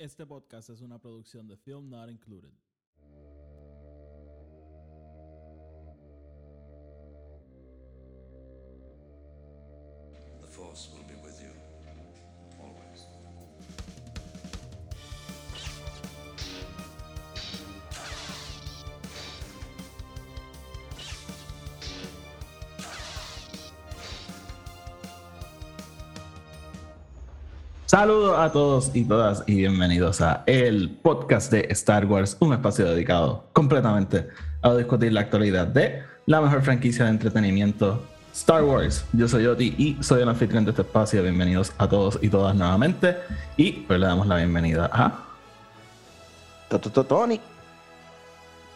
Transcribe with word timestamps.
Este 0.00 0.24
podcast 0.24 0.70
es 0.70 0.80
una 0.80 0.98
producción 0.98 1.46
de 1.46 1.58
Film 1.58 1.90
Not 1.90 2.08
Included. 2.08 2.54
Saludos 27.90 28.38
a 28.38 28.52
todos 28.52 28.92
y 28.94 29.04
todas 29.04 29.42
y 29.48 29.56
bienvenidos 29.56 30.20
a 30.20 30.44
el 30.46 30.90
podcast 31.02 31.50
de 31.50 31.66
Star 31.70 32.06
Wars, 32.06 32.36
un 32.38 32.52
espacio 32.52 32.88
dedicado 32.88 33.46
completamente 33.52 34.28
a 34.62 34.76
discutir 34.76 35.12
la 35.12 35.22
actualidad 35.22 35.66
de 35.66 36.00
la 36.26 36.40
mejor 36.40 36.62
franquicia 36.62 37.06
de 37.06 37.10
entretenimiento, 37.10 38.00
Star 38.32 38.62
Wars. 38.62 39.04
Yo 39.12 39.26
soy 39.26 39.44
Oti 39.46 39.74
y 39.76 39.96
soy 40.04 40.22
el 40.22 40.28
anfitrión 40.28 40.64
de 40.64 40.70
este 40.70 40.82
espacio. 40.82 41.20
Bienvenidos 41.20 41.72
a 41.78 41.88
todos 41.88 42.20
y 42.22 42.28
todas 42.28 42.54
nuevamente. 42.54 43.16
Y 43.56 43.72
pues 43.72 43.98
le 43.98 44.06
damos 44.06 44.28
la 44.28 44.36
bienvenida 44.36 44.88
a 44.92 45.24
Toto 46.68 47.02
Tony. 47.02 47.40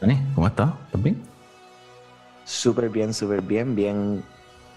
Dani. 0.01 0.18
¿Cómo 0.34 0.48
estás? 0.48 0.70
¿Estás 0.87 1.02
bien? 1.04 1.23
Súper 2.45 2.88
bien, 2.88 3.15
súper 3.15 3.42
bien, 3.42 3.76
bien, 3.76 4.24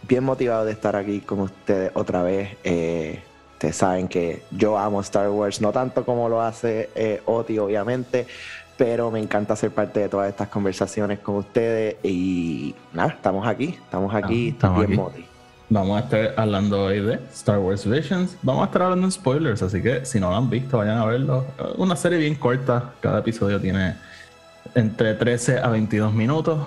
bien 0.07 0.23
motivado 0.23 0.63
de 0.63 0.73
estar 0.73 0.95
aquí 0.95 1.21
con 1.21 1.39
ustedes 1.39 1.89
otra 1.95 2.21
vez. 2.21 2.55
Eh, 2.63 3.19
ustedes 3.57 3.75
saben 3.75 4.07
que 4.07 4.43
yo 4.51 4.77
amo 4.77 5.01
Star 5.01 5.29
Wars, 5.29 5.61
no 5.61 5.71
tanto 5.71 6.05
como 6.05 6.29
lo 6.29 6.41
hace 6.43 6.91
eh, 6.93 7.23
Oti, 7.25 7.57
obviamente, 7.57 8.27
pero 8.77 9.09
me 9.09 9.19
encanta 9.19 9.55
ser 9.55 9.71
parte 9.71 10.01
de 10.01 10.09
todas 10.09 10.29
estas 10.29 10.47
conversaciones 10.49 11.17
con 11.19 11.37
ustedes 11.37 11.95
y 12.03 12.75
nada, 12.93 13.09
estamos 13.09 13.47
aquí, 13.47 13.75
estamos 13.83 14.13
aquí, 14.13 14.49
Estamos 14.49 14.85
bien 14.85 14.99
moti. 14.99 15.25
Vamos 15.69 15.99
a 15.99 16.03
estar 16.03 16.33
hablando 16.37 16.83
hoy 16.83 17.01
de 17.01 17.15
Star 17.33 17.57
Wars 17.57 17.89
Visions. 17.89 18.37
Vamos 18.43 18.61
a 18.61 18.65
estar 18.65 18.83
hablando 18.83 19.07
en 19.07 19.11
spoilers, 19.11 19.63
así 19.63 19.81
que 19.81 20.05
si 20.05 20.19
no 20.19 20.29
lo 20.29 20.35
han 20.35 20.51
visto, 20.51 20.77
vayan 20.77 20.99
a 20.99 21.05
verlo. 21.05 21.43
Una 21.77 21.95
serie 21.95 22.19
bien 22.19 22.35
corta. 22.35 22.93
Cada 23.01 23.19
episodio 23.19 23.59
tiene 23.59 23.95
entre 24.75 25.15
13 25.15 25.59
a 25.59 25.67
22 25.69 26.13
minutos. 26.13 26.59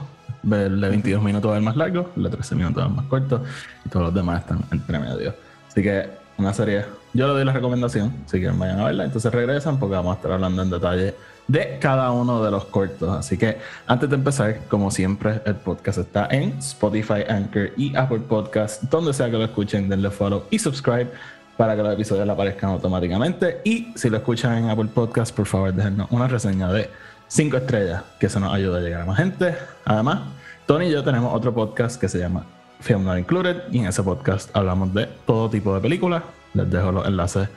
El 0.43 0.81
de 0.81 0.89
22 0.89 1.23
minutos 1.23 1.53
es 1.53 1.57
el 1.59 1.63
más 1.63 1.77
largo, 1.77 2.11
el 2.17 2.25
de 2.25 2.31
13 2.31 2.57
minutos 2.57 2.83
es 2.83 2.91
el 2.91 2.97
más 2.97 3.07
corto. 3.07 3.45
Y 3.87 3.89
todos 3.89 4.07
los 4.07 4.15
demás 4.15 4.41
están 4.41 4.65
entre 4.73 4.99
medio. 4.99 5.35
Así 5.69 5.83
que 5.83 6.20
una 6.41 6.55
serie. 6.55 6.85
Yo 7.13 7.27
le 7.27 7.35
doy 7.35 7.45
la 7.45 7.53
recomendación, 7.53 8.13
si 8.27 8.39
quieren 8.39 8.59
vayan 8.59 8.81
a 8.81 8.85
verla. 8.87 9.05
Entonces 9.05 9.33
regresan 9.33 9.79
porque 9.79 9.97
vamos 9.97 10.13
a 10.13 10.17
estar 10.17 10.33
hablando 10.33 10.63
en 10.63 10.71
detalle 10.71 11.15
de 11.47 11.79
cada 11.81 12.11
uno 12.13 12.43
de 12.43 12.51
los 12.51 12.65
cortos. 12.67 13.09
Así 13.17 13.37
que 13.37 13.59
antes 13.87 14.09
de 14.09 14.17
empezar, 14.17 14.61
como 14.69 14.91
siempre, 14.91 15.43
el 15.45 15.57
podcast 15.57 15.99
está 15.99 16.29
en 16.31 16.59
Spotify, 16.59 17.25
Anchor 17.29 17.71
y 17.77 17.95
Apple 17.97 18.21
Podcast. 18.21 18.85
Donde 18.85 19.13
sea 19.13 19.27
que 19.31 19.37
lo 19.37 19.45
escuchen, 19.45 19.89
denle 19.89 20.11
follow 20.11 20.45
y 20.51 20.59
subscribe 20.59 21.11
para 21.57 21.77
que 21.77 21.83
los 21.83 21.93
episodios 21.93 22.27
le 22.27 22.33
aparezcan 22.33 22.71
automáticamente. 22.71 23.61
Y 23.65 23.93
si 23.97 24.09
lo 24.09 24.17
escuchan 24.19 24.59
en 24.59 24.71
Apple 24.71 24.91
Podcast, 24.95 25.35
por 25.35 25.47
favor, 25.47 25.75
déjenos 25.75 26.09
una 26.11 26.27
reseña 26.29 26.73
de 26.73 26.89
5 27.29 27.57
estrellas, 27.57 28.03
que 28.19 28.27
eso 28.27 28.41
nos 28.41 28.55
ayuda 28.55 28.79
a 28.79 28.81
llegar 28.81 29.03
a 29.03 29.07
más 29.07 29.19
gente. 29.19 29.55
Además, 29.85 30.21
Tony 30.67 30.87
y 30.87 30.91
yo 30.91 31.03
tenemos 31.03 31.35
otro 31.35 31.53
podcast 31.53 32.01
que 32.01 32.09
se 32.09 32.19
llama 32.19 32.45
Film 32.81 33.05
Not 33.05 33.19
Included. 33.19 33.63
Y 33.71 33.79
en 33.79 33.87
ese 33.87 34.03
podcast 34.03 34.55
hablamos 34.57 34.93
de 34.95 35.07
todo 35.27 35.49
tipo 35.49 35.75
de 35.75 35.81
películas. 35.81 36.23
Les 36.55 36.71
dejo 36.71 36.93
los 36.93 37.07
enlaces 37.07 37.49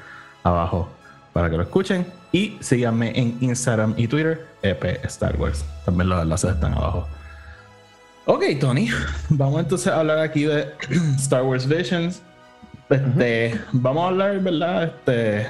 abajo 0.43 0.89
para 1.33 1.49
que 1.49 1.57
lo 1.57 1.63
escuchen. 1.63 2.05
Y 2.31 2.57
síganme 2.59 3.17
en 3.19 3.37
Instagram 3.41 3.93
y 3.97 4.07
Twitter, 4.07 4.47
EP 4.61 4.83
Star 5.05 5.35
Wars. 5.39 5.65
También 5.85 6.09
los 6.09 6.21
enlaces 6.21 6.51
están 6.51 6.73
abajo. 6.73 7.07
Ok, 8.25 8.43
Tony, 8.59 8.89
vamos 9.29 9.59
entonces 9.59 9.87
a 9.87 9.99
hablar 9.99 10.19
aquí 10.19 10.43
de 10.43 10.73
Star 11.17 11.43
Wars 11.43 11.67
Visions. 11.67 12.21
Este, 12.89 13.59
Vamos 13.71 14.03
a 14.03 14.07
hablar, 14.07 14.39
¿verdad? 14.39 14.83
Este, 14.83 15.47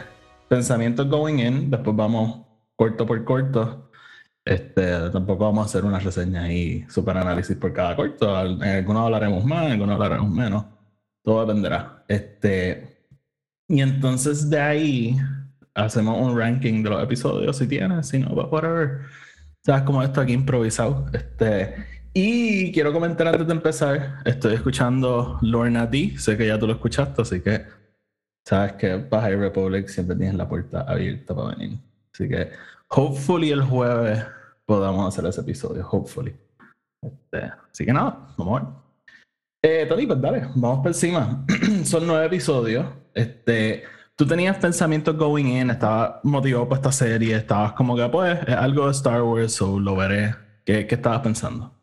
pensamientos 0.47 1.07
going 1.09 1.39
in. 1.39 1.69
Después 1.69 1.95
vamos 1.95 2.41
corto 2.75 3.06
por 3.06 3.23
corto. 3.23 3.89
Este, 4.46 5.09
tampoco 5.09 5.46
vamos 5.46 5.64
a 5.64 5.66
hacer 5.66 5.86
una 5.86 6.00
reseña 6.00 6.52
y 6.52 6.86
super 6.90 7.18
análisis 7.18 7.56
por 7.56 7.72
cada 7.74 7.96
corto. 7.96 8.46
En 8.46 8.62
algunos 8.64 9.06
hablaremos 9.06 9.46
más, 9.46 9.66
en 9.66 9.72
algunos 9.74 9.94
hablaremos 9.96 10.30
menos. 10.30 10.66
Todo 11.24 11.46
dependerá. 11.46 12.04
Este, 12.08 13.08
y 13.68 13.81
entonces 13.81 14.50
de 14.50 14.59
ahí 14.59 15.18
hacemos 15.74 16.20
un 16.20 16.38
ranking 16.38 16.84
de 16.84 16.90
los 16.90 17.04
episodios 17.04 17.58
si 17.58 17.68
tienes, 17.68 18.08
si 18.08 18.20
no, 18.20 18.34
pues 18.34 18.48
whatever. 18.52 19.02
Sabes 19.66 19.84
como 19.84 20.04
esto 20.04 20.20
aquí 20.22 20.34
improvisado. 20.34 21.06
Este, 21.14 21.75
y 22.14 22.72
quiero 22.74 22.94
comentar 22.94 23.28
antes 23.28 23.48
de 23.48 23.54
empezar, 23.54 24.20
estoy 24.25 24.56
escuchando 24.56 25.40
Lorna 25.42 25.88
D, 25.88 26.16
sé 26.18 26.38
que 26.38 26.48
ya 26.48 26.60
tú 26.60 26.68
lo 26.68 26.74
escuchaste, 26.74 27.22
así 27.22 27.42
que 27.42 27.66
sabes 28.46 28.74
que 28.74 28.98
Baja 28.98 29.30
Republic 29.30 29.88
siempre 29.88 30.16
tienes 30.18 30.36
la 30.36 30.48
puerta 30.48 30.81
abierta 30.81 31.34
para 31.34 31.56
venir. 31.56 31.80
Así 32.14 32.28
que 32.28 32.52
hopefully 32.96 33.52
el 33.52 33.62
jueves 33.62 34.26
podamos 34.66 35.08
hacer 35.08 35.30
ese 35.30 35.42
episodio, 35.42 35.88
hopefully. 35.90 36.36
Este, 37.02 37.52
así 37.72 37.86
que 37.86 37.94
nada, 37.94 38.34
vamos 38.38 38.62
a 38.62 38.64
ver. 38.64 38.74
Eh, 39.66 39.86
Tony, 39.88 40.06
pues 40.06 40.22
dale, 40.22 40.48
vamos 40.56 40.80
por 40.80 40.88
encima. 40.88 41.46
Son 41.84 42.06
nueve 42.06 42.26
episodios. 42.26 42.86
Este, 43.14 43.84
tú 44.16 44.26
tenías 44.26 44.58
pensamientos 44.58 45.18
going 45.18 45.46
in, 45.46 45.70
estabas 45.70 46.24
motivado 46.24 46.68
por 46.68 46.78
esta 46.78 46.92
serie, 46.92 47.36
estabas 47.36 47.74
como 47.74 47.96
que, 47.96 48.08
pues, 48.09 48.40
es 48.48 48.56
algo 48.56 48.86
de 48.86 48.92
Star 48.92 49.22
Wars, 49.22 49.62
o 49.62 49.80
lo 49.80 49.96
veré. 49.96 50.36
¿Qué, 50.66 50.88
qué 50.88 50.96
estabas 50.96 51.22
pensando? 51.22 51.74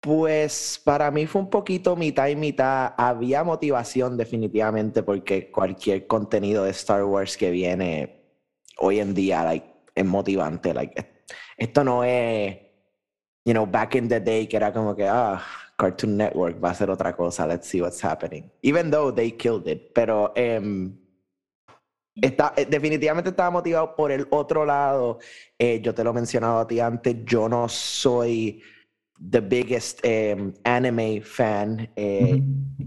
Pues 0.00 0.80
para 0.84 1.10
mí 1.10 1.26
fue 1.26 1.42
un 1.42 1.50
poquito 1.50 1.94
mitad 1.94 2.26
y 2.28 2.36
mitad. 2.36 2.94
Había 2.96 3.44
motivación 3.44 4.16
definitivamente 4.16 5.02
porque 5.02 5.50
cualquier 5.50 6.06
contenido 6.06 6.64
de 6.64 6.70
Star 6.70 7.04
Wars 7.04 7.36
que 7.36 7.50
viene 7.50 8.21
hoy 8.78 9.00
en 9.00 9.14
día 9.14 9.44
like, 9.44 9.66
es 9.94 10.04
motivante. 10.04 10.72
Like, 10.74 10.98
es- 10.98 11.06
esto 11.56 11.84
no 11.84 12.04
es, 12.04 12.56
you 13.44 13.52
know, 13.52 13.66
back 13.66 13.94
in 13.94 14.08
the 14.08 14.20
day 14.20 14.46
que 14.46 14.56
era 14.56 14.72
como 14.72 14.94
que, 14.96 15.06
ah, 15.06 15.42
Cartoon 15.76 16.16
Network 16.16 16.62
va 16.62 16.70
a 16.70 16.74
ser 16.74 16.90
otra 16.90 17.14
cosa, 17.16 17.46
let's 17.46 17.66
see 17.68 17.80
what's 17.80 18.02
happening. 18.04 18.50
Even 18.62 18.90
though 18.90 19.12
they 19.12 19.32
killed 19.32 19.66
it. 19.66 19.92
Pero 19.94 20.32
em, 20.36 20.96
está, 22.14 22.52
eh, 22.56 22.66
definitivamente 22.66 23.30
estaba 23.30 23.50
motivado 23.50 23.94
por 23.96 24.12
el 24.12 24.26
otro 24.30 24.64
lado. 24.64 25.18
Eh, 25.58 25.80
yo 25.82 25.94
te 25.94 26.04
lo 26.04 26.10
he 26.10 26.14
mencionado 26.14 26.58
a 26.60 26.66
ti 26.66 26.80
antes, 26.80 27.16
yo 27.24 27.48
no 27.48 27.68
soy 27.68 28.62
the 29.30 29.40
biggest 29.40 30.00
em, 30.04 30.52
anime 30.64 31.20
fan 31.22 31.90
eh, 31.96 32.42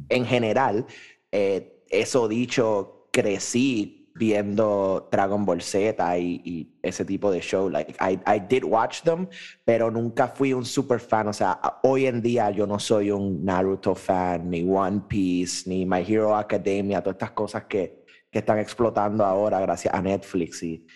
en 0.10 0.26
general. 0.26 0.86
Eh, 1.32 1.84
eso 1.90 2.28
dicho, 2.28 3.10
crecí 3.12 4.05
viendo 4.18 5.10
Dragon 5.12 5.46
Ball 5.46 5.62
Z 5.62 6.18
y, 6.18 6.42
y 6.46 6.80
ese 6.82 7.04
tipo 7.06 7.30
de 7.32 7.42
show. 7.42 7.70
Like, 7.70 7.94
I, 8.00 8.18
I 8.26 8.40
did 8.40 8.64
watch 8.64 9.02
them, 9.04 9.28
pero 9.66 9.92
nunca 9.92 10.28
fui 10.30 10.54
un 10.54 10.66
super 10.66 11.00
fan. 11.00 11.28
O 11.28 11.34
sea, 11.34 11.60
hoy 11.84 12.06
en 12.08 12.22
día 12.22 12.50
yo 12.50 12.66
no 12.66 12.80
soy 12.80 13.12
un 13.12 13.44
Naruto 13.44 13.94
fan, 13.94 14.50
ni 14.50 14.64
One 14.68 15.02
Piece, 15.08 15.70
ni 15.70 15.86
My 15.86 16.02
Hero 16.08 16.36
Academia, 16.36 17.02
todas 17.02 17.16
estas 17.16 17.32
cosas 17.32 17.66
que, 17.66 18.06
que 18.32 18.40
están 18.40 18.58
explotando 18.60 19.26
ahora 19.26 19.60
gracias 19.60 19.94
a 19.94 20.02
Netflix 20.02 20.64
y, 20.64 20.88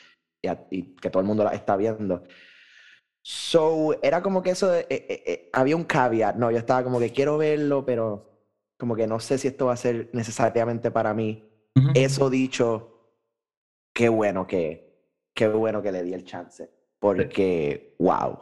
y 0.41 0.47
a- 0.47 0.65
y 0.71 0.95
que 0.95 1.09
todo 1.09 1.19
el 1.21 1.27
mundo 1.27 1.43
las 1.43 1.53
está 1.53 1.75
viendo. 1.75 2.23
So, 3.21 3.99
era 4.01 4.21
como 4.21 4.41
que 4.41 4.51
eso, 4.51 4.69
de- 4.71 4.87
eh, 4.89 5.05
eh, 5.09 5.23
eh, 5.27 5.49
había 5.53 5.75
un 5.75 5.83
caveat, 5.83 6.35
no, 6.37 6.51
yo 6.51 6.57
estaba 6.57 6.83
como 6.83 6.99
que 6.99 7.11
quiero 7.11 7.37
verlo, 7.37 7.85
pero 7.85 8.29
como 8.77 8.95
que 8.95 9.07
no 9.07 9.19
sé 9.19 9.37
si 9.37 9.49
esto 9.49 9.65
va 9.65 9.73
a 9.73 9.77
ser 9.77 10.09
necesariamente 10.13 10.89
para 10.89 11.13
mí. 11.13 11.45
Ujú. 11.75 11.89
Eso 11.93 12.29
dicho, 12.29 12.88
qué 13.93 14.09
bueno 14.09 14.45
que, 14.47 15.07
qué 15.33 15.47
bueno 15.47 15.81
que 15.81 15.91
le 15.91 16.03
di 16.03 16.13
el 16.13 16.23
chance, 16.25 16.69
porque 16.99 17.95
wow, 17.99 18.39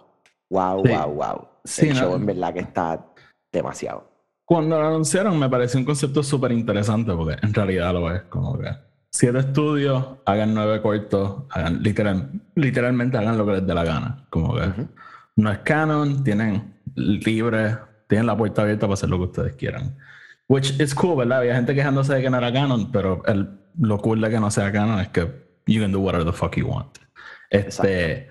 wow, 0.49 0.83
Sí. 0.85 0.91
wow, 0.91 1.11
wow. 1.13 1.47
Sí, 1.63 1.87
el 1.89 1.95
no- 1.95 1.99
show 2.01 2.15
en 2.15 2.25
verdad 2.25 2.53
que 2.53 2.59
está 2.61 3.05
demasiado. 3.51 4.09
Cuando 4.45 4.79
lo 4.79 4.87
anunciaron 4.87 5.37
me 5.37 5.49
pareció 5.49 5.77
un 5.79 5.85
concepto 5.85 6.23
súper 6.23 6.53
interesante 6.53 7.11
porque 7.13 7.35
en 7.45 7.53
realidad 7.53 7.91
lo 7.93 8.09
es 8.13 8.21
como 8.23 8.57
que 8.57 8.69
siete 9.11 9.39
estudios, 9.39 10.05
hagan 10.25 10.53
nueve 10.53 10.81
cortos, 10.81 11.43
hagan 11.49 11.83
literal, 11.83 12.29
literalmente 12.55 13.17
hagan 13.17 13.37
lo 13.37 13.45
que 13.45 13.51
les 13.53 13.67
dé 13.67 13.73
la 13.73 13.83
gana. 13.83 14.25
Como 14.29 14.55
que 14.55 14.61
Ujú. 14.61 14.87
no 15.37 15.51
es 15.51 15.57
canon, 15.59 16.23
tienen 16.23 16.75
libre, 16.95 17.77
tienen 18.07 18.25
la 18.27 18.37
puerta 18.37 18.61
abierta 18.61 18.81
para 18.85 18.93
hacer 18.93 19.09
lo 19.09 19.17
que 19.17 19.23
ustedes 19.25 19.55
quieran. 19.55 19.97
Which 20.47 20.79
is 20.79 20.95
cool, 20.95 21.17
¿verdad? 21.17 21.39
Había 21.39 21.55
gente 21.55 21.75
quejándose 21.75 22.13
de 22.15 22.21
que 22.21 22.29
no 22.29 22.37
era 22.37 22.53
canon, 22.53 22.89
pero 22.91 23.21
el, 23.25 23.49
lo 23.79 23.97
cool 23.99 24.21
de 24.21 24.29
que 24.29 24.39
no 24.39 24.51
sea 24.51 24.71
canon 24.71 24.99
es 24.99 25.09
que 25.09 25.29
you 25.65 25.81
can 25.81 25.91
do 25.91 25.99
whatever 25.99 26.25
the 26.25 26.33
fuck 26.33 26.55
you 26.55 26.67
want. 26.67 26.97
Este, 27.49 28.29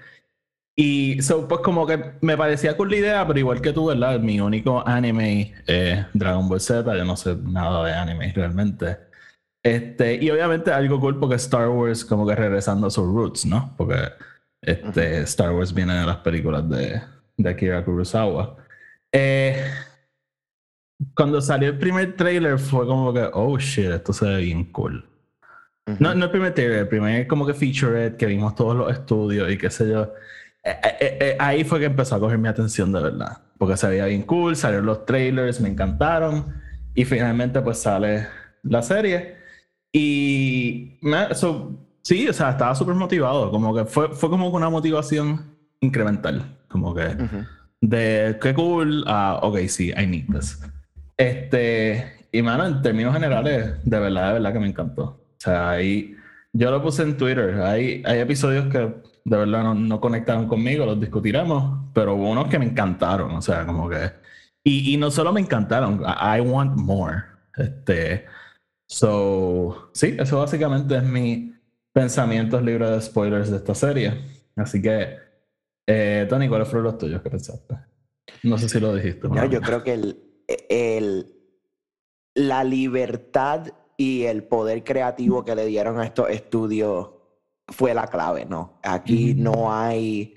y 0.75 1.23
so, 1.23 1.49
pues 1.49 1.61
como 1.63 1.87
que 1.87 2.13
me 2.21 2.37
parecía 2.37 2.77
cool 2.77 2.91
la 2.91 2.97
idea, 2.97 3.27
pero 3.27 3.39
igual 3.39 3.61
que 3.61 3.73
tú, 3.73 3.87
¿verdad? 3.87 4.21
Mi 4.21 4.41
único 4.41 4.87
anime 4.87 5.55
es 5.67 6.05
Dragon 6.13 6.49
Ball 6.49 6.61
Z, 6.61 6.97
yo 6.97 7.05
no 7.05 7.17
sé 7.17 7.37
nada 7.37 7.85
de 7.85 7.95
anime 7.95 8.33
realmente. 8.35 8.99
Este, 9.63 10.23
y 10.23 10.31
obviamente 10.31 10.71
algo 10.71 11.01
cool 11.01 11.19
porque 11.19 11.37
Star 11.37 11.69
Wars 11.69 12.05
como 12.05 12.27
que 12.27 12.37
regresando 12.37 12.87
a 12.87 12.91
sus 12.91 13.07
roots, 13.07 13.47
¿no? 13.47 13.75
Porque 13.77 13.97
este, 14.61 15.23
Star 15.23 15.53
Wars 15.53 15.73
viene 15.73 15.95
de 15.95 16.07
las 16.07 16.19
películas 16.19 16.69
de, 16.69 17.01
de 17.37 17.51
Akira 17.51 17.85
Kurosawa. 17.85 18.57
Eh, 19.11 19.65
cuando 21.15 21.41
salió 21.41 21.71
el 21.71 21.79
primer 21.79 22.17
trailer 22.17 22.59
fue 22.59 22.87
como 22.87 23.13
que, 23.13 23.29
oh 23.33 23.59
shit, 23.59 23.87
esto 23.87 24.13
se 24.13 24.27
ve 24.27 24.37
bien 24.43 24.65
cool. 24.73 25.05
No, 26.01 26.15
no 26.15 26.25
el 26.25 26.31
primer 26.31 26.53
trailer, 26.53 26.81
el 26.81 26.89
primer 26.89 27.27
como 27.29 27.47
que 27.47 27.55
featurette 27.55 28.17
que 28.17 28.27
vimos 28.27 28.57
todos 28.57 28.77
los 28.77 28.93
estudios 28.93 29.51
y 29.51 29.57
qué 29.57 29.71
sé 29.71 29.89
yo. 29.89 30.13
Eh, 30.65 30.77
eh, 30.83 31.19
eh, 31.21 31.37
ahí 31.39 31.63
fue 31.63 31.79
que 31.79 31.85
empezó 31.85 32.17
a 32.17 32.21
coger 32.21 32.39
mi 32.39 32.49
atención 32.49 32.91
de 32.91 33.01
verdad. 33.01 33.39
Porque 33.57 33.77
se 33.77 33.89
veía 33.89 34.07
bien 34.07 34.23
cool, 34.23 34.57
salieron 34.57 34.87
los 34.87 35.07
trailers, 35.07 35.61
me 35.61 35.69
encantaron. 35.69 36.55
Y 36.95 37.05
finalmente 37.05 37.61
pues 37.61 37.79
sale 37.79 38.27
la 38.65 38.83
serie. 38.83 39.37
Y 39.93 40.99
me, 41.03 41.29
sí, 42.03 42.29
o 42.29 42.33
sea, 42.33 42.51
estaba 42.51 42.75
súper 42.75 42.97
motivado. 42.97 43.51
Como 43.53 43.75
que 43.75 43.85
fue, 43.85 44.09
fue 44.09 44.29
como 44.29 44.49
una 44.49 44.69
motivación 44.69 45.57
incremental. 45.81 46.57
Como 46.69 46.95
que 46.95 47.17
de 47.81 48.37
qué 48.43 48.55
cool 48.55 49.05
a, 49.07 49.39
ok, 49.41 49.59
sí, 49.69 49.93
I 49.97 50.07
need 50.07 50.27
this. 50.33 50.61
Este, 51.17 52.27
y 52.33 52.43
mano, 52.43 52.67
en 52.67 52.83
términos 52.83 53.15
generales, 53.15 53.77
de 53.85 53.99
verdad, 54.01 54.29
de 54.29 54.33
verdad 54.35 54.53
que 54.53 54.59
me 54.59 54.69
encantó. 54.69 55.26
O 55.37 55.41
sea, 55.41 55.71
ahí, 55.71 56.17
yo 56.53 56.71
lo 56.71 56.83
puse 56.83 57.03
en 57.03 57.17
Twitter, 57.17 57.61
hay, 57.61 58.03
hay 58.05 58.21
episodios 58.21 58.67
que 58.67 58.79
de 58.79 59.37
verdad 59.37 59.65
no, 59.65 59.75
no 59.75 60.01
conectaron 60.01 60.47
conmigo, 60.47 60.87
los 60.87 61.01
discutiremos, 61.01 61.91
pero 61.93 62.15
hubo 62.15 62.31
unos 62.31 62.49
que 62.49 62.59
me 62.59 62.65
encantaron, 62.65 63.33
o 63.33 63.43
sea, 63.43 63.67
como 63.67 63.89
que... 63.89 64.13
Y, 64.63 64.95
y 64.95 64.97
no 64.97 65.11
solo 65.11 65.33
me 65.33 65.41
encantaron, 65.41 66.03
I, 66.03 66.41
want 66.41 66.77
more. 66.77 67.23
Este, 67.57 68.27
so, 68.89 69.91
sí, 69.93 70.17
eso 70.19 70.39
básicamente 70.39 70.97
es 70.97 71.03
mi 71.03 71.57
pensamientos 71.97 72.63
libres 72.63 72.91
de 72.91 73.01
spoilers 73.01 73.51
de 73.51 73.57
esta 73.57 73.75
serie. 73.75 74.13
Así 74.55 74.83
que, 74.83 75.17
eh, 75.87 76.27
Tony, 76.29 76.47
¿cuáles 76.47 76.69
fueron 76.69 76.85
los 76.85 76.99
tuyos 76.99 77.23
que 77.23 77.31
pensaste? 77.31 77.75
No 78.43 78.59
sé 78.59 78.69
si 78.69 78.79
lo 78.81 78.95
dijiste. 78.95 79.29
No, 79.29 79.45
yo 79.47 79.63
creo 79.63 79.83
que 79.83 79.95
el, 79.95 80.19
el, 80.69 81.35
la 82.35 82.65
libertad 82.65 83.69
y 83.97 84.25
el 84.25 84.45
poder 84.45 84.85
creativo 84.85 85.45
que 85.45 85.55
le 85.55 85.67
dieron 85.67 85.99
a 85.99 86.05
estos 86.05 86.29
estudios 86.31 87.11
fue 87.69 87.95
la 87.95 88.07
clave, 88.07 88.45
¿no? 88.45 88.79
Aquí 88.83 89.35
no 89.35 89.73
hay, 89.73 90.35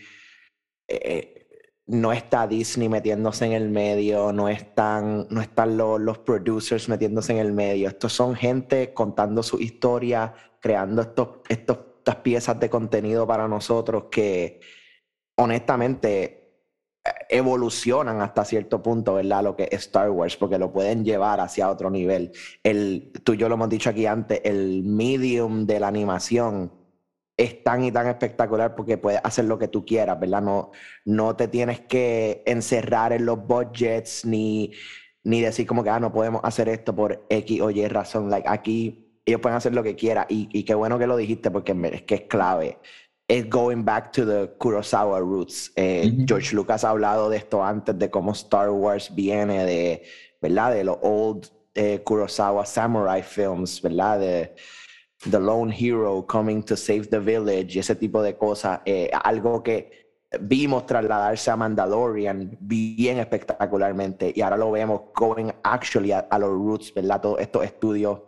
eh, 0.88 1.48
no 1.88 2.12
está 2.12 2.48
Disney 2.48 2.90
metiéndose 2.90 3.46
en 3.46 3.52
el 3.52 3.70
medio, 3.70 4.32
no 4.32 4.50
están, 4.50 5.28
no 5.30 5.42
están 5.42 5.78
los, 5.78 6.00
los 6.00 6.20
producers 6.20 6.90
metiéndose 6.90 7.34
en 7.34 7.40
el 7.40 7.52
medio. 7.52 7.88
Estos 7.90 8.14
son 8.14 8.36
gente 8.36 8.94
contando 8.94 9.44
su 9.44 9.60
historia, 9.60 10.34
creando 10.60 11.02
estos, 11.02 11.30
estos, 11.50 11.78
estas 12.00 12.16
piezas 12.18 12.60
de 12.60 12.70
contenido 12.70 13.28
para 13.28 13.48
nosotros 13.48 14.06
que 14.10 14.62
honestamente 15.36 16.39
evolucionan 17.30 18.22
hasta 18.22 18.46
cierto 18.46 18.82
punto, 18.82 19.16
¿verdad? 19.16 19.44
Lo 19.44 19.56
que 19.56 19.64
es 19.72 19.86
Star 19.86 20.10
Wars, 20.10 20.36
porque 20.38 20.58
lo 20.58 20.72
pueden 20.72 21.04
llevar 21.04 21.40
hacia 21.40 21.70
otro 21.70 21.90
nivel. 21.90 22.32
El, 22.64 23.12
tú 23.24 23.34
y 23.34 23.38
yo 23.38 23.48
lo 23.50 23.56
hemos 23.56 23.70
dicho 23.70 23.90
aquí 23.90 24.06
antes, 24.06 24.42
el 24.44 24.84
medium 24.84 25.66
de 25.66 25.80
la 25.80 25.88
animación 25.88 26.72
es 27.38 27.64
tan 27.64 27.84
y 27.84 27.92
tan 27.92 28.08
espectacular 28.08 28.76
porque 28.76 28.98
puedes 28.98 29.22
hacer 29.24 29.46
lo 29.46 29.58
que 29.58 29.70
tú 29.70 29.86
quieras, 29.86 30.20
¿verdad? 30.20 30.42
No, 30.42 30.72
no 31.06 31.36
te 31.36 31.48
tienes 31.48 31.80
que 31.82 32.44
encerrar 32.46 33.14
en 33.14 33.26
los 33.26 33.46
budgets 33.48 34.26
ni, 34.26 34.74
ni 35.24 35.42
decir 35.42 35.66
como 35.66 35.84
que, 35.84 35.90
ah, 35.90 36.00
no 36.00 36.12
podemos 36.12 36.42
hacer 36.44 36.68
esto 36.68 36.96
por 36.96 37.26
X 37.30 37.62
o 37.62 37.70
Y 37.70 37.88
razón. 37.88 38.30
Like, 38.30 38.48
aquí 38.50 39.22
ellos 39.26 39.40
pueden 39.40 39.56
hacer 39.58 39.74
lo 39.74 39.84
que 39.84 39.96
quieran 39.96 40.26
y, 40.28 40.50
y 40.52 40.64
qué 40.64 40.74
bueno 40.76 41.00
que 41.00 41.08
lo 41.08 41.16
dijiste 41.16 41.50
porque 41.52 41.74
es 41.94 42.02
que 42.04 42.16
es 42.16 42.22
clave 42.22 42.80
es 43.30 43.48
going 43.48 43.84
back 43.84 44.12
to 44.12 44.26
the 44.26 44.52
Kurosawa 44.58 45.20
roots. 45.20 45.72
Eh, 45.76 46.12
George 46.26 46.56
Lucas 46.56 46.84
ha 46.84 46.90
hablado 46.90 47.30
de 47.30 47.38
esto 47.38 47.64
antes, 47.64 47.98
de 47.98 48.10
cómo 48.10 48.32
Star 48.32 48.72
Wars 48.72 49.14
viene 49.14 49.66
de, 49.66 50.04
¿verdad? 50.42 50.74
De 50.74 50.84
los 50.84 50.98
old 51.04 51.48
eh, 51.76 52.02
Kurosawa 52.04 52.66
samurai 52.66 53.22
films, 53.22 53.82
¿verdad? 53.84 54.20
De 54.20 54.56
The 55.30 55.40
Lone 55.40 55.72
Hero 55.72 56.26
Coming 56.26 56.64
to 56.64 56.76
Save 56.76 57.06
the 57.06 57.20
Village 57.20 57.76
y 57.76 57.80
ese 57.80 57.96
tipo 57.96 58.24
de 58.24 58.36
cosas. 58.36 58.82
Eh, 58.84 59.12
algo 59.24 59.62
que 59.62 60.18
vimos 60.42 60.88
trasladarse 60.88 61.52
a 61.52 61.56
Mandalorian 61.56 62.58
bien 62.60 63.20
espectacularmente 63.20 64.34
y 64.36 64.42
ahora 64.42 64.58
lo 64.58 64.72
vemos 64.72 65.02
going 65.14 65.52
actually 65.62 66.12
a, 66.12 66.20
a 66.20 66.40
los 66.40 66.50
roots, 66.50 66.92
¿verdad? 66.96 67.22
Todos 67.22 67.40
estos 67.42 67.64
estudios 67.64 68.22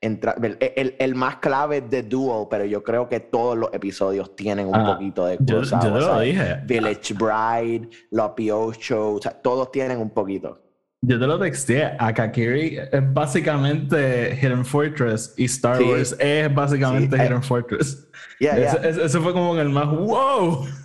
el, 0.00 0.96
el, 0.98 1.14
más 1.14 1.36
clave 1.36 1.80
de 1.80 2.02
Duo, 2.02 2.48
pero 2.48 2.64
yo 2.64 2.84
creo 2.84 3.08
que 3.08 3.20
todos 3.20 3.58
los 3.58 3.72
episodios 3.72 4.36
tienen 4.36 4.68
un 4.68 4.76
ah, 4.76 4.94
poquito 4.94 5.26
de 5.26 5.38
cosas. 5.38 5.84
Yo, 5.84 5.90
lo 5.90 6.20
dije. 6.20 6.60
Village 6.64 7.14
Bride, 7.14 7.88
Los 8.10 8.78
Show, 8.78 9.16
o 9.16 9.22
sea, 9.22 9.32
todos 9.32 9.72
tienen 9.72 9.98
un 9.98 10.10
poquito. 10.10 10.62
Yo 11.00 11.18
te 11.18 11.26
lo 11.26 11.38
texté. 11.38 11.84
Akakiri 11.98 12.78
es 12.90 13.12
básicamente 13.12 14.36
Hidden 14.40 14.64
Fortress 14.64 15.34
y 15.36 15.44
Star 15.44 15.80
Wars 15.82 16.16
es 16.18 16.52
básicamente 16.52 17.16
eh, 17.16 17.26
Hidden 17.26 17.42
Fortress. 17.42 18.08
Eso 18.40 19.22
fue 19.22 19.32
como 19.32 19.58
el 19.58 19.68
más 19.68 19.88
wow. 19.88 20.66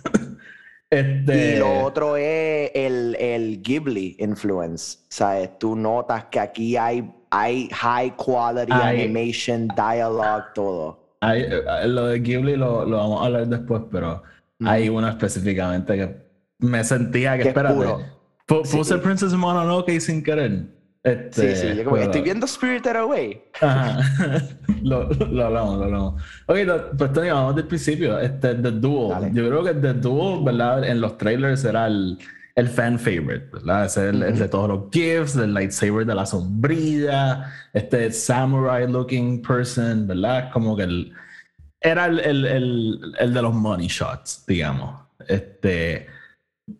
Este... 0.90 1.56
Y 1.56 1.58
lo 1.58 1.82
otro 1.82 2.16
es 2.16 2.70
el, 2.74 3.16
el 3.18 3.60
Ghibli 3.62 4.16
influence. 4.20 4.98
¿Sabes? 5.08 5.58
Tú 5.58 5.74
notas 5.74 6.26
que 6.26 6.38
aquí 6.38 6.76
hay 6.76 7.10
hay 7.34 7.68
high 7.72 8.10
quality 8.16 8.72
animation, 8.72 9.68
dialogue, 9.76 10.44
todo. 10.54 11.16
Hay, 11.20 11.42
eh, 11.42 11.88
lo 11.88 12.06
de 12.06 12.20
Ghibli 12.20 12.56
lo, 12.56 12.84
lo, 12.84 12.98
vamos 12.98 13.22
a 13.22 13.26
hablar 13.26 13.48
después, 13.48 13.82
pero 13.90 14.22
hay 14.64 14.88
uno 14.88 15.08
específicamente 15.08 15.96
que 15.96 16.16
me 16.58 16.84
sentía 16.84 17.36
que, 17.36 17.48
espérate, 17.48 18.06
puse 18.46 18.98
Princess 18.98 19.32
Mononoke 19.32 20.00
sin 20.00 20.22
querer. 20.22 20.74
Este, 21.02 21.54
sí, 21.54 21.68
sí, 21.68 21.76
yo 21.76 21.84
como, 21.84 21.96
estoy 21.98 22.22
viendo 22.22 22.46
Spirited 22.46 22.96
Away. 22.96 23.42
Ajá. 23.60 23.98
lo, 24.82 25.10
lo, 25.10 25.44
hablamos, 25.44 25.78
lo 25.78 25.84
hablamos. 25.84 26.22
Ok, 26.46 26.56
pues 26.96 27.12
Tony, 27.12 27.28
vamos 27.28 27.56
del 27.56 27.66
principio. 27.66 28.18
Este, 28.18 28.54
The 28.54 28.70
Duel. 28.70 29.30
Yo 29.34 29.46
creo 29.46 29.64
que 29.64 29.74
The 29.74 29.92
Duel, 29.94 30.44
¿verdad? 30.44 30.84
En 30.84 31.02
los 31.02 31.18
trailers 31.18 31.62
era 31.64 31.88
el 31.88 32.16
el 32.56 32.68
fan 32.68 32.98
favorite, 32.98 33.48
¿verdad? 33.52 33.86
Es 33.86 33.96
el, 33.96 34.20
de 34.20 34.48
todos 34.48 34.68
los 34.68 34.90
gifts, 34.92 35.36
el 35.36 35.52
lightsaber 35.54 36.06
de 36.06 36.14
la 36.14 36.24
sombrilla, 36.24 37.52
este 37.72 38.12
samurai 38.12 38.90
looking 38.90 39.42
person, 39.42 40.06
¿verdad? 40.06 40.50
Como 40.52 40.76
que 40.76 40.84
el, 40.84 41.12
era 41.80 42.06
el, 42.06 42.20
el, 42.20 43.14
el, 43.18 43.34
de 43.34 43.42
los 43.42 43.54
money 43.54 43.88
shots, 43.88 44.44
digamos. 44.46 45.00
Este, 45.26 46.06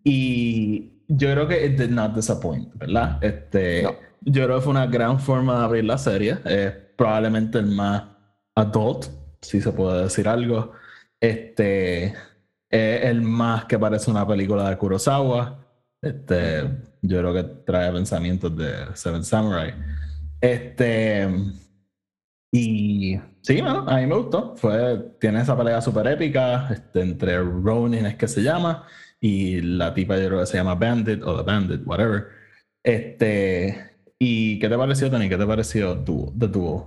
y 0.04 0.92
yo 1.08 1.32
creo 1.32 1.48
que 1.48 1.66
it 1.66 1.78
did 1.78 1.90
not 1.90 2.14
disappoint, 2.14 2.72
¿verdad? 2.76 3.22
Este, 3.22 3.82
Yo 4.20 4.44
creo 4.44 4.56
que 4.56 4.62
fue 4.62 4.70
una 4.70 4.86
gran 4.86 5.18
forma 5.18 5.58
de 5.58 5.64
abrir 5.64 5.84
la 5.84 5.98
serie. 5.98 6.38
Es 6.44 6.72
probablemente 6.96 7.58
el 7.58 7.66
más 7.66 8.04
adult, 8.54 9.06
si 9.42 9.60
se 9.60 9.72
puede 9.72 10.04
decir 10.04 10.28
algo. 10.28 10.72
Este, 11.20 12.14
el 12.70 13.22
más 13.22 13.64
que 13.66 13.78
parece 13.78 14.10
una 14.10 14.26
película 14.26 14.70
de 14.70 14.78
Kurosawa. 14.78 15.63
Este, 16.04 16.62
yo 17.00 17.18
creo 17.18 17.32
que 17.32 17.44
trae 17.64 17.90
pensamientos 17.92 18.54
de 18.56 18.94
Seven 18.94 19.24
Samurai. 19.24 19.74
Este. 20.40 21.26
Y 22.52 23.18
sí, 23.40 23.60
bueno, 23.60 23.88
a 23.88 23.96
mí 23.96 24.06
me 24.06 24.16
gustó. 24.16 24.54
Fue, 24.56 24.98
tiene 25.18 25.40
esa 25.40 25.56
pelea 25.56 25.80
súper 25.80 26.06
épica 26.08 26.68
este, 26.70 27.00
entre 27.00 27.38
Ronin, 27.38 28.06
es 28.06 28.16
que 28.16 28.28
se 28.28 28.42
llama, 28.42 28.86
y 29.18 29.60
la 29.62 29.94
tipa 29.94 30.18
yo 30.18 30.28
creo 30.28 30.40
que 30.40 30.46
se 30.46 30.58
llama 30.58 30.74
Bandit 30.74 31.22
o 31.22 31.36
The 31.36 31.42
Bandit, 31.42 31.86
whatever. 31.86 32.28
Este. 32.82 33.92
¿Y 34.18 34.58
qué 34.58 34.68
te 34.68 34.76
pareció, 34.76 35.10
Tony? 35.10 35.28
¿Qué 35.28 35.38
te 35.38 35.46
pareció 35.46 36.04
The 36.04 36.48
Duel? 36.48 36.82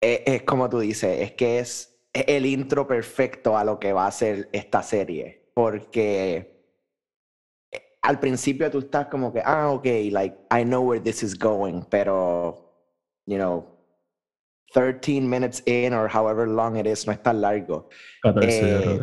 Es, 0.00 0.20
es, 0.26 0.42
como 0.42 0.68
tú 0.68 0.80
dices, 0.80 1.20
es 1.22 1.32
que 1.32 1.58
es 1.58 1.98
el 2.12 2.46
intro 2.46 2.86
perfecto 2.86 3.56
a 3.56 3.64
lo 3.64 3.80
que 3.80 3.92
va 3.92 4.06
a 4.06 4.12
ser 4.12 4.48
esta 4.52 4.82
serie. 4.82 5.50
Porque 5.54 6.57
al 8.02 8.20
principio 8.20 8.70
tú 8.70 8.78
estás 8.78 9.06
como 9.06 9.32
que, 9.32 9.42
ah, 9.44 9.70
ok, 9.70 9.86
like, 10.10 10.36
I 10.50 10.64
know 10.64 10.82
where 10.82 11.00
this 11.00 11.22
is 11.22 11.36
going, 11.36 11.82
pero, 11.90 12.72
you 13.26 13.36
know, 13.36 13.66
13 14.74 15.28
minutes 15.28 15.62
in 15.66 15.94
or 15.94 16.08
however 16.08 16.46
long 16.46 16.76
it 16.76 16.86
is, 16.86 17.06
no 17.06 17.12
es 17.12 17.22
tan 17.22 17.40
largo. 17.40 17.88
Eh, 18.42 19.00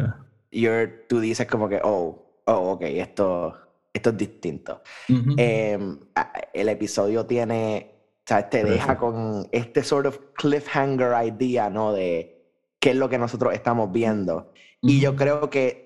you're, 0.52 1.06
tú 1.08 1.20
dices 1.20 1.48
como 1.48 1.68
que, 1.68 1.80
oh, 1.84 2.42
oh, 2.46 2.72
ok, 2.72 2.82
esto, 2.84 3.56
esto 3.94 4.10
es 4.12 4.18
distinto. 4.18 4.82
Em, 5.08 6.00
el 6.54 6.70
episodio 6.70 7.26
tiene, 7.26 7.92
o 8.20 8.28
sea, 8.28 8.50
te 8.50 8.64
deja 8.64 8.98
con 8.98 9.48
este 9.52 9.84
sort 9.84 10.06
of 10.06 10.20
cliffhanger 10.34 11.14
idea, 11.26 11.70
¿no? 11.70 11.94
De 11.94 12.36
qué 12.80 12.92
es 12.92 12.96
lo 12.96 13.10
que 13.10 13.18
nosotros 13.18 13.54
estamos 13.54 13.92
viendo. 13.92 14.52
Y 14.82 15.00
yo 15.00 15.16
creo 15.16 15.50
que 15.50 15.85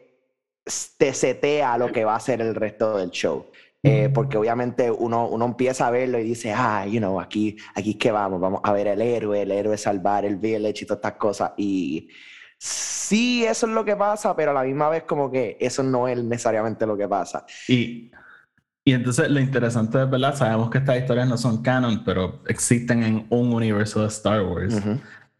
te 0.97 1.13
setea 1.13 1.77
lo 1.77 1.91
que 1.91 2.05
va 2.05 2.15
a 2.15 2.19
ser 2.19 2.41
el 2.41 2.55
resto 2.55 2.97
del 2.97 3.09
show. 3.11 3.45
eh, 3.81 4.09
porque 4.13 4.37
obviamente 4.37 4.91
uno, 4.91 5.27
uno 5.29 5.45
empieza 5.45 5.87
a 5.87 5.91
verlo 5.91 6.19
y 6.19 6.23
dice, 6.23 6.51
ah, 6.53 6.85
you 6.85 6.99
know, 6.99 7.19
aquí, 7.21 7.55
aquí 7.75 7.91
es 7.91 7.95
que 7.97 8.11
vamos, 8.11 8.39
vamos 8.41 8.59
a 8.63 8.73
ver 8.73 8.87
el 8.87 9.01
héroe, 9.01 9.41
el 9.41 9.51
héroe 9.51 9.77
salvar 9.77 10.25
el 10.25 10.35
village 10.35 10.83
y 10.83 10.85
todas 10.85 10.97
estas 10.97 11.13
cosas. 11.13 11.51
Y 11.57 12.09
sí, 12.57 13.45
eso 13.45 13.67
es 13.67 13.71
lo 13.73 13.85
que 13.85 13.95
pasa, 13.95 14.35
pero 14.35 14.51
a 14.51 14.53
la 14.53 14.63
misma 14.63 14.89
vez 14.89 15.03
como 15.03 15.31
que 15.31 15.55
eso 15.61 15.81
no 15.81 16.07
es 16.09 16.21
necesariamente 16.21 16.85
lo 16.85 16.97
que 16.97 17.07
pasa. 17.07 17.45
Y, 17.69 18.11
y 18.83 18.93
entonces 18.93 19.29
lo 19.29 19.39
interesante 19.39 20.01
es, 20.01 20.09
¿verdad? 20.09 20.35
Sabemos 20.35 20.69
que 20.69 20.79
estas 20.79 20.97
historias 20.99 21.27
no 21.29 21.37
son 21.37 21.61
canon, 21.61 22.03
pero 22.03 22.41
existen 22.47 23.03
en 23.03 23.27
un 23.29 23.53
universo 23.53 24.01
de 24.01 24.07
Star 24.07 24.41
Wars. 24.41 24.75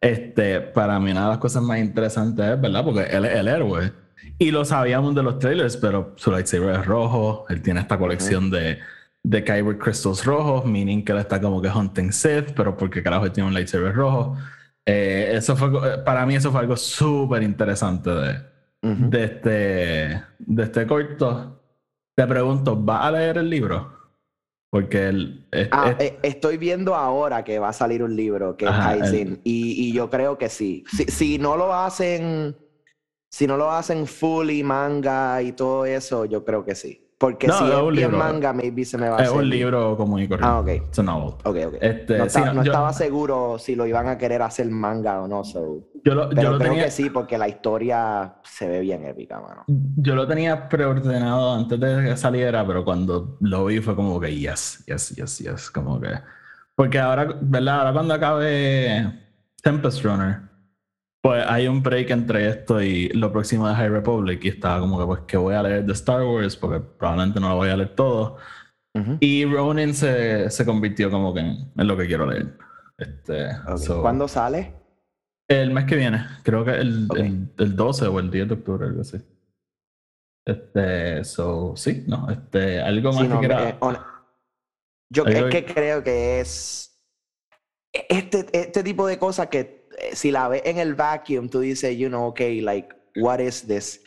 Este, 0.02 0.62
para 0.62 0.98
mí 0.98 1.12
una 1.12 1.24
de 1.24 1.30
las 1.32 1.38
cosas 1.40 1.62
más 1.62 1.80
interesantes 1.80 2.46
es, 2.46 2.62
¿verdad? 2.62 2.86
Porque 2.86 3.02
él 3.02 3.26
es 3.26 3.36
el 3.36 3.48
héroe. 3.50 3.92
Y 4.38 4.52
lo 4.52 4.66
sabíamos 4.66 5.16
de 5.16 5.24
los 5.24 5.40
trailers, 5.40 5.78
pero 5.78 6.14
su 6.16 6.32
lightsaber 6.32 6.76
es 6.76 6.86
rojo. 6.86 7.46
Él 7.50 7.62
tiene 7.62 7.82
esta 7.82 7.98
colección 7.98 8.50
de, 8.50 8.80
de 9.24 9.44
Kyber 9.44 9.78
Crystals 9.78 10.26
rojos, 10.26 10.66
meaning 10.66 11.04
que 11.04 11.12
él 11.12 11.20
está 11.20 11.42
como 11.42 11.62
que 11.62 11.70
hunting 11.70 12.12
Sith, 12.12 12.52
pero 12.56 12.76
porque 12.78 13.04
carajo 13.04 13.26
él 13.26 13.32
tiene 13.32 13.48
un 13.48 13.54
lightsaber 13.54 13.94
rojo. 13.94 14.38
Eh, 14.86 15.32
eso 15.36 15.56
fue, 15.56 16.04
para 16.04 16.26
mí 16.26 16.36
eso 16.36 16.52
fue 16.52 16.62
algo 16.62 16.76
súper 16.76 17.44
interesante 17.44 18.10
de, 18.10 18.40
de, 18.82 19.24
este, 19.24 20.24
de 20.40 20.64
este 20.64 20.88
corto. 20.88 21.62
Te 22.16 22.26
pregunto, 22.26 22.76
¿vas 22.76 23.06
a 23.06 23.12
leer 23.12 23.38
el 23.38 23.50
libro? 23.50 24.00
Porque 24.72 25.08
el, 25.08 25.48
ah, 25.72 25.96
eh, 26.00 26.20
estoy 26.22 26.58
viendo 26.58 26.94
ahora 26.94 27.44
que 27.44 27.58
va 27.58 27.70
a 27.70 27.74
salir 27.74 28.04
un 28.04 28.16
libro 28.16 28.56
que 28.56 28.66
es 28.66 28.72
Kaizen 28.72 29.42
y, 29.44 29.88
y, 29.88 29.94
yo 29.94 30.10
creo 30.12 30.38
que 30.38 30.48
sí. 30.48 30.84
Si, 30.92 31.06
si, 31.06 31.38
no 31.40 31.58
lo 31.58 31.74
hacen, 31.74 32.56
si 33.30 33.46
no 33.48 33.58
lo 33.58 33.72
hacen 33.72 34.08
full 34.08 34.50
y 34.50 34.64
manga 34.64 35.42
y 35.42 35.52
todo 35.52 35.86
eso, 35.86 36.26
yo 36.26 36.44
creo 36.44 36.66
que 36.66 36.76
sí. 36.76 37.06
Porque 37.20 37.52
si 37.52 37.64
es, 37.66 37.88
bien 37.92 38.18
manga, 38.18 38.54
maybe 38.54 38.86
se 38.86 38.98
me 38.98 39.10
va 39.10 39.20
a 39.20 39.24
Es 39.24 39.30
un 39.30 39.50
libro 39.50 39.98
común 39.98 40.22
y 40.22 40.28
corriente. 40.30 40.48
Ah, 40.48 40.60
ok. 40.62 40.88
It's 40.88 41.00
a 41.00 41.04
novel. 41.04 41.34
Ok, 41.44 41.58
ok. 41.68 41.76
Este, 41.82 42.18
no, 42.18 42.62
estaba 42.64 42.94
seguro 42.94 43.58
si 43.60 43.76
lo 43.76 43.86
iban 43.86 44.08
a 44.08 44.18
querer 44.18 44.42
hacer 44.42 44.70
manga 44.70 45.20
o 45.22 45.28
no. 45.28 45.44
So. 45.44 45.82
Yo 46.06 46.16
lo, 46.16 46.30
Pero 46.30 46.42
yo 46.42 46.52
lo 46.52 46.58
creo 46.58 46.70
tenía, 46.72 46.86
que 46.86 46.92
sí, 46.92 47.10
porque 47.10 47.38
la 47.38 47.50
historia 47.50 48.36
se 48.44 48.70
ve 48.70 48.80
bien 48.80 49.06
épica, 49.06 49.42
mano. 49.42 49.66
Yo 49.68 50.16
lo 50.16 50.26
tenía 50.30 50.70
preordenado 50.70 51.56
antes 51.56 51.78
de 51.78 52.06
que 52.06 52.16
saliera, 52.16 52.66
pero 52.66 52.86
cuando 52.86 53.38
lo 53.42 53.66
vi 53.66 53.82
fue 53.82 53.98
como 53.98 54.18
que 54.18 54.34
yes, 54.34 54.86
yes, 54.88 55.14
yes, 55.18 55.40
yes. 55.40 55.70
Como 55.72 56.00
que. 56.00 56.14
Porque 56.74 57.00
ahora, 57.00 57.36
¿verdad? 57.42 57.80
Ahora 57.80 57.94
cuando 57.94 58.14
acabe 58.14 59.14
Tempest 59.62 60.06
Runner 60.06 60.49
pues 61.22 61.44
hay 61.48 61.68
un 61.68 61.84
break 61.84 62.12
entre 62.12 62.48
esto 62.48 62.82
y 62.82 63.10
lo 63.10 63.32
próximo 63.32 63.68
de 63.68 63.76
High 63.76 63.90
Republic 63.90 64.44
y 64.44 64.50
estaba 64.50 64.80
como 64.80 65.00
que 65.00 65.06
pues 65.06 65.22
que 65.22 65.38
voy 65.38 65.56
a 65.56 65.64
leer 65.64 65.86
de 65.86 65.94
Star 65.94 66.24
Wars 66.24 66.56
porque 66.56 66.80
probablemente 66.80 67.40
no 67.40 67.50
lo 67.50 67.56
voy 67.56 67.70
a 67.70 67.78
leer 67.78 67.96
todo. 67.96 68.38
Y 69.22 69.46
Ronin 69.46 69.94
se, 69.94 70.50
se, 70.50 70.66
convirtió 70.66 71.10
como 71.10 71.34
que 71.34 71.40
en, 71.40 71.72
lo 71.76 71.96
que 71.96 72.06
quiero 72.06 72.26
leer. 72.26 72.58
Este, 72.98 73.48
¿Cuándo 74.02 74.28
sale? 74.28 74.74
El 75.48 75.72
mes 75.72 75.86
que 75.86 75.96
viene, 75.96 76.26
creo 76.44 76.66
que 76.66 76.72
el, 76.72 77.08
el, 77.58 77.76
12 77.76 78.08
o 78.08 78.20
el 78.20 78.30
10 78.30 78.48
de 78.50 78.54
octubre, 78.56 78.88
algo 78.88 79.02
así. 79.02 79.22
Este, 80.46 81.24
so, 81.24 81.76
sí, 81.78 82.04
no, 82.08 82.30
este, 82.30 82.82
algo 82.82 83.14
más 83.14 83.28
que 83.28 83.40
quiera... 83.40 83.80
Yo 85.12 85.26
es 85.26 85.46
que 85.46 85.66
creo 85.66 86.04
que 86.04 86.42
es 86.42 87.02
este, 88.10 88.46
este 88.52 88.84
tipo 88.84 89.08
de 89.08 89.18
cosas 89.18 89.48
que 89.48 89.60
eh, 89.60 89.79
si 90.14 90.32
la 90.32 90.48
ves 90.48 90.62
en 90.66 90.78
el 90.78 90.96
vacuum, 90.96 91.50
tú 91.50 91.60
dices, 91.60 91.98
you 91.98 92.08
know, 92.08 92.28
okay, 92.28 92.62
like, 92.62 92.90
what 93.16 93.40
is 93.40 93.66
this? 93.68 94.04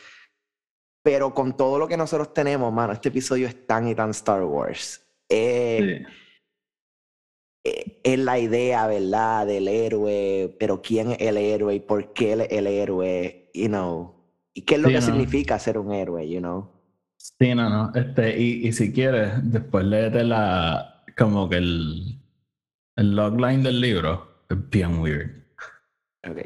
Pero 1.03 1.33
con 1.33 1.55
todo 1.57 1.79
lo 1.79 1.87
que 1.87 1.97
nosotros 1.97 2.33
tenemos, 2.33 2.71
mano, 2.71 2.93
este 2.93 3.09
episodio 3.09 3.47
es 3.47 3.67
tan 3.67 3.87
y 3.87 3.95
tan 3.95 4.11
Star 4.11 4.43
Wars. 4.43 5.01
Eh, 5.29 6.03
eh, 7.65 7.99
es 8.03 8.19
la 8.19 8.39
idea, 8.39 8.87
¿verdad? 8.87 9.47
Del 9.47 9.67
héroe, 9.67 10.55
pero 10.59 10.81
quién 10.81 11.11
es 11.11 11.21
el 11.21 11.37
héroe 11.37 11.75
y 11.75 11.79
por 11.79 12.13
qué 12.13 12.33
el, 12.33 12.41
el 12.41 12.67
héroe, 12.67 13.49
you 13.53 13.67
know. 13.67 14.15
¿Y 14.53 14.61
qué 14.61 14.75
es 14.75 14.81
lo 14.81 14.89
que 14.89 15.01
significa 15.01 15.57
ser 15.59 15.77
un 15.77 15.91
héroe, 15.91 16.29
you 16.29 16.39
know? 16.39 16.69
Sí, 17.17 17.55
no, 17.55 17.69
no. 17.69 17.91
Este, 17.95 18.39
y, 18.39 18.67
y 18.67 18.73
si 18.73 18.93
quieres, 18.93 19.31
después 19.43 19.85
léete 19.85 20.23
la, 20.23 21.03
como 21.17 21.49
que 21.49 21.57
el, 21.57 22.19
el 22.95 23.15
logline 23.15 23.63
del 23.63 23.81
libro. 23.81 24.45
Es 24.49 24.69
bien 24.69 24.99
weird. 24.99 25.42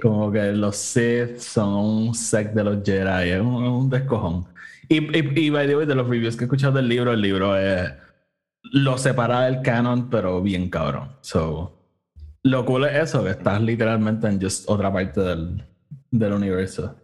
Como 0.01 0.31
que 0.31 0.51
los 0.53 0.75
Sith 0.75 1.37
son 1.37 1.73
un 1.73 2.15
sect 2.15 2.53
de 2.53 2.63
los 2.63 2.83
Jedi, 2.83 3.29
es 3.29 3.41
un, 3.41 3.89
descojón. 3.89 4.45
Y, 4.89 4.97
y, 5.17 5.49
by 5.49 5.67
the 5.67 5.75
way, 5.75 5.85
de 5.85 5.95
los 5.95 6.07
reviews 6.07 6.35
que 6.35 6.45
he 6.45 6.47
escuchado 6.47 6.73
del 6.73 6.87
libro, 6.87 7.13
el 7.13 7.21
libro 7.21 7.55
es 7.57 7.91
lo 8.71 8.97
separa 8.97 9.41
del 9.41 9.61
canon, 9.61 10.09
pero 10.09 10.41
bien 10.41 10.69
cabrón. 10.69 11.09
So, 11.21 11.77
lo 12.43 12.65
cool 12.65 12.85
es 12.85 13.09
eso, 13.09 13.23
que 13.23 13.31
estás 13.31 13.61
literalmente 13.61 14.27
en 14.27 14.41
just 14.41 14.69
otra 14.69 14.91
parte 14.91 15.21
del, 15.21 15.63
del 16.09 16.33
universo. 16.33 16.95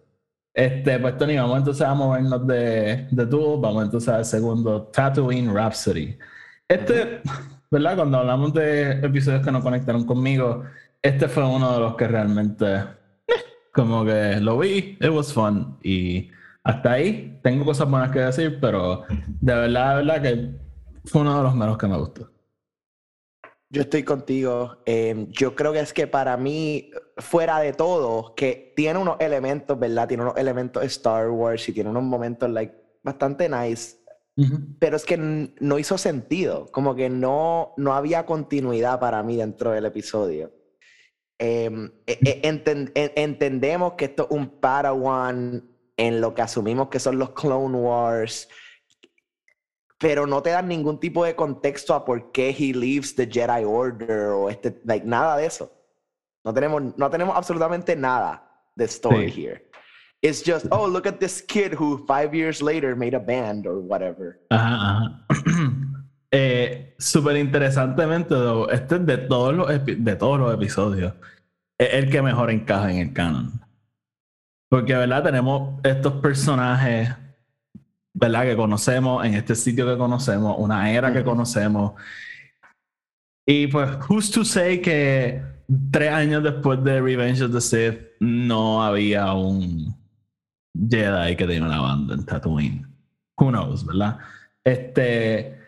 Este, 0.54 1.00
pues 1.00 1.18
Tony, 1.18 1.36
vamos 1.36 1.60
entonces 1.60 1.86
a 1.86 1.94
movernos 1.94 2.46
de, 2.48 3.08
de 3.10 3.26
tú, 3.26 3.60
vamos 3.60 3.86
entonces 3.86 4.10
al 4.10 4.26
segundo 4.26 4.84
Tatooine 4.84 5.54
Rhapsody. 5.54 6.18
Este, 6.68 7.22
¿verdad? 7.72 7.96
Cuando 7.96 8.20
hablamos 8.20 8.54
de 8.54 8.92
episodios 8.94 9.44
que 9.44 9.52
no 9.52 9.62
conectaron 9.62 10.06
conmigo, 10.06 10.64
este 11.04 11.28
fue 11.28 11.46
uno 11.46 11.74
de 11.74 11.80
los 11.80 11.96
que 11.96 12.08
realmente 12.08 12.66
como 13.74 14.06
que 14.06 14.40
lo 14.40 14.58
vi, 14.58 14.98
it 15.02 15.10
was 15.10 15.34
fun 15.34 15.78
y 15.84 16.32
hasta 16.64 16.94
ahí 16.94 17.40
tengo 17.44 17.66
cosas 17.66 17.90
buenas 17.90 18.12
que 18.12 18.20
decir, 18.20 18.58
pero 18.62 19.04
de 19.10 19.54
verdad, 19.54 19.98
de 19.98 20.04
verdad 20.04 20.22
que 20.22 20.56
fue 21.06 21.22
uno 21.22 21.38
de 21.38 21.44
los 21.44 21.56
menos 21.56 21.78
que 21.78 21.88
me 21.88 21.98
gustó. 21.98 22.30
Yo 23.70 23.82
estoy 23.82 24.04
contigo. 24.04 24.78
Em, 24.86 25.28
yo 25.32 25.56
creo 25.56 25.74
que 25.74 25.80
es 25.80 25.92
que 25.94 26.08
para 26.08 26.38
mí, 26.38 26.92
fuera 27.18 27.60
de 27.60 27.74
todo, 27.74 28.34
que 28.36 28.72
tiene 28.76 29.00
unos 29.00 29.20
elementos, 29.20 29.78
¿verdad? 29.78 30.08
Tiene 30.08 30.24
unos 30.24 30.38
elementos 30.38 30.84
Star 30.84 31.30
Wars 31.32 31.68
y 31.68 31.74
tiene 31.74 31.90
unos 31.90 32.04
momentos 32.04 32.50
like, 32.52 32.74
bastante 33.04 33.50
nice. 33.50 33.98
Pero 34.80 34.96
es 34.96 35.06
que 35.06 35.18
no 35.18 35.80
hizo 35.80 35.98
sentido. 35.98 36.68
Como 36.72 36.96
que 36.96 37.10
no, 37.10 37.74
no 37.78 37.94
había 37.94 38.26
continuidad 38.26 39.00
para 39.00 39.22
mí 39.24 39.38
dentro 39.38 39.72
del 39.72 39.86
episodio. 39.86 40.52
Em, 41.46 41.92
e, 42.08 42.18
e, 42.24 43.12
entendemos 43.16 43.96
que 43.98 44.06
esto 44.06 44.24
es 44.24 44.32
un 44.32 44.48
Padawan 44.62 45.62
en 45.98 46.22
lo 46.22 46.34
que 46.34 46.42
asumimos 46.42 46.88
que 46.88 47.00
son 47.02 47.20
los 47.20 47.32
Clone 47.32 47.78
Wars, 47.78 48.48
pero 50.00 50.26
no 50.26 50.42
te 50.42 50.52
dan 50.52 50.70
ningún 50.70 51.02
tipo 51.02 51.26
de 51.26 51.36
contexto 51.36 51.94
a 51.96 52.06
por 52.06 52.32
qué 52.32 52.56
he 52.58 52.74
leaves 52.74 53.14
the 53.14 53.28
Jedi 53.28 53.66
Order 53.66 54.30
o 54.30 54.50
este, 54.50 54.80
like, 54.86 55.06
nada 55.06 55.36
de 55.36 55.46
eso. 55.46 55.70
No 56.46 56.54
tenemos, 56.54 56.98
no 56.98 57.10
tenemos 57.10 57.36
absolutamente 57.36 57.94
nada 57.98 58.42
de 58.78 58.86
story 58.86 59.30
here. 59.30 59.70
It's 60.22 60.42
just, 60.42 60.68
oh, 60.72 60.88
look 60.88 61.06
at 61.06 61.20
this 61.20 61.42
kid 61.42 61.74
who 61.74 62.06
five 62.08 62.34
years 62.34 62.62
later 62.62 62.96
made 62.96 63.14
a 63.14 63.20
band 63.20 63.68
or 63.68 63.82
whatever. 63.82 64.40
Ajá, 64.50 65.26
eh, 66.32 66.96
Súper 66.98 67.36
interesantemente, 67.36 68.34
este 68.72 68.96
es 68.96 69.06
de 69.06 69.18
todos 69.18 69.54
los, 69.54 69.68
de 69.86 70.16
todos 70.16 70.40
los 70.40 70.54
episodios 70.54 71.14
es 71.84 71.94
el 71.94 72.10
que 72.10 72.22
mejor 72.22 72.52
encaja 72.52 72.92
en 72.92 72.98
el 72.98 73.14
canon. 73.14 73.62
Porque, 74.70 74.94
¿verdad? 74.94 75.24
Tenemos 75.24 75.80
estos 75.84 76.14
personajes, 76.14 77.10
¿verdad? 78.14 78.44
Que 78.44 78.56
conocemos, 78.56 79.26
en 79.26 79.36
este 79.36 79.56
sitio 79.56 79.86
que 79.86 79.98
conocemos, 79.98 80.56
una 80.58 80.92
era 80.92 81.14
que 81.14 81.24
conocemos. 81.24 81.94
Y 83.46 83.68
pues, 83.68 83.90
who's 84.10 84.32
to 84.32 84.44
say 84.44 84.82
que 84.82 85.42
tres 85.92 86.12
años 86.12 86.44
después 86.44 86.84
de 86.84 87.02
Revenge 87.02 87.42
of 87.44 87.52
the 87.52 87.62
Sith 87.62 88.00
no 88.20 88.84
había 88.84 89.34
un 89.34 89.96
Jedi 90.76 91.36
que 91.36 91.46
tenía 91.46 91.64
una 91.64 91.82
banda 91.82 92.16
en 92.16 92.26
Tatooine? 92.26 92.88
Who 93.38 93.50
knows, 93.50 93.86
¿verdad? 93.86 94.18
Este 94.64 95.63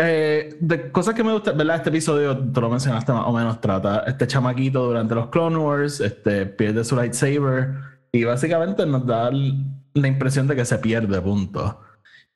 eh, 0.00 0.56
de 0.60 0.92
cosas 0.92 1.14
que 1.14 1.24
me 1.24 1.32
gustan, 1.32 1.56
¿verdad? 1.56 1.76
Este 1.76 1.90
episodio, 1.90 2.38
tú 2.38 2.60
lo 2.60 2.70
mencionaste 2.70 3.12
más 3.12 3.26
o 3.26 3.32
menos, 3.32 3.60
trata 3.60 4.04
este 4.06 4.26
chamaquito 4.26 4.86
durante 4.86 5.14
los 5.14 5.28
Clone 5.28 5.56
Wars, 5.56 6.00
este, 6.00 6.46
pierde 6.46 6.84
su 6.84 6.94
lightsaber 6.94 7.74
y 8.12 8.24
básicamente 8.24 8.86
nos 8.86 9.06
da 9.06 9.30
la 9.30 10.08
impresión 10.08 10.46
de 10.46 10.56
que 10.56 10.64
se 10.64 10.78
pierde, 10.78 11.20
punto. 11.20 11.80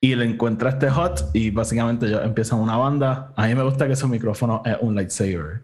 Y 0.00 0.16
le 0.16 0.24
encuentra 0.24 0.70
este 0.70 0.90
hot 0.90 1.30
y 1.32 1.50
básicamente 1.50 2.10
ya 2.10 2.22
empiezan 2.24 2.58
una 2.58 2.76
banda. 2.76 3.32
A 3.36 3.46
mí 3.46 3.54
me 3.54 3.62
gusta 3.62 3.86
que 3.86 3.94
su 3.94 4.08
micrófono 4.08 4.62
es 4.64 4.76
un 4.80 4.96
lightsaber. 4.96 5.62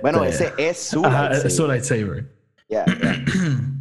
bueno, 0.00 0.24
este, 0.24 0.46
ese 0.56 0.70
es 0.70 0.78
su 0.78 1.02
lightsaber. 1.02 1.46
Es 1.46 1.56
su 1.56 1.66
lightsaber. 1.66 2.38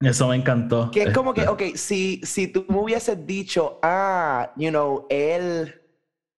Eso 0.00 0.28
me 0.28 0.36
encantó. 0.36 0.90
Que 0.92 1.02
es 1.02 1.12
como 1.12 1.34
que, 1.34 1.40
este. 1.40 1.52
ok, 1.52 1.62
si, 1.74 2.20
si 2.22 2.46
tú 2.46 2.64
me 2.68 2.76
hubieses 2.76 3.26
dicho, 3.26 3.80
ah, 3.82 4.52
you 4.56 4.70
know, 4.70 5.06
él 5.10 5.74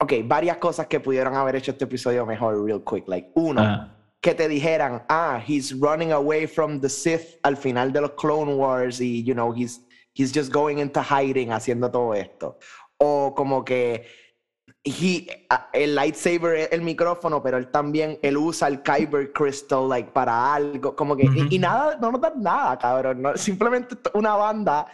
ok, 0.00 0.12
varias 0.24 0.56
cosas 0.56 0.86
que 0.86 0.98
pudieron 1.00 1.34
haber 1.34 1.56
hecho 1.56 1.70
este 1.72 1.84
episodio 1.84 2.24
mejor, 2.26 2.64
real 2.64 2.82
quick. 2.82 3.06
Like, 3.08 3.30
uno, 3.34 3.60
ah. 3.62 3.96
que 4.20 4.34
te 4.34 4.48
dijeran, 4.48 5.02
ah, 5.08 5.40
he's 5.46 5.72
running 5.78 6.12
away 6.12 6.46
from 6.46 6.80
the 6.80 6.88
Sith 6.88 7.38
al 7.42 7.56
final 7.56 7.92
de 7.92 8.00
los 8.00 8.12
Clone 8.12 8.54
Wars 8.54 9.00
y, 9.00 9.22
you 9.24 9.34
know, 9.34 9.52
he's, 9.54 9.80
he's 10.14 10.32
just 10.34 10.52
going 10.52 10.78
into 10.78 11.00
hiding 11.02 11.52
haciendo 11.52 11.90
todo 11.90 12.14
esto. 12.14 12.58
o 13.02 13.32
como 13.34 13.64
que 13.64 14.04
he- 14.84 15.26
el 15.72 15.94
lightsaber 15.94 16.54
es 16.54 16.68
el 16.72 16.82
micrófono, 16.82 17.42
pero 17.42 17.56
él 17.56 17.70
también 17.70 18.18
él 18.22 18.36
usa 18.36 18.68
el 18.68 18.82
Kyber 18.82 19.32
Crystal 19.32 19.88
like 19.88 20.10
para 20.12 20.52
algo, 20.54 20.94
como 20.94 21.16
que 21.16 21.24
y- 21.24 21.54
y, 21.54 21.58
nada, 21.58 21.96
no 21.98 22.12
nos 22.12 22.20
dan 22.20 22.42
nada, 22.42 22.78
cabrón, 22.78 23.22
no, 23.22 23.36
simplemente 23.38 23.96
una 24.12 24.36
banda 24.36 24.86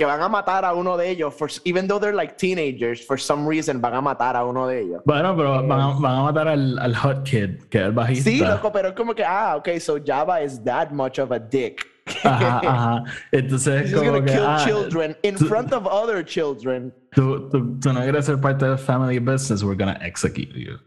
que 0.00 0.06
van 0.06 0.22
a 0.22 0.28
matar 0.30 0.64
a 0.64 0.72
uno 0.72 0.96
de 0.96 1.10
ellos, 1.10 1.34
for, 1.34 1.50
even 1.66 1.86
though 1.86 2.00
they're 2.00 2.16
like 2.16 2.36
teenagers, 2.38 3.04
for 3.06 3.18
some 3.20 3.46
reason 3.46 3.82
van 3.82 3.92
a 3.94 4.00
matar 4.00 4.34
a 4.34 4.42
uno 4.46 4.66
de 4.66 4.80
ellos. 4.80 5.02
Bueno, 5.04 5.36
pero 5.36 5.62
van 5.66 5.78
a, 5.78 5.86
van 6.00 6.14
a 6.18 6.22
matar 6.22 6.48
al, 6.48 6.78
al 6.78 6.94
Hot 6.94 7.22
Kid, 7.24 7.64
que 7.68 7.78
es 7.78 7.84
el 7.84 7.92
bajista. 7.92 8.30
Sí, 8.30 8.38
loco, 8.40 8.72
pero 8.72 8.88
es 8.88 8.94
como 8.94 9.14
que, 9.14 9.22
ah, 9.22 9.56
ok, 9.58 9.78
so 9.78 9.98
Java 10.02 10.40
is 10.42 10.58
that 10.64 10.90
much 10.90 11.18
of 11.18 11.30
a 11.32 11.38
dick. 11.38 11.84
Ajá, 12.24 12.60
ajá. 12.64 13.04
Entonces, 13.30 13.82
He's 13.82 13.90
just 13.90 14.02
como 14.02 14.12
gonna 14.20 14.24
que, 14.24 14.32
kill 14.32 14.46
ah, 14.46 14.64
children 14.64 15.16
in 15.22 15.34
tú- 15.36 15.46
front 15.46 15.72
of 15.74 15.86
other 15.86 16.24
children. 16.24 16.92
tú, 17.14 17.50
tú, 17.50 17.78
tú 17.78 17.92
no 17.92 18.00
quieres 18.00 18.24
ser 18.24 18.38
parte 18.40 18.64
del 18.64 18.78
family 18.78 19.18
business, 19.18 19.62
we're 19.62 19.76
gonna 19.76 19.98
execute 20.00 20.54
you. 20.54 20.78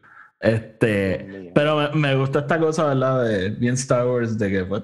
Este, 0.43 1.51
pero 1.55 1.77
me, 1.77 1.99
me 2.01 2.15
gusta 2.15 2.39
esta 2.39 2.59
cosa, 2.59 2.87
¿verdad? 2.87 3.23
De 3.23 3.49
bien 3.51 3.75
Star 3.75 4.05
Wars, 4.05 4.37
de 4.37 4.51
que 4.51 4.65
pues, 4.65 4.83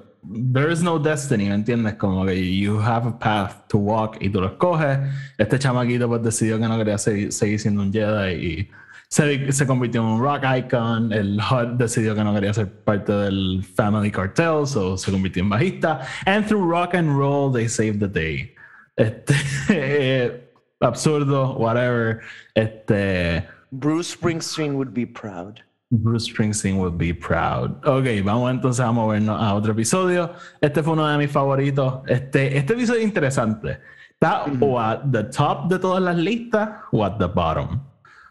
there 0.54 0.72
is 0.72 0.82
no 0.82 0.98
destiny, 0.98 1.50
¿me 1.50 1.54
entiendes? 1.54 1.96
Como 1.96 2.24
que 2.24 2.34
you 2.34 2.80
have 2.80 3.06
a 3.06 3.18
path 3.18 3.68
to 3.68 3.76
walk 3.76 4.16
y 4.22 4.30
tú 4.30 4.40
lo 4.40 4.46
escoges. 4.46 4.98
Este 5.36 5.58
chamaquito 5.58 6.08
pues 6.08 6.22
decidió 6.22 6.58
que 6.58 6.66
no 6.66 6.78
quería 6.78 6.96
seguir, 6.96 7.30
seguir 7.30 7.60
siendo 7.60 7.82
un 7.82 7.92
Jedi 7.92 8.32
y 8.32 8.70
se, 9.08 9.52
se 9.52 9.66
convirtió 9.66 10.00
en 10.00 10.06
un 10.06 10.22
rock 10.22 10.44
icon. 10.56 11.12
El 11.12 11.38
HUD 11.38 11.76
decidió 11.76 12.14
que 12.14 12.24
no 12.24 12.32
quería 12.32 12.54
ser 12.54 12.72
parte 12.82 13.12
del 13.12 13.62
family 13.62 14.10
cartel, 14.10 14.66
so 14.66 14.96
se 14.96 15.12
convirtió 15.12 15.42
en 15.42 15.50
bajista. 15.50 16.00
And 16.24 16.46
through 16.46 16.70
rock 16.70 16.94
and 16.94 17.18
roll, 17.18 17.52
they 17.52 17.68
saved 17.68 18.00
the 18.00 18.08
day. 18.08 18.54
Este, 18.96 19.34
eh, 19.68 20.52
absurdo, 20.80 21.52
whatever. 21.58 22.20
Este, 22.54 23.46
Bruce 23.72 24.16
Springsteen 24.16 24.74
would 24.74 24.92
be 24.92 25.06
proud. 25.06 25.62
Bruce 25.92 26.28
Springsteen 26.28 26.78
would 26.78 26.96
be 26.96 27.12
proud. 27.12 27.84
Ok, 27.84 28.24
vamos 28.24 28.50
entonces 28.50 28.84
a 28.84 28.92
movernos 28.92 29.40
a 29.40 29.54
otro 29.54 29.72
episodio. 29.72 30.32
Este 30.60 30.82
fue 30.82 30.92
uno 30.92 31.06
de 31.06 31.18
mis 31.18 31.30
favoritos. 31.30 32.02
Este, 32.06 32.56
este 32.56 32.74
episodio 32.74 33.00
es 33.00 33.06
interesante. 33.06 33.78
Está 34.12 34.44
o 34.60 34.78
at 34.78 35.00
the 35.10 35.24
top 35.24 35.68
de 35.68 35.78
todas 35.78 36.02
las 36.02 36.16
listas 36.16 36.68
o 36.92 37.04
at 37.04 37.18
the 37.18 37.26
bottom. 37.26 37.80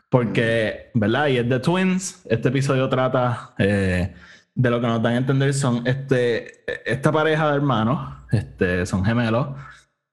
Porque, 0.10 0.90
¿verdad? 0.94 1.28
Y 1.28 1.38
es 1.38 1.50
de 1.50 1.60
Twins. 1.60 2.22
Este 2.30 2.50
episodio 2.50 2.88
trata 2.88 3.54
eh, 3.58 4.14
de 4.56 4.70
lo 4.70 4.82
que 4.82 4.88
nos 4.88 5.02
dan 5.02 5.14
a 5.14 5.18
entender 5.18 5.54
son 5.54 5.86
este, 5.86 6.64
esta 6.86 7.12
pareja 7.12 7.50
de 7.50 7.56
hermanos, 7.56 8.14
este, 8.32 8.86
son 8.86 9.06
gemelos, 9.06 9.48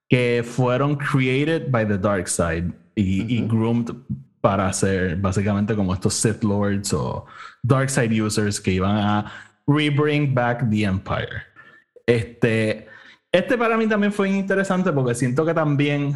que 0.08 0.44
fueron 0.44 0.96
created 0.96 1.70
by 1.70 1.86
the 1.86 1.98
dark 1.98 2.28
side 2.28 2.72
y, 2.94 3.36
y 3.36 3.46
groomed 3.46 3.90
para 4.46 4.72
ser 4.72 5.16
básicamente 5.16 5.74
como 5.74 5.92
estos 5.92 6.14
Sith 6.14 6.44
Lords 6.44 6.92
o 6.92 7.26
dark 7.64 7.90
side 7.90 8.22
users 8.22 8.60
que 8.60 8.70
iban 8.70 8.96
a 8.96 9.32
rebring 9.66 10.32
back 10.32 10.70
the 10.70 10.84
Empire. 10.84 11.42
Este, 12.06 12.86
este 13.32 13.58
para 13.58 13.76
mí 13.76 13.88
también 13.88 14.12
fue 14.12 14.30
interesante 14.30 14.92
porque 14.92 15.16
siento 15.16 15.44
que 15.44 15.52
también, 15.52 16.14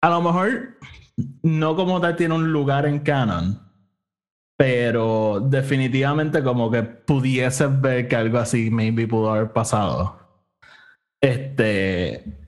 a 0.00 0.08
lo 0.08 0.22
mejor, 0.22 0.78
no 1.42 1.74
como 1.74 2.00
tal 2.00 2.14
tiene 2.14 2.32
un 2.32 2.52
lugar 2.52 2.86
en 2.86 3.00
canon, 3.00 3.60
pero 4.56 5.40
definitivamente 5.40 6.44
como 6.44 6.70
que 6.70 6.84
pudieses 6.84 7.80
ver 7.80 8.06
que 8.06 8.14
algo 8.14 8.38
así 8.38 8.70
maybe 8.70 9.08
pudo 9.08 9.32
haber 9.32 9.52
pasado. 9.52 10.16
Este, 11.20 12.45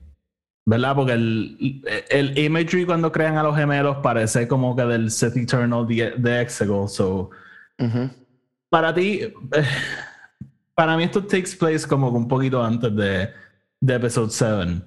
¿verdad? 0.65 0.95
Porque 0.95 1.13
el, 1.13 1.81
el 2.09 2.37
imagery 2.37 2.85
cuando 2.85 3.11
crean 3.11 3.37
a 3.37 3.43
los 3.43 3.55
gemelos 3.55 3.97
parece 4.03 4.47
como 4.47 4.75
que 4.75 4.83
del 4.83 5.09
Sith 5.11 5.35
Eternal 5.37 5.87
de, 5.87 6.11
de 6.17 6.41
Exegol. 6.41 6.87
So, 6.89 7.29
Ujú. 7.79 8.09
para 8.69 8.93
ti, 8.93 9.33
para 10.75 10.95
mí 10.97 11.03
esto 11.03 11.23
takes 11.23 11.55
place 11.59 11.87
como 11.87 12.11
que 12.11 12.17
un 12.17 12.27
poquito 12.27 12.63
antes 12.63 12.95
de, 12.95 13.29
de 13.81 13.93
Episode 13.95 14.29
7. 14.31 14.81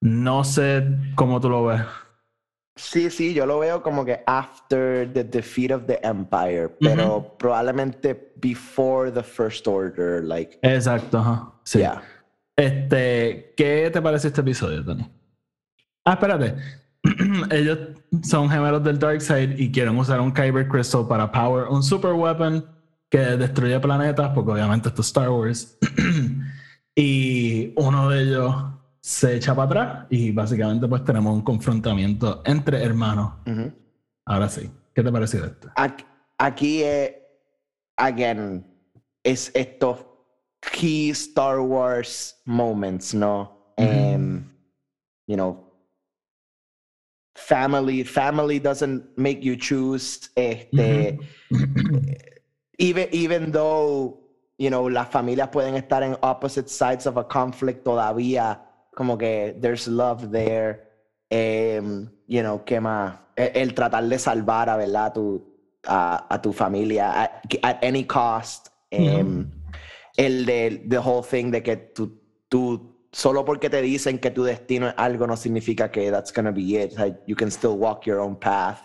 No 0.00 0.44
sé 0.44 0.86
cómo 1.14 1.40
tú 1.40 1.50
lo 1.50 1.66
ves. 1.66 1.82
Sí, 2.76 3.10
sí, 3.10 3.34
yo 3.34 3.44
lo 3.44 3.58
veo 3.58 3.82
como 3.82 4.04
que 4.04 4.20
after 4.24 5.12
the 5.12 5.24
defeat 5.24 5.72
of 5.72 5.86
the 5.86 5.98
Empire, 6.04 6.68
pero 6.78 7.34
probablemente 7.36 8.32
before 8.36 9.10
the 9.10 9.24
First 9.24 9.66
Order, 9.66 10.22
like, 10.22 10.60
Exacto, 10.62 11.18
ajá. 11.18 11.52
Sí. 11.64 11.78
yeah. 11.80 12.00
Este, 12.56 13.52
¿qué 13.56 13.90
te 13.92 14.00
parece 14.00 14.28
este 14.28 14.42
episodio, 14.42 14.84
Tony? 14.84 15.10
Ah, 16.08 16.14
espérate. 16.14 16.54
Ellos 17.50 17.78
son 18.22 18.48
gemelos 18.48 18.82
del 18.82 18.98
Darkseid 18.98 19.58
y 19.58 19.70
quieren 19.70 19.98
usar 19.98 20.22
un 20.22 20.32
Kyber 20.32 20.66
Crystal 20.66 21.06
para 21.06 21.30
power 21.30 21.68
un 21.68 21.82
super 21.82 22.12
weapon 22.14 22.64
que 23.10 23.18
destruye 23.18 23.78
planetas, 23.78 24.30
porque 24.34 24.52
obviamente 24.52 24.88
esto 24.88 25.02
es 25.02 25.08
Star 25.08 25.28
Wars. 25.28 25.76
y 26.96 27.74
uno 27.76 28.08
de 28.08 28.22
ellos 28.22 28.54
se 29.02 29.36
echa 29.36 29.54
para 29.54 29.66
atrás 29.66 30.06
y 30.08 30.32
básicamente 30.32 30.88
pues 30.88 31.04
tenemos 31.04 31.34
un 31.34 31.42
confrontamiento 31.42 32.40
entre 32.46 32.82
hermanos. 32.82 33.34
Ahora 34.24 34.48
sí, 34.48 34.70
¿qué 34.94 35.02
te 35.02 35.12
pareció 35.12 35.44
esto? 35.44 35.68
Aquí, 35.76 36.04
aquí 36.38 36.82
es, 36.84 37.12
again, 37.98 38.66
es 39.22 39.50
estos 39.54 40.06
key 40.72 41.10
Star 41.10 41.60
Wars 41.60 42.40
moments, 42.46 43.12
¿no? 43.12 43.74
Em, 43.76 44.42
you 45.26 45.36
know, 45.36 45.67
family, 47.38 48.04
family 48.04 48.58
doesn't 48.58 49.16
make 49.16 49.42
you 49.42 49.56
choose, 49.56 50.30
este, 50.36 51.18
mm-hmm. 51.50 52.12
even, 52.78 53.08
even 53.12 53.52
though, 53.52 54.18
you 54.58 54.70
know, 54.70 54.88
las 54.88 55.08
familias 55.08 55.48
pueden 55.48 55.76
estar 55.76 56.02
en 56.02 56.16
opposite 56.22 56.68
sides 56.68 57.06
of 57.06 57.16
a 57.16 57.24
conflict 57.24 57.84
todavía, 57.84 58.60
como 58.94 59.16
que 59.16 59.54
there's 59.60 59.86
love 59.86 60.30
there, 60.30 60.88
em, 61.30 62.10
you 62.26 62.42
know, 62.42 62.64
¿qué 62.64 62.80
más? 62.80 63.18
El, 63.36 63.50
el 63.54 63.74
tratar 63.74 64.08
de 64.08 64.18
salvar 64.18 64.68
a, 64.68 64.76
¿verdad? 64.76 65.14
Tu, 65.14 65.42
a, 65.86 66.26
a 66.28 66.42
tu 66.42 66.52
familia 66.52 67.22
at, 67.22 67.30
at 67.62 67.84
any 67.84 68.04
cost. 68.04 68.68
em, 68.90 69.44
mm-hmm. 69.44 69.52
El 70.16 70.46
de 70.46 70.84
the 70.88 70.98
whole 70.98 71.22
thing 71.22 71.52
de 71.52 71.62
que 71.62 71.76
tú, 71.76 72.20
tú, 72.48 72.97
solo 73.18 73.44
porque 73.44 73.68
te 73.68 73.82
dicen 73.82 74.20
que 74.20 74.30
tu 74.30 74.44
destino 74.44 74.90
es 74.90 74.94
algo 74.96 75.26
no 75.26 75.36
significa 75.36 75.90
que 75.90 76.08
that's 76.08 76.32
gonna 76.32 76.52
be 76.52 76.80
it. 76.80 76.92
Like, 76.92 77.18
you 77.26 77.34
can 77.34 77.50
still 77.50 77.72
walk 77.72 78.06
your 78.06 78.20
own 78.20 78.38
path. 78.38 78.78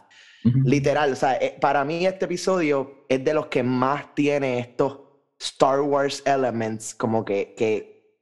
Literal, 0.43 1.13
o 1.13 1.15
sea, 1.15 1.35
eh, 1.35 1.55
para 1.61 1.85
mí 1.85 2.05
este 2.05 2.25
episodio 2.25 3.05
es 3.07 3.23
de 3.23 3.33
los 3.33 3.45
que 3.47 3.61
más 3.61 4.13
tiene 4.15 4.57
estos 4.57 4.99
Star 5.39 5.81
Wars 5.81 6.23
elements 6.25 6.95
como 6.95 7.23
que, 7.23 7.53
que, 7.55 8.17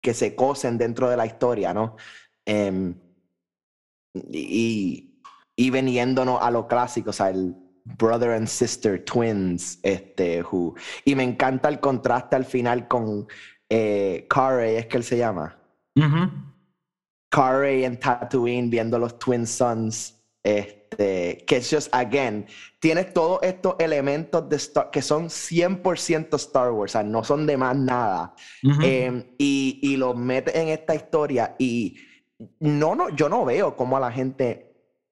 que 0.00 0.14
se 0.14 0.34
cosen 0.34 0.78
dentro 0.78 1.10
de 1.10 1.18
la 1.18 1.26
historia, 1.26 1.74
¿no? 1.74 1.96
Em, 2.46 2.98
y, 4.32 5.20
y 5.54 5.70
veniéndonos 5.70 6.40
a 6.40 6.50
lo 6.50 6.66
clásico, 6.66 7.10
o 7.10 7.12
sea, 7.12 7.28
el 7.28 7.54
brother 7.84 8.30
and 8.30 8.48
sister 8.48 9.04
twins, 9.04 9.78
este, 9.82 10.42
who, 10.42 10.74
y 11.04 11.14
me 11.14 11.22
encanta 11.22 11.68
el 11.68 11.78
contraste 11.78 12.36
al 12.36 12.46
final 12.46 12.88
con 12.88 13.28
eh, 13.76 14.26
Carey, 14.28 14.76
es 14.76 14.86
que 14.86 14.96
él 14.98 15.04
se 15.04 15.16
llama. 15.16 15.58
Ujú. 15.96 16.30
Carey 17.28 17.84
en 17.84 17.98
Tatooine 17.98 18.70
viendo 18.70 18.98
los 18.98 19.18
Twin 19.18 19.46
Sons. 19.46 20.14
Este, 20.44 21.42
que 21.46 21.56
es 21.56 21.70
just, 21.70 21.92
again, 21.94 22.46
tienes 22.78 23.14
todos 23.14 23.38
estos 23.42 23.76
elementos 23.78 24.46
de 24.48 24.56
Star, 24.56 24.90
que 24.90 25.00
son 25.00 25.30
100% 25.30 26.36
Star 26.36 26.70
Wars, 26.70 26.92
o 26.92 26.98
sea, 26.98 27.02
no 27.02 27.24
son 27.24 27.46
de 27.46 27.56
más 27.56 27.74
nada. 27.74 28.34
Em, 28.82 29.24
y, 29.38 29.80
y 29.82 29.96
los 29.96 30.14
metes 30.14 30.54
en 30.54 30.68
esta 30.68 30.94
historia 30.94 31.56
y 31.58 31.96
no, 32.60 32.94
no, 32.94 33.08
yo 33.08 33.30
no 33.30 33.44
veo 33.44 33.74
cómo 33.74 33.96
a 33.96 34.00
la 34.00 34.12
gente 34.12 34.63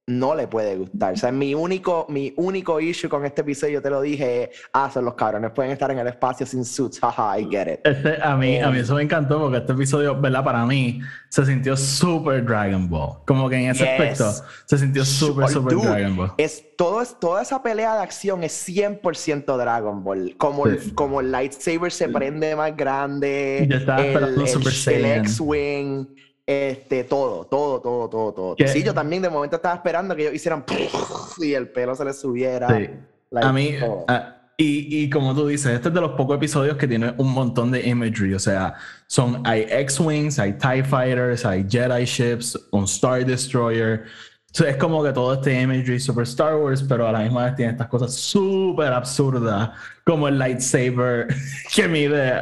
no 0.08 0.34
le 0.34 0.48
puede 0.48 0.76
gustar. 0.76 1.12
O 1.14 1.16
sea, 1.16 1.30
mi 1.30 1.54
único, 1.54 2.06
mi 2.08 2.34
único 2.36 2.80
issue 2.80 3.08
con 3.08 3.24
este 3.24 3.42
episodio, 3.42 3.80
te 3.80 3.88
lo 3.88 4.00
dije, 4.00 4.50
ah, 4.72 4.90
son 4.92 5.04
los 5.04 5.14
cabrones, 5.14 5.52
pueden 5.52 5.70
estar 5.70 5.90
en 5.92 5.98
el 5.98 6.08
espacio 6.08 6.44
sin 6.44 6.64
suits, 6.64 6.98
haha, 7.00 7.38
I 7.38 7.46
get 7.48 7.68
it. 7.74 7.80
Este, 7.86 8.20
a, 8.20 8.36
mí, 8.36 8.58
a 8.58 8.70
mí 8.70 8.78
Eh. 8.78 8.80
eso 8.80 8.96
me 8.96 9.02
encantó 9.02 9.38
porque 9.40 9.58
este 9.58 9.72
episodio, 9.72 10.20
¿verdad? 10.20 10.42
Para 10.42 10.66
mí 10.66 11.00
se 11.28 11.46
sintió 11.46 11.76
súper 11.76 12.44
Dragon 12.44 12.88
Ball. 12.90 13.18
Como 13.26 13.48
que 13.48 13.56
en 13.56 13.70
ese 13.70 13.84
Yes. 13.84 13.90
aspecto 14.20 14.32
se 14.66 14.78
sintió 14.78 15.04
súper, 15.04 15.48
súper 15.48 15.78
Dragon 15.78 16.16
Ball. 16.16 16.32
Es, 16.36 16.64
todo, 16.76 17.00
es, 17.00 17.16
toda 17.20 17.40
esa 17.42 17.62
pelea 17.62 17.94
de 17.94 18.02
acción 18.02 18.42
es 18.42 18.52
100% 18.68 19.56
Dragon 19.56 20.02
Ball. 20.02 20.34
Como, 20.36 20.66
Sí. 20.66 20.70
el, 20.88 20.94
como 20.94 21.20
el 21.20 21.30
lightsaber 21.30 21.92
se 21.92 22.08
prende 22.08 22.56
más 22.56 22.76
grande, 22.76 23.66
Yo 23.70 23.76
estaba 23.76 24.04
el, 24.04 24.40
el 24.40 24.48
Saiyan. 24.72 25.20
X-Wing, 25.20 26.06
este, 26.46 27.04
todo, 27.04 27.44
todo, 27.46 27.80
todo, 27.80 28.08
todo, 28.08 28.32
todo. 28.32 28.56
Que- 28.56 28.68
Sí, 28.68 28.82
yo 28.82 28.92
también 28.94 29.22
de 29.22 29.30
momento 29.30 29.56
estaba 29.56 29.74
esperando 29.74 30.14
que 30.16 30.22
ellos 30.22 30.34
hicieran 30.34 30.64
y 31.38 31.52
el 31.54 31.68
pelo 31.68 31.94
se 31.94 32.04
les 32.04 32.18
subiera. 32.20 32.68
Sí. 32.68 32.90
like, 33.30 33.48
A 33.48 33.52
mí, 33.52 33.74
ah, 34.08 34.36
y, 34.56 35.04
y 35.04 35.10
como 35.10 35.34
tú 35.34 35.46
dices, 35.46 35.72
este 35.72 35.88
es 35.88 35.94
de 35.94 36.00
los 36.00 36.12
pocos 36.12 36.36
episodios 36.36 36.76
que 36.76 36.86
tiene 36.86 37.14
un 37.16 37.32
montón 37.32 37.70
de 37.70 37.86
imagery. 37.88 38.34
O 38.34 38.38
sea, 38.38 38.74
son, 39.06 39.40
hay 39.44 39.66
X-Wings, 39.68 40.38
hay 40.38 40.52
TIE 40.54 40.84
Fighters, 40.84 41.44
hay 41.44 41.66
Jedi 41.68 42.04
Ships, 42.04 42.68
un 42.70 42.84
Star 42.84 43.24
Destroyer. 43.24 44.04
So, 44.52 44.66
es 44.66 44.76
como 44.76 45.02
que 45.02 45.12
todo 45.12 45.32
este 45.32 45.58
imagery 45.62 45.98
super 45.98 46.24
Star 46.24 46.56
Wars, 46.56 46.82
pero 46.86 47.06
a 47.08 47.12
la 47.12 47.20
misma 47.20 47.46
vez 47.46 47.56
tiene 47.56 47.72
estas 47.72 47.88
cosas 47.88 48.12
súper 48.12 48.92
absurdas, 48.92 49.70
como 50.04 50.28
el 50.28 50.38
lightsaber 50.38 51.28
que 51.74 51.88
mide, 51.88 52.34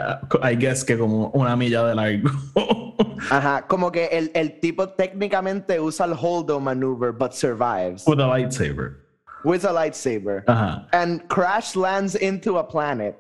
I 0.43 0.57
guess 0.57 0.85
que 0.85 0.99
como 0.99 1.29
una 1.29 1.55
milla 1.55 1.85
de 1.85 1.95
largo. 1.95 2.31
Ajá, 3.31 3.67
como 3.69 3.91
que 3.91 4.07
el, 4.07 4.31
el 4.35 4.61
tipo 4.61 4.89
técnicamente 4.91 5.79
usa 5.81 6.07
el 6.07 6.13
holdo 6.15 6.61
maneuver, 6.61 7.13
but 7.13 7.33
survives. 7.33 8.07
With 8.07 8.21
a 8.21 8.27
lightsaber. 8.27 8.97
With 9.45 9.65
a 9.65 9.73
lightsaber. 9.73 10.45
Ajá. 10.47 10.87
And 10.93 11.27
crash 11.29 11.75
lands 11.77 12.15
into 12.15 12.59
a 12.59 12.65
planet 12.65 13.17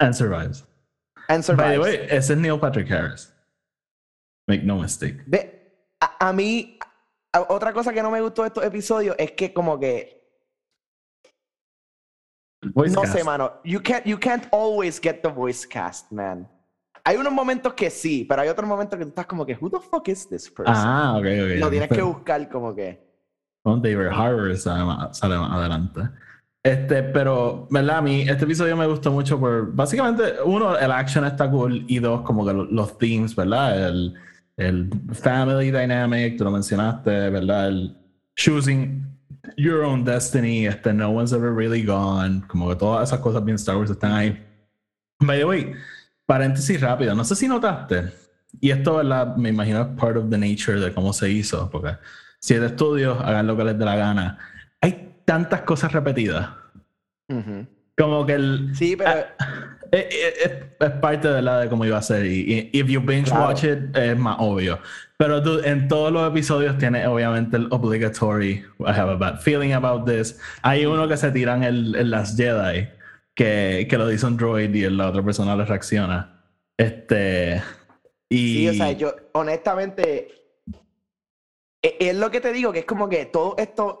And 0.00 0.14
survives. 0.14 0.64
and 1.28 1.28
By 1.28 1.36
the 1.36 1.42
survives. 1.42 1.82
way, 1.82 2.06
ese 2.10 2.30
es 2.30 2.36
Neil 2.38 2.58
Patrick 2.58 2.88
Harris. 2.88 3.30
Make 4.48 4.62
no 4.64 4.78
mistake. 4.80 5.16
Ve, 5.26 5.60
a, 6.00 6.28
a 6.28 6.32
mí, 6.32 6.78
a- 7.32 7.46
otra 7.48 7.72
cosa 7.72 7.92
que 7.92 8.02
no 8.02 8.10
me 8.10 8.20
gustó 8.20 8.42
de 8.42 8.48
estos 8.48 8.64
episodios 8.64 9.16
es 9.18 9.32
que 9.32 9.52
como 9.52 9.78
que, 9.78 10.20
Voice 12.74 12.94
no 12.94 13.02
cast. 13.02 13.14
sé, 13.14 13.24
mano, 13.24 13.52
you 13.64 13.78
can't, 13.80 14.06
you 14.06 14.16
can't 14.18 14.46
always 14.50 14.98
get 14.98 15.22
the 15.22 15.28
voice 15.28 15.66
cast, 15.66 16.10
man. 16.10 16.48
Hay 17.06 17.16
unos 17.16 17.32
momentos 17.32 17.74
que 17.74 17.90
sí, 17.90 18.24
pero 18.26 18.42
hay 18.42 18.48
otros 18.48 18.66
momentos 18.68 18.98
que 18.98 19.04
tú 19.04 19.10
estás 19.10 19.26
como 19.26 19.44
que, 19.44 19.56
who 19.60 19.68
the 19.70 19.78
fuck 19.78 20.08
is 20.08 20.26
this 20.28 20.50
person? 20.50 20.74
Ah, 20.74 21.14
ok, 21.18 21.24
ok. 21.26 21.60
Lo 21.60 21.70
tienes 21.70 21.88
que 21.90 22.02
buscar 22.02 22.48
como 22.48 22.74
que... 22.74 22.98
Con 23.62 23.80
David 23.82 24.06
Harbour 24.06 24.56
sale 24.56 24.84
más, 24.84 25.18
sale 25.18 25.36
más 25.38 25.50
adelante. 25.52 26.00
Este, 26.62 27.02
pero, 27.02 27.66
¿verdad? 27.70 27.98
A 27.98 28.02
mí 28.02 28.22
este 28.22 28.44
episodio 28.44 28.74
me 28.76 28.86
gustó 28.86 29.10
mucho 29.12 29.38
por, 29.38 29.70
básicamente, 29.74 30.22
uno, 30.46 30.78
el 30.78 30.90
action 30.92 31.24
está 31.26 31.50
cool 31.50 31.84
y 31.88 31.98
dos, 31.98 32.22
como 32.22 32.46
que 32.46 32.54
lo- 32.54 32.64
los 32.64 32.96
themes, 32.96 33.36
¿verdad? 33.36 33.88
El, 33.88 34.14
el 34.56 34.90
family 35.12 35.70
dynamic, 35.70 36.38
tú 36.38 36.44
lo 36.44 36.50
mencionaste, 36.50 37.28
¿verdad? 37.28 37.68
El 37.68 37.96
choosing 38.34 39.04
your 39.58 39.82
own 39.82 40.04
destiny, 40.04 40.66
este, 40.66 40.92
no 40.94 41.10
one's 41.10 41.32
ever 41.34 41.52
really 41.54 41.84
gone, 41.84 42.42
como 42.48 42.70
que 42.70 42.76
todas 42.76 43.08
esas 43.10 43.20
cosas 43.20 43.44
bien 43.44 43.56
Star 43.56 43.76
Wars 43.76 43.90
están 43.90 44.12
ahí. 44.12 44.46
By 45.20 45.38
the 45.38 45.44
way, 45.44 45.74
paréntesis 46.26 46.80
rápido, 46.80 47.14
no 47.14 47.24
sé 47.24 47.34
si 47.36 47.48
notaste, 47.48 48.12
y 48.60 48.70
esto, 48.70 48.96
¿verdad? 48.96 49.36
Me 49.36 49.48
imagino 49.50 49.82
es 49.82 49.88
part 50.00 50.16
of 50.16 50.30
the 50.30 50.38
nature 50.38 50.80
de 50.80 50.92
cómo 50.94 51.12
se 51.12 51.30
hizo, 51.30 51.68
porque 51.70 51.96
si 52.38 52.54
es 52.54 52.60
de 52.60 52.66
estudios, 52.68 53.18
hagan 53.22 53.46
lo 53.46 53.56
que 53.56 53.64
les 53.64 53.78
dé 53.78 53.84
la 53.84 53.96
gana. 53.96 54.38
Hay 54.80 55.14
tantas 55.24 55.62
cosas 55.62 55.92
repetidas. 55.92 56.50
Ujú. 57.28 57.66
Como 57.96 58.26
que 58.26 58.34
el. 58.34 58.70
Sí, 58.74 58.96
pero... 58.96 59.10
Es, 59.90 60.06
es- 60.44 60.52
es 60.80 60.90
parte 61.00 61.28
de 61.28 61.40
la 61.40 61.60
de 61.60 61.68
cómo 61.68 61.84
iba 61.84 61.96
a 61.96 62.02
ser. 62.02 62.26
Y, 62.26 62.68
y 62.72 62.80
if 62.80 62.88
you 62.88 63.00
binge 63.00 63.26
Claro. 63.30 63.46
watch 63.46 63.62
it, 63.64 63.96
es 63.96 64.18
más 64.18 64.36
obvio. 64.40 64.78
Pero 65.16 65.40
tú, 65.42 65.60
en 65.64 65.86
todos 65.88 66.12
los 66.12 66.28
episodios 66.28 66.76
tiene 66.78 67.06
obviamente 67.06 67.56
el 67.56 67.68
obligatory. 67.70 68.64
I 68.80 68.90
have 68.90 69.10
a 69.12 69.14
bad 69.14 69.40
feeling 69.40 69.72
about 69.72 70.04
this. 70.04 70.38
Hay 70.62 70.84
uno 70.84 71.06
que 71.06 71.16
se 71.16 71.30
tiran 71.30 71.62
en, 71.62 71.94
en 71.94 72.10
las 72.10 72.36
Jedi, 72.36 72.88
que, 73.34 73.86
que 73.88 73.98
lo 73.98 74.08
dice 74.08 74.26
un 74.26 74.36
droid 74.36 74.74
y 74.74 74.88
la 74.88 75.08
otra 75.08 75.22
persona 75.22 75.56
le 75.56 75.64
reacciona. 75.64 76.44
Este. 76.76 77.62
Y. 78.28 78.54
Sí, 78.54 78.68
o 78.68 78.74
sea, 78.74 78.92
yo 78.92 79.14
honestamente, 79.32 80.28
e- 81.82 81.96
es 82.00 82.16
lo 82.16 82.30
que 82.30 82.40
te 82.40 82.52
digo, 82.52 82.72
que 82.72 82.80
es 82.80 82.84
como 82.84 83.08
que 83.08 83.26
todos 83.26 83.54
estos 83.58 83.98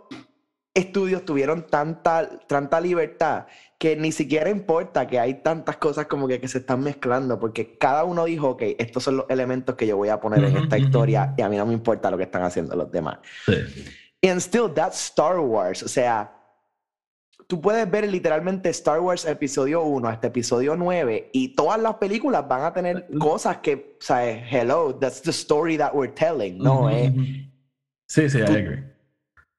estudios 0.74 1.24
tuvieron 1.24 1.66
tanta, 1.68 2.28
tanta 2.48 2.80
libertad 2.80 3.46
que 3.78 3.96
ni 3.96 4.10
siquiera 4.10 4.50
importa 4.50 5.06
que 5.06 5.20
hay 5.20 5.34
tantas 5.34 5.76
cosas 5.76 6.06
como 6.06 6.26
que, 6.26 6.40
que 6.40 6.48
se 6.48 6.58
están 6.58 6.82
mezclando, 6.82 7.38
porque 7.38 7.78
cada 7.78 8.04
uno 8.04 8.24
dijo, 8.24 8.50
ok, 8.50 8.62
estos 8.78 9.04
son 9.04 9.18
los 9.18 9.26
elementos 9.28 9.76
que 9.76 9.86
yo 9.86 9.96
voy 9.96 10.08
a 10.08 10.20
poner 10.20 10.42
en 10.42 10.56
esta 10.56 10.78
historia 10.78 11.34
y 11.36 11.42
a 11.42 11.48
mí 11.48 11.56
no 11.56 11.66
me 11.66 11.74
importa 11.74 12.10
lo 12.10 12.16
que 12.16 12.24
están 12.24 12.42
haciendo 12.42 12.74
los 12.74 12.90
demás. 12.90 13.18
Sí. 13.46 13.54
And 14.28 14.40
still, 14.40 14.72
that's 14.74 14.98
Star 15.04 15.38
Wars. 15.38 15.82
O 15.82 15.88
sea, 15.88 16.33
tú 17.46 17.60
puedes 17.60 17.90
ver 17.90 18.08
literalmente 18.10 18.68
Star 18.70 19.00
Wars 19.00 19.24
episodio 19.26 19.82
1 19.82 20.08
hasta 20.08 20.28
episodio 20.28 20.76
9 20.76 21.30
y 21.32 21.54
todas 21.54 21.80
las 21.80 21.94
películas 21.94 22.46
van 22.48 22.62
a 22.64 22.72
tener 22.72 23.06
cosas 23.18 23.58
que, 23.58 23.96
sea, 24.00 24.22
hello, 24.50 24.94
that's 24.94 25.22
the 25.22 25.30
story 25.30 25.76
that 25.76 25.92
we're 25.94 26.12
telling. 26.12 26.58
No, 26.58 26.88
eh. 26.90 27.12
Sí, 28.06 28.28
sí, 28.28 28.38
I 28.38 28.42
agree. 28.42 28.84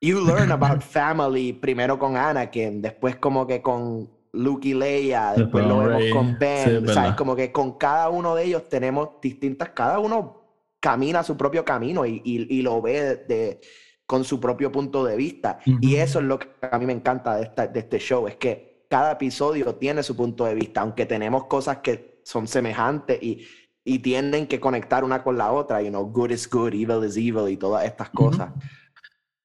You 0.01 0.25
learn 0.25 0.51
about 0.51 0.81
family 0.81 1.53
primero 1.53 1.97
con 1.97 2.15
Anakin, 2.17 2.81
después 2.81 3.15
como 3.17 3.45
que 3.47 3.61
con 3.61 4.09
Luke 4.33 4.67
y 4.67 4.73
Leia, 4.73 5.33
después 5.35 5.65
lo 5.65 5.79
vemos 5.79 6.01
Rey. 6.01 6.09
con 6.11 6.37
Ben. 6.37 6.57
es 6.59 6.67
o 6.67 6.69
sea, 6.69 6.79
verdad. 6.81 7.07
es 7.09 7.15
como 7.15 7.35
que 7.35 7.51
con 7.51 7.77
cada 7.77 8.09
uno 8.09 8.35
de 8.35 8.43
ellos 8.43 8.67
tenemos 8.69 9.09
distintas, 9.21 9.69
cada 9.69 9.99
uno 9.99 10.41
camina 10.81 11.23
su 11.23 11.35
propio 11.37 11.63
camino 11.65 12.05
y, 12.05 12.21
y- 12.23 12.57
y 12.57 12.61
lo 12.61 12.81
ve 12.81 13.15
de, 13.27 13.61
con 14.05 14.23
su 14.23 14.39
propio 14.39 14.71
punto 14.71 15.03
de 15.03 15.15
vista. 15.17 15.59
Y 15.81 15.95
eso 15.95 16.19
es 16.19 16.25
lo 16.25 16.37
que 16.39 16.49
a 16.71 16.77
mí 16.77 16.85
me 16.85 16.93
encanta 16.93 17.35
de, 17.37 17.43
esta, 17.43 17.67
de 17.67 17.79
este 17.79 17.97
show, 17.99 18.27
es 18.27 18.35
que 18.35 18.85
cada 18.89 19.13
episodio 19.13 19.75
tiene 19.75 20.03
su 20.03 20.15
punto 20.15 20.45
de 20.45 20.53
vista, 20.55 20.81
aunque 20.81 21.05
tenemos 21.05 21.45
cosas 21.45 21.77
que 21.79 22.21
son 22.23 22.47
semejantes 22.47 23.21
y, 23.21 23.45
y 23.83 23.99
tienen 23.99 24.47
que 24.47 24.59
conectar 24.59 25.03
una 25.03 25.23
con 25.23 25.37
la 25.37 25.51
otra, 25.51 25.81
you 25.81 25.89
know, 25.89 26.05
good 26.05 26.31
is 26.31 26.49
good, 26.49 26.73
evil 26.73 27.03
is 27.03 27.17
evil 27.17 27.49
y 27.49 27.57
todas 27.57 27.83
estas 27.85 28.09
cosas 28.11 28.49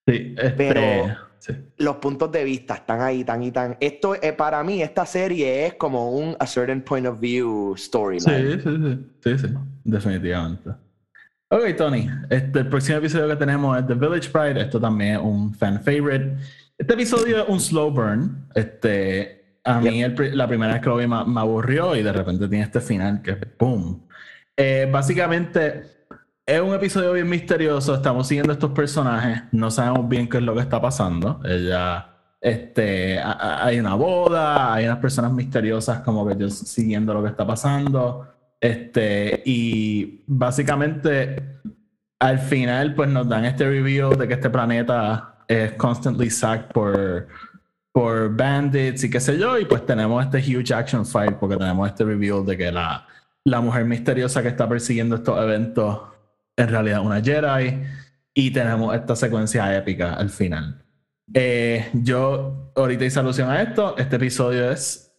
Sí, 0.07 0.35
este, 0.37 0.51
Pero- 0.73 1.17
sí. 1.39 1.53
los 1.77 1.97
puntos 1.97 2.33
de 2.33 2.43
vista 2.45 2.75
están 2.75 3.01
ahí 3.01 3.23
tan 3.23 3.43
y 3.43 3.53
tan. 3.53 3.77
Esto 3.81 4.15
eh, 4.21 4.33
para 4.33 4.63
mí, 4.65 4.83
esta 4.83 5.07
serie 5.07 5.67
es 5.67 5.75
como 5.75 6.11
un 6.13 6.37
a 6.39 6.47
certain 6.47 6.83
point 6.83 7.07
of 7.07 7.21
view 7.21 7.75
storyline. 7.77 8.61
Sí, 8.61 8.61
sí, 8.61 8.77
sí, 9.23 9.39
sí, 9.39 9.49
sí, 9.49 9.55
definitivamente. 9.85 10.71
Ok, 11.53 11.75
Tony, 11.77 12.09
este, 12.29 12.61
el 12.61 12.69
próximo 12.69 12.99
episodio 12.99 13.27
que 13.29 13.37
tenemos 13.37 13.77
es 13.79 13.87
The 13.87 13.95
Village 13.95 14.31
Pride. 14.31 14.61
Esto 14.61 14.81
también 14.81 15.17
es 15.17 15.21
un 15.21 15.53
fan 15.53 15.81
favorite. 15.83 16.37
Este 16.79 16.95
episodio 16.95 17.43
es 17.43 17.49
un 17.49 17.59
slow 17.59 17.91
burn. 17.91 18.47
Este, 18.55 19.59
a 19.65 19.81
mí 19.81 20.01
el 20.03 20.15
pri- 20.15 20.31
la 20.37 20.47
primera 20.47 20.75
vez 20.75 20.83
que 20.83 20.89
lo 20.89 20.97
vi 20.97 21.09
me, 21.09 21.25
me 21.25 21.41
aburrió 21.41 21.97
y 21.97 22.03
de 22.05 22.13
repente 22.13 22.47
tiene 22.49 22.65
este 22.65 22.81
final 22.81 23.21
que 23.21 23.33
es 23.33 23.39
¡boom! 23.59 24.07
Eh, 24.57 24.89
básicamente 24.93 25.83
es 26.47 26.61
un 26.61 26.73
episodio 26.73 27.13
bien 27.15 27.29
misterioso. 27.29 27.97
Estamos 27.97 28.29
siguiendo 28.29 28.53
estos 28.53 28.71
personajes. 28.71 29.43
No 29.51 29.73
sabemos 29.73 30.09
bien 30.09 30.29
qué 30.29 30.37
es 30.37 30.45
lo 30.45 30.55
que 30.55 30.61
está 30.61 30.81
pasando. 30.81 31.41
Ella, 31.45 32.15
este, 32.41 33.19
a- 33.19 33.33
a- 33.33 33.65
hay 33.67 33.81
una 33.81 33.97
boda, 33.97 34.73
hay 34.73 34.85
unas 34.85 34.99
personas 34.99 35.33
misteriosas 35.33 36.01
como 36.03 36.25
que 36.29 36.35
ellos 36.35 36.55
siguiendo 36.57 37.13
lo 37.13 37.23
que 37.25 37.29
está 37.31 37.45
pasando. 37.45 38.29
Este, 38.61 39.43
y 39.47 40.23
básicamente 40.27 41.61
al 42.21 42.39
final, 42.39 42.95
pues 42.95 43.09
nos 43.09 43.29
dan 43.29 43.47
este 43.47 43.65
reveal 43.67 44.17
de 44.17 44.29
que 44.29 44.35
este 44.35 44.51
planeta 44.51 45.39
es 45.49 45.73
constantly 45.73 46.29
sacked 46.29 46.71
por, 46.73 47.27
por 47.93 48.37
bandits 48.37 49.03
y 49.05 49.11
qué 49.11 49.19
sé 49.19 49.39
yo. 49.39 49.59
Y 49.59 49.65
pues 49.65 49.87
tenemos 49.87 50.23
este 50.25 50.39
huge 50.39 50.73
action 50.75 51.07
fight 51.07 51.33
porque 51.37 51.57
tenemos 51.57 51.89
este 51.89 52.05
reveal 52.05 52.45
de 52.45 52.59
que 52.59 52.71
la, 52.71 53.07
la 53.45 53.61
mujer 53.63 53.87
misteriosa 53.87 54.43
que 54.43 54.49
está 54.49 54.69
persiguiendo 54.69 55.17
estos 55.17 55.43
eventos 55.43 56.03
en 56.57 56.69
realidad 56.69 57.01
es 57.01 57.07
una 57.07 57.23
Jedi. 57.23 57.83
Y 58.35 58.51
tenemos 58.51 58.95
esta 58.95 59.17
secuencia 59.17 59.75
épica 59.77 60.15
al 60.15 60.29
final. 60.29 60.85
Eh, 61.33 61.89
yo 61.95 62.73
ahorita 62.77 63.07
hice 63.07 63.19
alusión 63.19 63.51
a 63.51 63.63
esto. 63.63 63.97
Este 63.97 64.17
episodio 64.17 64.71
es. 64.71 65.10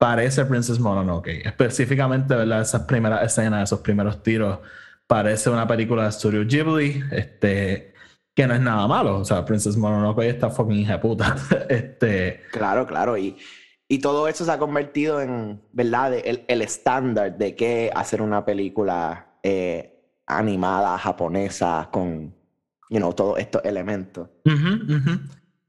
Parece 0.00 0.46
Princess 0.46 0.80
Mononoke. 0.80 1.42
Específicamente, 1.44 2.34
¿verdad? 2.34 2.62
Esas 2.62 2.84
primeras 2.84 3.22
escenas, 3.22 3.64
esos 3.64 3.80
primeros 3.80 4.22
tiros. 4.22 4.58
Parece 5.06 5.50
una 5.50 5.66
película 5.66 6.04
de 6.04 6.12
Studio 6.12 6.46
Ghibli. 6.46 7.04
Este. 7.12 7.92
Que 8.34 8.46
no 8.46 8.54
es 8.54 8.62
nada 8.62 8.88
malo. 8.88 9.18
O 9.18 9.24
sea, 9.26 9.44
Princess 9.44 9.76
Mononoke 9.76 10.26
está 10.26 10.48
fucking 10.48 10.78
hija 10.78 10.98
puta. 10.98 11.36
Este. 11.68 12.40
Claro, 12.50 12.86
claro. 12.86 13.18
Y, 13.18 13.36
y 13.88 13.98
todo 13.98 14.26
eso 14.26 14.42
se 14.42 14.50
ha 14.50 14.58
convertido 14.58 15.20
en, 15.20 15.60
¿verdad? 15.70 16.14
El, 16.14 16.46
el 16.48 16.62
estándar 16.62 17.36
de 17.36 17.54
qué 17.54 17.90
hacer 17.94 18.22
una 18.22 18.42
película 18.46 19.34
eh, 19.42 20.00
animada, 20.26 20.96
japonesa, 20.96 21.90
con, 21.92 22.34
you 22.88 22.96
know, 22.96 23.12
todos 23.12 23.38
estos 23.38 23.62
elementos. 23.66 24.30
Ujú, 24.46 24.94
ujú. 24.96 25.20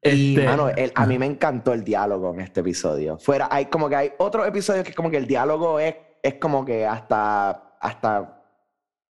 Y, 0.04 0.34
Este- 0.36 0.46
mano, 0.48 0.70
el- 0.70 0.92
a 0.96 1.06
mí 1.06 1.20
me 1.20 1.26
encantó 1.28 1.74
el 1.74 1.84
diálogo 1.84 2.34
en 2.34 2.40
este 2.42 2.62
episodio. 2.62 3.18
Fuera, 3.20 3.48
hay 3.52 3.66
como 3.66 3.88
que 3.88 3.96
hay 3.96 4.12
otros 4.18 4.48
episodios 4.48 4.84
que 4.84 4.94
como 4.94 5.12
que 5.12 5.18
el 5.18 5.28
diálogo 5.28 5.80
es, 5.80 5.96
es 6.24 6.36
como 6.36 6.66
que 6.66 6.86
hasta, 6.88 7.76
hasta 7.80 8.38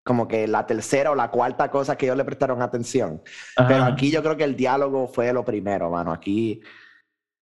como 0.04 0.28
que 0.28 0.48
la 0.48 0.66
tercera 0.66 1.12
o 1.12 1.16
la 1.16 1.30
cuarta 1.32 1.70
cosa 1.72 1.96
que 1.96 2.08
ellos 2.08 2.18
le 2.18 2.26
prestaron 2.26 2.62
atención. 2.62 3.22
Pero 3.56 3.84
Ajá. 3.84 3.86
aquí 3.88 4.12
yo 4.12 4.22
creo 4.22 4.36
que 4.36 4.44
el 4.44 4.56
diálogo 4.56 5.08
fue 5.08 5.32
lo 5.32 5.46
primero, 5.46 5.90
mano. 5.92 6.12
Aquí 6.12 6.60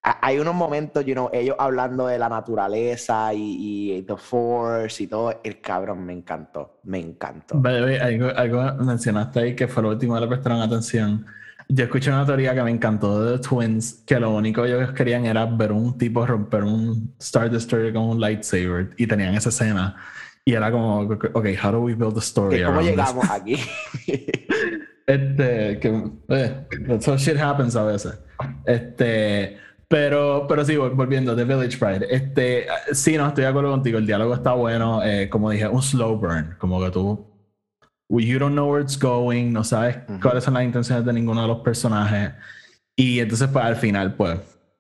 ha- 0.04 0.20
hay 0.22 0.38
unos 0.40 0.54
momentos, 0.54 1.04
you 1.06 1.14
know, 1.14 1.30
ellos 1.34 1.56
hablando 1.58 2.06
de 2.08 2.20
la 2.20 2.30
naturaleza 2.30 3.34
y, 3.34 3.96
y 3.98 4.02
The 4.04 4.18
Force 4.18 5.04
y 5.04 5.08
todo. 5.08 5.40
El 5.44 5.60
cabrón 5.62 6.06
me 6.06 6.14
encantó, 6.14 6.82
me 6.84 7.00
encantó. 7.00 7.58
Way, 7.58 7.96
algo, 7.98 8.28
algo 8.36 8.84
mencionaste 8.84 9.40
ahí 9.40 9.56
que 9.56 9.68
fue 9.68 9.82
lo 9.82 9.90
último 9.90 10.14
que 10.16 10.22
le 10.22 10.28
prestaron 10.28 10.62
atención. 10.62 11.26
Yo 11.72 11.84
escuché 11.84 12.10
una 12.10 12.26
teoría 12.26 12.56
que 12.56 12.64
me 12.64 12.72
encantó 12.72 13.24
de 13.24 13.38
The 13.38 13.48
Twins, 13.48 14.04
que 14.06 14.20
lo 14.20 14.32
único 14.36 14.64
que 14.64 14.70
ellos 14.70 14.92
querían 14.94 15.26
era 15.28 15.46
ver 15.46 15.72
un 15.72 15.98
tipo 15.98 16.26
romper 16.26 16.64
un 16.64 17.14
Star 17.20 17.50
Destroyer 17.52 17.94
con 17.94 18.04
un 18.04 18.20
lightsaber 18.20 18.90
y 18.98 19.06
tenían 19.06 19.36
esa 19.36 19.50
escena. 19.50 19.96
Y 20.44 20.54
era 20.54 20.72
como, 20.72 21.02
ok, 21.02 21.46
how 21.64 21.72
do 21.72 21.82
we 21.82 21.94
build 21.94 22.18
a 22.18 22.22
story 22.22 22.64
¿Cómo 22.64 22.80
around 22.80 22.88
this? 22.88 22.98
llegamos 22.98 23.30
aquí? 23.30 23.56
Este, 25.06 25.80
que, 25.80 26.04
eh, 26.30 26.68
so 27.00 27.18
shit 27.18 27.36
happens 27.38 27.76
a 27.76 27.84
veces. 27.84 28.20
Este, 28.64 29.58
pero, 29.88 30.46
pero 30.48 30.64
sí, 30.64 30.76
vol- 30.76 30.96
volviendo, 30.96 31.36
The 31.36 31.46
Village 31.46 31.78
Pride. 31.80 32.06
Este, 32.12 32.68
sí, 32.92 33.18
no, 33.18 33.28
estoy 33.30 33.44
de 33.46 33.50
acuerdo 33.50 33.72
contigo. 33.72 33.98
El 33.98 34.06
diálogo 34.06 34.36
está 34.36 34.54
bueno. 34.54 35.04
eh, 35.04 35.28
como 35.30 35.50
dije, 35.50 35.68
un 35.68 35.82
slow 35.82 36.16
burn. 36.18 36.56
Como 36.60 36.80
que 36.80 36.92
tú, 36.92 37.26
you 38.10 38.40
don't 38.40 38.54
know 38.54 38.72
where 38.72 38.82
it's 38.82 38.98
going, 38.98 39.52
no 39.52 39.64
sabes 39.64 39.98
Ujú. 40.08 40.20
cuáles 40.22 40.44
son 40.44 40.56
las 40.56 40.64
intenciones 40.64 41.06
de 41.06 41.14
ninguno 41.14 41.42
de 41.44 41.48
los 41.48 41.60
personajes. 41.60 42.32
Y 42.96 43.20
entonces, 43.20 43.48
pues 43.50 43.64
al 43.64 43.76
final, 43.76 44.16
pues, 44.16 44.40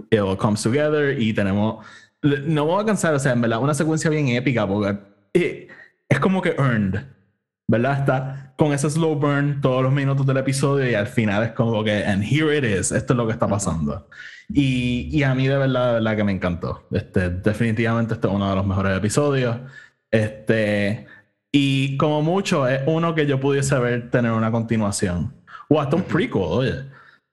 it 0.09 0.19
all 0.19 0.37
comes 0.37 0.61
together 0.63 1.19
y 1.19 1.33
tenemos. 1.33 1.85
No 2.23 2.65
vamos 2.65 2.83
a 2.83 2.85
cansar, 2.87 3.13
o 3.13 3.19
sea, 3.19 3.31
en 3.33 3.41
verdad, 3.41 3.59
una 3.59 3.73
secuencia 3.73 4.09
bien 4.09 4.27
épica 4.29 4.67
porque 4.67 4.99
eh, 5.33 5.67
es 6.09 6.19
como 6.19 6.41
que 6.41 6.49
earned. 6.57 6.99
¿verdad? 7.69 7.99
Está 7.99 8.53
con 8.57 8.73
ese 8.73 8.89
slow 8.89 9.13
burn 9.15 9.61
todos 9.61 9.83
los 9.83 9.93
minutos 9.93 10.25
del 10.25 10.37
episodio 10.37 10.89
y 10.89 10.95
al 10.95 11.05
final 11.05 11.43
es 11.43 11.51
como 11.51 11.83
que, 11.83 12.03
and 12.03 12.23
here 12.23 12.57
it 12.57 12.63
is, 12.63 12.91
esto 12.91 13.13
es 13.13 13.17
lo 13.17 13.27
que 13.27 13.33
está 13.33 13.47
pasando. 13.47 14.07
Y, 14.51 15.07
y 15.11 15.21
a 15.21 15.35
mí 15.35 15.47
de 15.47 15.55
verdad, 15.55 15.89
de 15.89 15.93
verdad 15.93 16.15
que 16.17 16.23
me 16.23 16.31
encantó. 16.31 16.87
Este, 16.89 17.29
definitivamente 17.29 18.15
este 18.15 18.27
es 18.27 18.33
uno 18.33 18.49
de 18.49 18.55
los 18.55 18.65
mejores 18.65 18.97
episodios. 18.97 19.55
Este, 20.09 21.05
y 21.51 21.97
como 21.97 22.21
mucho 22.21 22.67
es 22.67 22.81
uno 22.85 23.15
que 23.15 23.25
yo 23.25 23.39
pudiese 23.39 23.77
ver 23.79 24.11
tener 24.11 24.31
una 24.31 24.51
continuación. 24.51 25.33
O 25.69 25.79
hasta 25.79 25.95
un 25.95 26.03
prequel, 26.03 26.41
oye. 26.43 26.85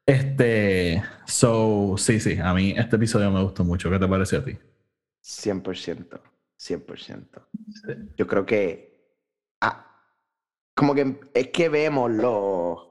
Este, 0.06 1.02
so, 1.26 1.96
sí, 1.98 2.20
sí, 2.20 2.38
a 2.38 2.54
mí 2.54 2.74
este 2.76 2.96
episodio 2.96 3.30
me 3.30 3.42
gustó 3.42 3.64
mucho. 3.64 3.90
¿Qué 3.90 3.98
te 3.98 4.06
pareció 4.06 4.38
a 4.38 4.44
ti? 4.44 4.56
100%. 5.22 6.20
100%. 6.58 7.46
Yo 8.16 8.26
creo 8.26 8.46
que. 8.46 9.12
ah, 9.60 9.86
como 10.74 10.94
que 10.94 11.20
es 11.34 11.48
que 11.48 11.68
vemos 11.68 12.10
lo. 12.10 12.86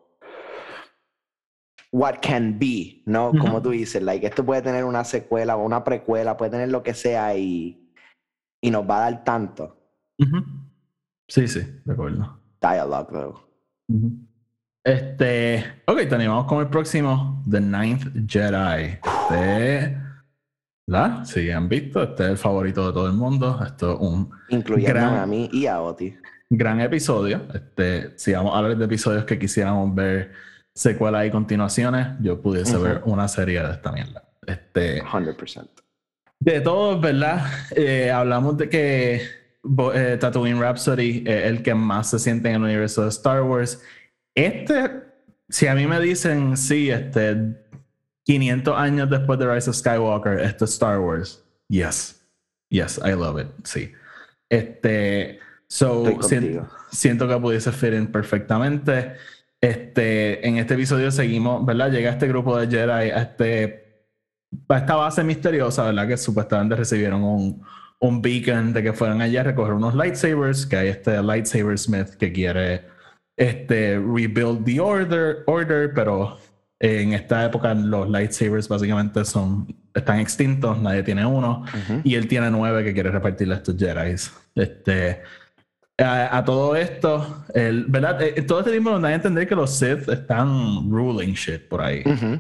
What 1.92 2.16
can 2.22 2.60
be, 2.60 3.02
¿no? 3.06 3.32
Como 3.40 3.62
tú 3.62 3.70
dices, 3.70 4.04
like, 4.04 4.28
esto 4.28 4.46
puede 4.46 4.62
tener 4.62 4.84
una 4.84 5.06
secuela 5.06 5.56
o 5.56 5.64
una 5.64 5.86
precuela, 5.86 6.36
puede 6.36 6.52
tener 6.52 6.68
lo 6.68 6.84
que 6.84 6.94
sea 6.94 7.38
y, 7.38 7.90
y 8.62 8.70
nos 8.70 8.84
va 8.90 8.98
a 8.98 9.12
dar 9.12 9.24
tanto. 9.24 9.78
Ujú. 10.20 10.65
Sí, 11.28 11.48
sí, 11.48 11.62
de 11.86 11.94
acuerdo. 11.94 12.40
Dialogue, 12.62 13.08
though. 13.12 13.40
Este, 14.84 15.64
ok, 15.88 15.98
te 16.08 16.16
animamos 16.16 16.46
con 16.46 16.60
el 16.60 16.68
próximo, 16.68 17.44
The 17.50 17.60
Ninth 17.60 18.06
Jedi. 18.28 19.00
Este, 19.30 19.98
¿la? 20.88 21.26
Si 21.26 21.50
han 21.50 21.68
visto, 21.68 22.04
este 22.04 22.24
es 22.26 22.30
el 22.32 22.38
favorito 22.38 22.86
de 22.88 22.94
todo 22.94 23.08
el 23.08 23.14
mundo. 23.14 23.60
Esto 23.66 23.94
es 23.94 24.00
un 24.00 24.30
Incluyendo 24.50 24.94
Gran- 24.94 25.16
a 25.18 25.26
mí 25.26 25.50
y 25.52 25.66
a 25.66 25.82
Oti. 25.82 26.16
gran 26.50 26.80
episodio. 26.82 27.42
Este, 27.54 28.14
si 28.18 28.34
vamos 28.34 28.54
a 28.54 28.60
hablar 28.60 28.78
de 28.78 28.86
episodios 28.86 29.26
que 29.26 29.40
quisiéramos 29.40 29.94
ver 29.96 30.32
secuelas 30.76 31.26
y 31.26 31.32
continuaciones, 31.32 32.10
yo 32.22 32.40
pudiese 32.42 32.78
ver 32.78 33.02
una 33.06 33.28
serie 33.28 33.64
de 33.64 33.72
esta 33.72 33.92
mierda. 33.92 34.24
Este, 34.46 35.02
100%. 35.04 35.68
de 36.40 36.62
todos, 36.62 37.02
¿verdad? 37.02 37.44
Eh, 37.76 38.12
hablamos 38.12 38.56
de 38.58 38.70
que 38.70 39.22
eh, 39.94 40.18
Tatooine 40.20 40.60
Rhapsody 40.60 41.24
es 41.26 41.46
el 41.46 41.64
que 41.64 41.74
más 41.74 42.10
se 42.10 42.20
siente 42.20 42.50
en 42.50 42.56
el 42.56 42.64
universo 42.64 43.04
de 43.04 43.10
Star 43.10 43.44
Wars. 43.44 43.82
Este, 44.36 45.04
si 45.50 45.68
a 45.68 45.76
mí 45.76 45.88
me 45.88 46.00
dicen, 46.00 46.58
sí, 46.58 46.90
este, 46.90 47.56
500 48.24 48.78
años 48.78 49.10
después 49.10 49.40
de 49.40 49.54
Rise 49.54 49.70
of 49.70 49.76
Skywalker, 49.76 50.40
esto 50.40 50.66
es 50.66 50.72
Star 50.72 51.00
Wars. 51.00 51.44
Yes. 51.70 52.22
Yes, 52.70 53.00
I 53.04 53.12
love 53.12 53.40
it. 53.40 53.48
Sí. 53.64 53.92
Este, 54.50 55.40
so, 55.68 56.04
siento 56.92 57.28
que 57.28 57.38
pudiese 57.38 57.72
fit 57.72 57.94
in 57.94 58.08
perfectamente. 58.08 59.14
Este, 59.62 60.48
en 60.48 60.58
este 60.58 60.74
episodio 60.76 61.12
seguimos, 61.12 61.66
¿verdad? 61.66 61.92
Llega 61.92 62.12
este 62.12 62.28
grupo 62.28 62.58
de 62.58 62.68
Jedi 62.68 63.12
a, 63.12 63.22
este, 63.22 64.06
a 64.68 64.78
esta 64.78 64.96
base 64.96 65.24
misteriosa, 65.24 65.86
¿verdad? 65.86 66.08
Que 66.08 66.18
supuestamente 66.18 66.76
recibieron 66.76 67.24
un, 67.24 67.64
un 68.00 68.22
beacon 68.22 68.74
de 68.74 68.84
que 68.84 68.94
fueran 68.94 69.22
allá 69.22 69.42
a 69.42 69.44
recoger 69.44 69.74
unos 69.74 69.96
lightsabers, 69.96 70.66
que 70.66 70.78
hay 70.78 70.88
este 70.90 71.22
lightsaber 71.22 71.78
smith 71.78 72.10
que 72.20 72.32
quiere 72.32 72.84
este, 73.38 73.98
rebuild 73.98 74.64
the 74.66 74.80
order, 74.80 75.44
order, 75.48 75.92
pero 75.94 76.38
en 76.80 77.14
esta 77.14 77.46
época 77.46 77.74
los 77.74 78.10
lightsabers 78.10 78.68
básicamente 78.68 79.24
son, 79.26 79.74
están 79.94 80.20
extintos, 80.20 80.80
nadie 80.80 81.04
tiene 81.04 81.26
uno. 81.26 81.64
Ujú. 81.64 82.02
Y 82.04 82.16
él 82.16 82.28
tiene 82.28 82.52
nueve 82.52 82.84
que 82.84 82.94
quiere 82.94 83.12
repartirle 83.12 83.56
a 83.56 83.58
estos 83.58 83.78
Jedi. 83.78 84.16
Este, 84.56 85.22
a, 85.98 86.38
a 86.38 86.44
todo 86.44 86.76
esto, 86.76 87.46
el, 87.54 87.86
¿verdad? 87.86 88.22
Eh, 88.22 88.42
todo 88.42 88.60
este 88.60 88.72
tiempo 88.72 88.92
nos 88.92 89.02
da 89.02 89.08
a 89.08 89.14
entender 89.14 89.48
que 89.48 89.56
los 89.56 89.72
Sith 89.72 90.10
están 90.10 90.90
ruling 90.92 91.34
shit 91.34 91.68
por 91.70 91.82
ahí. 91.82 92.04
Ujú. 92.06 92.40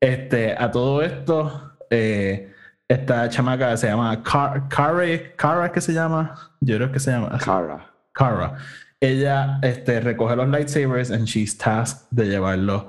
Este, 0.00 0.52
a 0.52 0.70
todo 0.70 1.02
esto, 1.02 1.72
eh, 1.90 2.53
esta 2.88 3.28
chamaca 3.28 3.76
se 3.76 3.86
llama 3.88 4.22
Car 4.22 4.68
Cara, 4.68 5.06
Cara, 5.36 5.72
que 5.72 5.80
se 5.80 5.92
llama, 5.92 6.34
yo 6.60 6.76
creo 6.76 6.92
que 6.92 7.00
se 7.00 7.10
llama 7.10 7.28
así. 7.28 7.44
Kara. 7.44 7.90
Kara. 8.12 8.56
Ella 9.00 9.58
este, 9.62 10.00
recoge 10.00 10.36
los 10.36 10.48
lightsabers 10.48 11.10
and 11.10 11.26
she's 11.26 11.56
tasked 11.58 12.06
de 12.10 12.26
llevarlos 12.28 12.84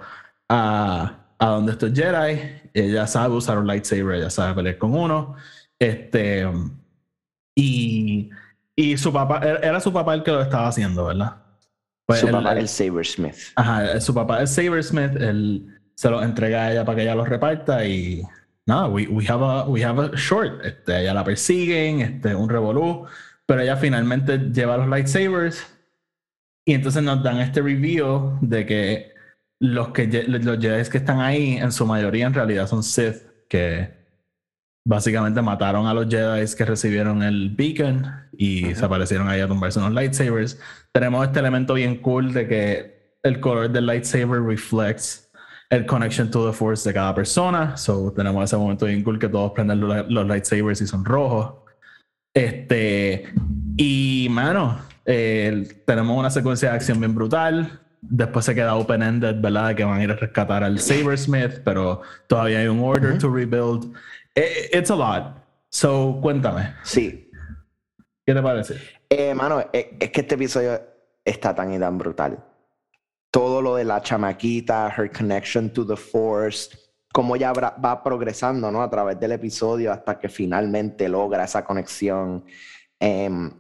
a, 0.50 1.14
a 1.40 1.46
donde 1.48 1.72
estos 1.74 1.92
Jedi. 1.94 2.62
Ella 2.74 3.08
sabe 3.08 3.36
usar 3.36 3.58
un 3.58 3.68
lightsaber, 3.68 4.16
ella 4.16 4.30
sabe 4.30 4.54
pelear 4.54 4.78
con 4.78 4.94
uno. 4.94 5.36
Este, 5.80 6.46
y, 7.56 8.30
y 8.76 8.98
su 8.98 9.12
papá, 9.12 9.40
era 9.44 9.60
era 9.60 9.80
su 9.80 9.92
papá 9.92 10.14
el 10.14 10.24
que 10.24 10.32
lo 10.32 10.42
estaba 10.42 10.68
haciendo, 10.68 11.06
¿verdad? 11.06 11.38
Pues 12.06 12.20
Su 12.20 12.28
él- 12.28 12.34
papá, 12.34 12.54
el 12.54 12.68
Sabersmith. 12.68 13.36
Ajá, 13.56 14.00
su 14.00 14.14
papá 14.14 14.42
es 14.44 14.52
Sabersmith, 14.54 15.16
él 15.16 15.68
se 15.96 16.10
los 16.10 16.24
entrega 16.24 16.64
a 16.64 16.72
ella 16.72 16.86
para 16.86 16.98
que 16.98 17.02
ella 17.04 17.16
los 17.16 17.28
reparta 17.28 17.86
y 17.86 18.22
nada, 18.66 18.88
we, 18.88 19.08
we, 19.08 19.26
have, 19.26 19.42
a, 19.42 19.66
we 19.66 19.84
have 19.84 20.00
a 20.00 20.16
short. 20.16 20.64
Este, 20.66 21.02
ella 21.02 21.14
la 21.14 21.24
persiguen, 21.24 22.02
este, 22.02 22.36
un 22.36 22.50
revolú, 22.50 23.06
pero 23.46 23.62
ella 23.62 23.78
finalmente 23.78 24.38
lleva 24.38 24.78
los 24.78 24.88
lightsabers 24.88 25.66
y 26.66 26.74
entonces 26.74 27.04
nos 27.04 27.24
dan 27.24 27.40
este 27.40 27.62
review 27.62 28.38
de 28.42 28.66
que 28.66 29.14
los, 29.60 29.90
que 29.90 30.08
los 30.28 30.60
Jedi 30.60 30.90
que 30.90 30.98
están 30.98 31.20
ahí 31.20 31.58
en 31.58 31.72
su 31.72 31.86
mayoría 31.86 32.26
en 32.26 32.34
realidad 32.34 32.68
son 32.68 32.84
Sith 32.84 33.24
que 33.48 33.94
básicamente 34.86 35.42
mataron 35.42 35.88
a 35.88 35.94
los 35.94 36.08
Jedi 36.08 36.44
que 36.56 36.66
recibieron 36.66 37.24
el 37.24 37.50
beacon 37.50 38.06
y 38.38 38.74
se 38.74 38.84
aparecieron 38.84 39.30
ahí 39.30 39.42
a 39.42 39.48
tumbarse 39.48 39.80
unos 39.80 39.94
lightsabers. 39.94 40.60
Tenemos 40.92 41.26
este 41.26 41.40
elemento 41.40 41.76
bien 41.76 41.98
cool 41.98 42.34
de 42.34 42.48
que 42.48 43.18
el 43.24 43.40
color 43.40 43.70
del 43.70 43.86
lightsaber 43.86 44.42
reflects 44.42 45.25
el 45.76 45.86
connection 45.86 46.30
to 46.32 46.48
the 46.50 46.54
force 46.54 46.88
de 46.88 46.94
cada 46.94 47.14
persona. 47.14 47.76
So 47.78 48.12
tenemos 48.16 48.44
ese 48.44 48.58
momento 48.58 48.86
bien 48.86 49.04
cool 49.04 49.20
que 49.20 49.28
todos 49.30 49.52
prenden 49.52 49.80
los, 49.82 50.10
los 50.10 50.28
lightsabers 50.28 50.82
y 50.82 50.88
son 50.88 51.04
rojos. 51.04 51.56
Este, 52.34 53.26
y 53.78 54.28
mano, 54.30 54.80
eh, 55.06 55.82
tenemos 55.86 56.18
una 56.18 56.30
secuencia 56.30 56.70
de 56.70 56.76
acción 56.76 57.00
bien 57.00 57.14
brutal. 57.16 57.80
Después 58.02 58.46
se 58.46 58.54
queda 58.54 58.76
open-ended, 58.76 59.42
¿verdad? 59.42 59.76
Que 59.76 59.84
van 59.84 60.00
a 60.00 60.04
ir 60.04 60.12
a 60.12 60.16
rescatar 60.16 60.64
al 60.64 60.80
Sabersmith, 60.80 61.62
pero 61.64 62.02
todavía 62.28 62.60
hay 62.60 62.68
un 62.68 62.80
order 62.80 63.18
to 63.18 63.34
rebuild. 63.34 63.94
Eh, 64.36 64.70
It's 64.74 64.92
a 64.92 64.96
lot. 64.96 65.44
So, 65.70 66.20
cuéntame, 66.22 66.74
Sí. 66.84 67.30
¿qué 68.26 68.34
te 68.34 68.42
parece? 68.42 68.76
Eh, 69.10 69.34
mano, 69.34 69.60
es, 69.74 69.88
es 70.00 70.12
que 70.12 70.22
este 70.22 70.36
episodio 70.36 70.80
está 71.24 71.54
tan 71.56 71.74
y 71.74 71.80
tan 71.80 71.98
brutal. 71.98 72.38
Todo 73.36 73.62
lo 73.62 73.76
de 73.76 73.84
la 73.84 74.02
chamaquita, 74.02 74.88
her 74.98 75.12
connection 75.12 75.70
to 75.74 75.86
the 75.86 75.98
force, 75.98 76.70
cómo 77.12 77.36
ella 77.36 77.52
va, 77.52 78.02
progresando, 78.02 78.72
¿no? 78.72 78.82
A 78.82 78.90
través 78.90 79.20
del 79.20 79.34
episodio 79.34 79.92
hasta 79.92 80.18
que 80.18 80.30
finalmente 80.30 81.10
logra 81.10 81.44
esa 81.44 81.66
conexión. 81.66 82.46
Em, 82.98 83.52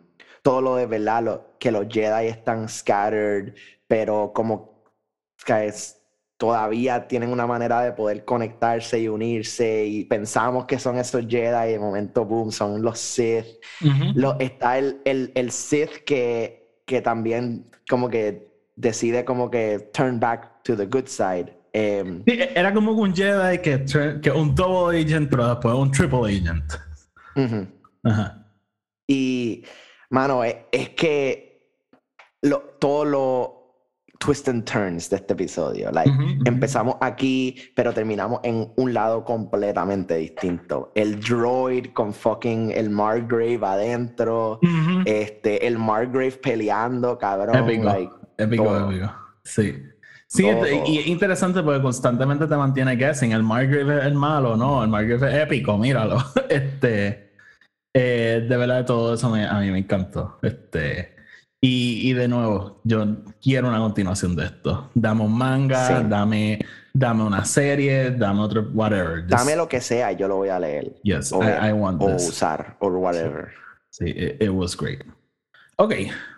todo 0.41 0.61
lo 0.61 0.75
de, 0.77 0.85
¿verdad? 0.85 1.23
Lo- 1.23 1.57
que 1.59 1.71
los 1.71 1.87
Jedi 1.89 2.27
están 2.27 2.69
scattered, 2.69 3.53
pero 3.85 4.31
como 4.33 4.83
que 5.45 5.65
es- 5.67 6.01
todavía 6.37 7.05
tienen 7.09 7.29
una 7.29 7.45
manera 7.45 7.81
de 7.81 7.91
poder 7.91 8.23
conectarse 8.23 8.97
y 8.99 9.09
unirse 9.09 9.85
y 9.85 10.05
pensamos 10.05 10.65
que 10.65 10.79
son 10.79 10.97
esos 10.97 11.25
Jedi 11.27 11.69
y 11.69 11.71
de 11.73 11.79
momento, 11.79 12.23
boom, 12.23 12.49
son 12.51 12.81
los 12.81 12.97
Sith. 12.99 13.45
Lo, 14.15 14.39
está 14.39 14.77
el, 14.77 15.01
el, 15.03 15.31
el 15.35 15.51
Sith 15.51 16.03
que, 16.05 16.79
que 16.85 17.01
también 17.01 17.65
como 17.89 18.07
que 18.09 18.54
decide 18.75 19.25
como 19.25 19.49
que 19.49 19.89
turn 19.93 20.19
back 20.19 20.63
to 20.63 20.75
the 20.75 20.85
good 20.85 21.07
side. 21.07 21.53
Em, 21.73 22.23
Sí, 22.25 22.39
era 22.55 22.73
como 22.73 22.91
un 22.91 23.13
Jedi 23.13 23.59
que, 23.59 23.85
que 24.21 24.31
un 24.31 24.55
double 24.55 24.97
agent, 24.99 25.29
pero 25.29 25.49
después 25.49 25.75
un 25.75 25.91
triple 25.91 26.37
agent. 26.37 26.73
Ajá. 28.03 28.45
Y, 29.07 29.63
mano, 30.09 30.43
es, 30.43 30.55
es 30.71 30.89
que 30.89 31.69
lo, 32.41 32.59
todo 32.79 33.05
lo 33.05 33.55
twist 34.19 34.47
and 34.47 34.63
turns 34.63 35.09
de 35.09 35.17
este 35.17 35.33
episodio. 35.33 35.91
Like, 35.91 36.11
empezamos 36.45 36.95
aquí, 37.01 37.55
pero 37.75 37.93
terminamos 37.93 38.39
en 38.43 38.71
un 38.77 38.93
lado 38.93 39.23
completamente 39.23 40.15
distinto. 40.15 40.91
El 40.95 41.19
droid 41.19 41.87
con 41.93 42.13
fucking 42.13 42.71
el 42.71 42.89
Margrave 42.89 43.59
adentro. 43.63 44.59
Este, 45.05 45.67
el 45.67 45.77
Margrave 45.77 46.31
peleando, 46.31 47.17
cabrón. 47.17 47.83
Like, 47.83 48.11
Épico, 48.37 48.63
todo. 48.65 48.91
épico. 48.91 49.13
Sí. 49.43 49.83
Sí, 50.27 50.45
este- 50.47 50.81
y 50.87 50.97
es 50.99 51.07
interesante 51.07 51.61
porque 51.61 51.81
constantemente 51.81 52.47
te 52.47 52.55
mantiene 52.57 52.95
guessing. 52.95 53.31
El 53.31 53.43
Margrave 53.43 53.99
es 53.99 54.05
el 54.05 54.15
malo, 54.15 54.57
no, 54.57 54.83
el 54.83 54.89
Margrave 54.89 55.29
es 55.37 55.43
épico, 55.43 55.77
míralo. 55.77 56.17
Este, 56.49 57.31
eh, 57.93 58.45
de 58.49 58.57
verdad, 58.57 58.85
todo 58.85 59.13
eso 59.13 59.29
me- 59.29 59.45
a 59.47 59.59
mí 59.59 59.69
me 59.71 59.79
encantó. 59.79 60.39
Este, 60.41 61.15
y, 61.61 62.09
y 62.09 62.13
de 62.13 62.27
nuevo, 62.27 62.81
yo 62.83 63.05
quiero 63.41 63.69
una 63.69 63.77
continuación 63.79 64.35
de 64.35 64.45
esto. 64.45 64.89
Dame 64.95 65.21
un 65.23 65.37
manga, 65.37 65.87
Sí. 65.87 66.05
dame, 66.09 66.59
dame 66.93 67.23
una 67.23 67.45
serie, 67.45 68.11
dame 68.11 68.41
otro, 68.41 68.67
whatever. 68.73 69.21
Just- 69.21 69.29
Dame 69.29 69.55
lo 69.55 69.67
que 69.69 69.79
sea 69.79 70.11
y 70.11 70.15
yo 70.17 70.27
lo 70.27 70.37
voy 70.37 70.49
a 70.49 70.59
leer. 70.59 70.95
Yes, 71.03 71.31
o, 71.31 71.41
I, 71.43 71.69
I 71.69 71.71
want 71.71 72.01
o 72.01 72.07
this. 72.11 72.27
usar, 72.29 72.75
o 72.79 72.87
whatever. 72.89 73.51
Sí, 73.91 74.05
it, 74.09 74.41
it 74.41 74.49
was 74.49 74.75
great. 74.75 75.01
Ok, 75.77 75.93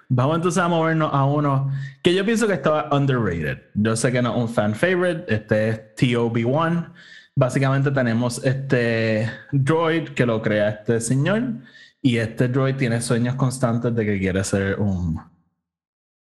vamos 0.09 0.37
entonces 0.37 0.61
a 0.61 0.67
movernos 0.67 1.13
a 1.13 1.25
uno 1.25 1.71
que 2.01 2.13
yo 2.13 2.25
pienso 2.25 2.47
que 2.47 2.53
estaba 2.53 2.89
underrated. 2.95 3.59
Yo 3.73 3.95
sé 3.95 4.11
que 4.11 4.21
no 4.21 4.35
es 4.35 4.41
un 4.41 4.49
fan 4.49 4.75
favorite, 4.75 5.25
este 5.33 5.69
es 5.69 5.79
TOB1. 5.95 6.93
Básicamente 7.35 7.91
tenemos 7.91 8.43
este 8.43 9.29
droid 9.51 10.09
que 10.09 10.25
lo 10.25 10.41
crea 10.41 10.69
este 10.69 10.99
señor 11.01 11.43
y 12.01 12.17
este 12.17 12.47
droid 12.47 12.75
tiene 12.75 13.01
sueños 13.01 13.35
constantes 13.35 13.93
de 13.93 14.05
que 14.05 14.19
quiere 14.19 14.43
ser 14.43 14.79
un, 14.79 15.19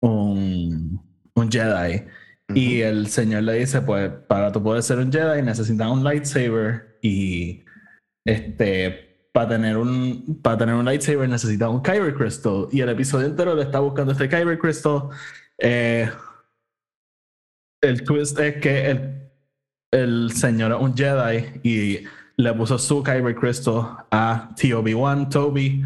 un, 0.01 1.01
un 1.33 1.51
Jedi. 1.51 2.03
Y 2.53 2.81
el 2.81 3.07
señor 3.07 3.43
le 3.43 3.53
dice, 3.53 3.81
pues, 3.81 4.09
para 4.27 4.51
tú 4.51 4.61
poder 4.61 4.83
ser 4.83 4.99
un 4.99 5.11
Jedi 5.11 5.41
necesitas 5.41 5.89
un 5.89 6.03
lightsaber 6.03 6.97
y 7.01 7.65
este, 8.25 9.14
para 9.35 9.49
tener 9.49 9.75
un, 9.75 10.39
para 10.41 10.59
tener 10.59 10.75
un 10.75 10.85
lightsaber 10.85 11.27
necesitas 11.27 11.67
un 11.67 11.81
Kyber 11.81 12.15
Crystal. 12.15 12.69
Y 12.71 12.79
el 12.79 12.87
episodio 12.87 13.27
entero 13.27 13.53
le 13.53 13.63
está 13.63 13.81
buscando 13.81 14.13
este 14.13 14.29
Kyber 14.29 14.57
Crystal. 14.57 15.09
Eh, 15.57 16.09
el 17.81 18.01
twist 18.05 18.39
es 18.39 18.55
que 18.61 18.91
el, 18.91 19.29
el 19.91 20.31
señor 20.31 20.71
es 20.71 20.77
un 20.79 20.95
Jedi 20.95 21.59
y 21.63 22.05
le 22.37 22.53
puso 22.53 22.79
su 22.79 23.03
Kyber 23.03 23.35
Crystal 23.35 24.05
a 24.09 24.51
TOB1, 24.55 25.29
Toby. 25.29 25.83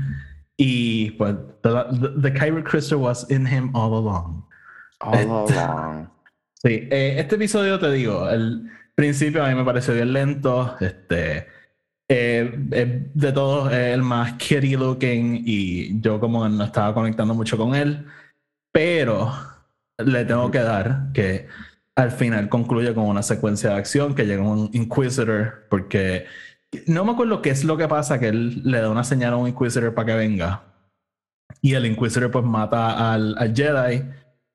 Y 0.55 1.09
pues, 1.17 1.35
the, 1.63 1.69
the, 1.69 2.29
the 2.29 2.31
Kyber 2.31 2.63
Crystal 2.63 2.99
was 2.99 3.27
in 3.31 3.47
him 3.47 3.75
all 3.75 3.95
along. 3.95 4.45
All 4.99 5.15
along. 5.49 6.07
Sí, 6.53 6.87
eh, 6.91 7.15
este 7.17 7.33
episodio 7.33 7.79
te 7.79 7.89
digo, 7.93 8.29
el 8.29 8.69
principio 8.93 9.43
a 9.43 9.49
mí 9.49 9.55
me 9.55 9.65
pareció 9.65 9.95
bien 9.95 10.13
lento, 10.13 10.75
este, 10.81 11.47
eh, 12.11 12.51
eh, 12.71 13.09
de 13.13 13.31
todos 13.31 13.71
eh, 13.71 13.93
el 13.93 14.01
más 14.01 14.33
kitty 14.33 14.75
looking 14.75 15.43
y 15.45 16.01
yo 16.01 16.19
como 16.19 16.49
no 16.49 16.63
estaba 16.63 16.91
conectando 16.95 17.35
mucho 17.35 17.55
con 17.55 17.75
él, 17.75 18.03
pero 18.71 19.31
le 19.97 20.25
tengo 20.25 20.49
que 20.49 20.59
dar 20.59 21.11
que 21.13 21.47
al 21.95 22.11
final 22.11 22.49
concluye 22.49 22.95
con 22.95 23.05
una 23.05 23.21
secuencia 23.21 23.71
de 23.71 23.75
acción 23.75 24.15
que 24.15 24.25
llega 24.25 24.41
un 24.41 24.71
Inquisitor 24.73 25.67
porque 25.69 26.25
no 26.87 27.05
me 27.05 27.11
acuerdo 27.11 27.43
qué 27.43 27.51
es 27.51 27.63
lo 27.63 27.77
que 27.77 27.87
pasa 27.87 28.19
que 28.19 28.29
él 28.29 28.63
le 28.63 28.81
da 28.81 28.89
una 28.89 29.03
señal 29.03 29.33
a 29.33 29.37
un 29.37 29.47
Inquisitor 29.47 29.93
para 29.93 30.07
que 30.07 30.13
venga. 30.15 30.63
Y 31.61 31.75
el 31.75 31.85
Inquisitor 31.85 32.31
pues 32.31 32.45
mata 32.45 33.13
al, 33.13 33.35
al 33.37 33.55
Jedi 33.55 34.03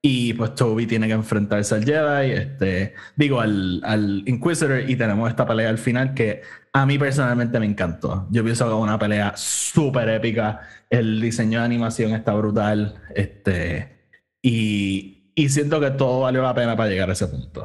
y 0.07 0.35
pues 0.35 0.55
Toby 0.55 0.87
tiene 0.87 1.07
que 1.07 1.15
enfrentarse 1.15 1.75
al 1.75 1.83
Jedi, 1.87 2.33
este, 2.33 2.93
digo, 3.17 3.41
al, 3.41 3.81
al 3.85 4.23
Inquisitor 4.27 4.81
y 4.87 4.97
tenemos 4.97 5.31
esta 5.31 5.47
pelea 5.47 5.71
al 5.71 5.79
final 5.79 6.13
que 6.13 6.43
a 6.75 6.85
mí 6.85 6.99
personalmente 6.99 7.59
me 7.59 7.65
encantó. 7.65 8.27
Yo 8.31 8.45
pienso 8.45 8.67
que 8.67 8.73
es 8.75 8.77
una 8.77 8.99
pelea 8.99 9.33
súper 9.35 10.11
épica, 10.11 10.61
el 10.91 11.23
diseño 11.23 11.61
de 11.61 11.65
animación 11.65 12.13
está 12.13 12.35
brutal, 12.35 13.01
este, 13.15 14.11
y, 14.43 15.33
y 15.35 15.49
siento 15.49 15.81
que 15.81 15.93
todo 15.93 16.21
valió 16.21 16.43
la 16.43 16.55
pena 16.55 16.77
para 16.77 16.91
llegar 16.91 17.09
a 17.09 17.15
ese 17.15 17.27
punto. 17.27 17.65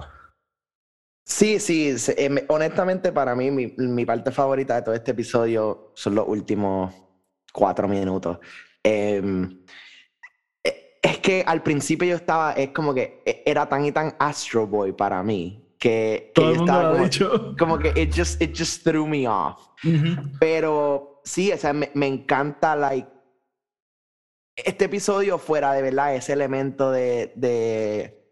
Sí, 1.26 1.60
sí, 1.60 1.94
eh, 2.16 2.30
me- 2.30 2.46
honestamente 2.48 3.12
para 3.12 3.36
mí 3.36 3.52
mi, 3.52 3.74
mi 3.78 4.06
parte 4.06 4.32
favorita 4.32 4.76
de 4.76 4.82
todo 4.84 4.96
este 4.96 5.12
episodio 5.12 5.92
son 5.94 6.16
los 6.16 6.26
últimos 6.26 6.96
cuatro 7.52 7.86
minutos. 7.90 8.40
Eh, 8.82 9.22
es 11.02 11.20
que 11.20 11.44
al 11.46 11.64
principio 11.64 12.08
yo 12.08 12.16
estaba, 12.16 12.54
es 12.54 12.70
como 12.70 12.94
que 12.94 13.22
eh, 13.26 13.44
era 13.46 13.68
tan 13.68 13.86
y 13.86 13.92
tan 13.92 14.16
Astro 14.20 14.68
Boy 14.68 14.92
para 14.92 15.24
mí 15.24 15.66
que, 15.78 16.32
que 16.36 16.42
Todo 16.42 16.52
yo 16.54 16.58
mundo 16.58 16.74
estaba 16.74 16.92
como, 16.92 17.04
dicho. 17.04 17.56
como 17.58 17.80
que 17.80 17.90
it 18.02 18.14
just, 18.16 18.42
it 18.42 18.56
just 18.58 18.84
threw 18.84 19.08
me 19.08 19.28
off. 19.28 19.68
Pero 20.40 21.22
sí, 21.24 21.52
o 21.52 21.58
sea, 21.58 21.72
me, 21.74 21.90
me 21.94 22.08
encanta, 22.08 22.76
like, 22.76 23.08
este 24.58 24.86
episodio 24.86 25.38
fuera 25.38 25.72
de 25.72 25.82
verdad 25.82 26.14
ese 26.16 26.34
elemento 26.34 26.92
de, 26.92 27.32
de, 27.38 28.28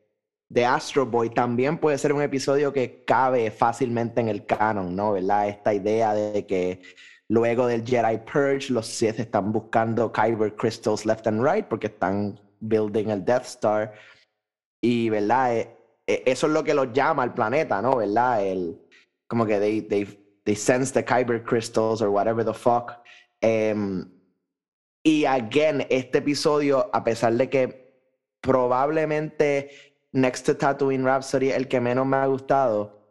de 0.50 0.66
Astro 0.66 1.06
Boy 1.06 1.30
también 1.30 1.78
puede 1.78 1.98
ser 1.98 2.12
un 2.12 2.22
episodio 2.22 2.74
que 2.74 3.06
cabe 3.06 3.50
fácilmente 3.50 4.20
en 4.20 4.28
el 4.28 4.46
canon, 4.46 4.94
¿no? 4.94 5.14
¿Verdad? 5.14 5.48
Esta 5.48 5.74
idea 5.74 6.14
de 6.14 6.46
que 6.46 6.82
luego 7.30 7.66
del 7.68 7.86
Jedi 7.86 8.18
Purge, 8.30 8.74
los 8.74 8.88
Sith 8.88 9.20
están 9.20 9.54
buscando 9.54 10.12
Kyber 10.12 10.54
Crystals 10.56 11.06
left 11.06 11.28
and 11.28 11.42
right 11.42 11.66
porque 11.66 11.88
están 11.88 12.38
building 12.60 13.10
el 13.10 13.24
Death 13.24 13.46
Star. 13.46 13.94
Y, 14.82 15.10
¿verdad? 15.10 15.58
Eh, 15.58 15.78
eh, 16.08 16.24
eso 16.26 16.48
es 16.48 16.54
lo 16.54 16.64
que 16.64 16.74
los 16.74 16.94
llama 16.94 17.24
al 17.24 17.34
planeta, 17.34 17.82
¿no? 17.82 17.98
¿Verdad? 17.98 18.46
El, 18.46 18.80
como 19.28 19.46
que 19.46 19.60
they, 19.60 19.82
they, 19.82 20.06
they 20.46 20.56
sense 20.56 20.94
the 20.94 21.04
Kyber 21.04 21.44
crystals 21.44 22.02
or 22.02 22.10
whatever 22.10 22.46
the 22.46 22.54
fuck. 22.54 22.94
Em, 23.42 24.10
y 25.04 25.26
again, 25.26 25.86
este 25.90 26.20
episodio, 26.20 26.90
a 26.94 27.04
pesar 27.04 27.34
de 27.34 27.50
que 27.50 27.88
probablemente 28.42 29.70
Next 30.14 30.46
to 30.46 30.58
Tatooine 30.58 31.04
Rhapsody 31.04 31.52
el 31.52 31.68
que 31.68 31.80
menos 31.80 32.06
me 32.06 32.18
ha 32.18 32.26
gustado, 32.26 33.10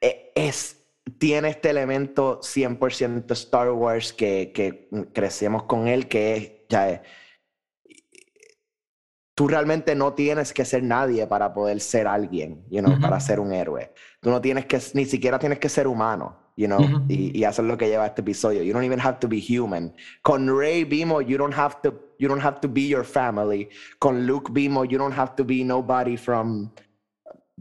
e- 0.00 0.32
es, 0.34 0.84
tiene 1.18 1.48
este 1.50 1.70
elemento 1.70 2.40
100% 2.40 3.30
Star 3.32 3.70
Wars 3.70 4.12
que, 4.12 4.52
que 4.54 4.88
crecemos 5.12 5.64
con 5.64 5.86
él, 5.86 6.08
que 6.08 6.36
es, 6.36 6.52
ya 6.68 6.90
es, 6.90 7.00
tú 9.36 9.46
realmente 9.46 9.94
no 9.94 10.14
tienes 10.14 10.54
que 10.54 10.64
ser 10.64 10.82
nadie 10.82 11.26
para 11.26 11.52
poder 11.52 11.78
ser 11.80 12.06
alguien, 12.06 12.64
you 12.70 12.80
know, 12.80 12.98
para 12.98 13.20
ser 13.20 13.38
un 13.38 13.52
héroe. 13.52 13.92
Tú 14.20 14.30
no 14.30 14.40
tienes 14.40 14.64
que, 14.64 14.80
ni 14.94 15.04
siquiera 15.04 15.38
tienes 15.38 15.58
que 15.58 15.68
ser 15.68 15.86
humano, 15.86 16.34
you 16.56 16.66
know, 16.66 16.80
y, 17.06 17.38
y 17.38 17.44
eso 17.44 17.60
es 17.60 17.68
lo 17.68 17.76
que 17.76 17.86
lleva 17.86 18.06
este 18.06 18.22
episodio. 18.22 18.62
You 18.62 18.72
don't 18.72 18.86
even 18.86 18.98
have 18.98 19.18
to 19.20 19.28
be 19.28 19.38
human. 19.38 19.94
Con 20.22 20.48
Rey 20.48 20.84
vimos, 20.84 21.26
you 21.26 21.36
don't 21.36 21.52
have 21.52 21.82
to, 21.82 21.92
you 22.18 22.28
don't 22.28 22.42
have 22.42 22.60
to 22.62 22.68
be 22.68 22.88
your 22.88 23.04
family. 23.04 23.68
Con 23.98 24.26
Luke 24.26 24.50
vimos, 24.54 24.88
you 24.88 24.96
don't 24.96 25.14
have 25.14 25.36
to 25.36 25.44
be 25.44 25.62
nobody 25.62 26.16
from 26.16 26.72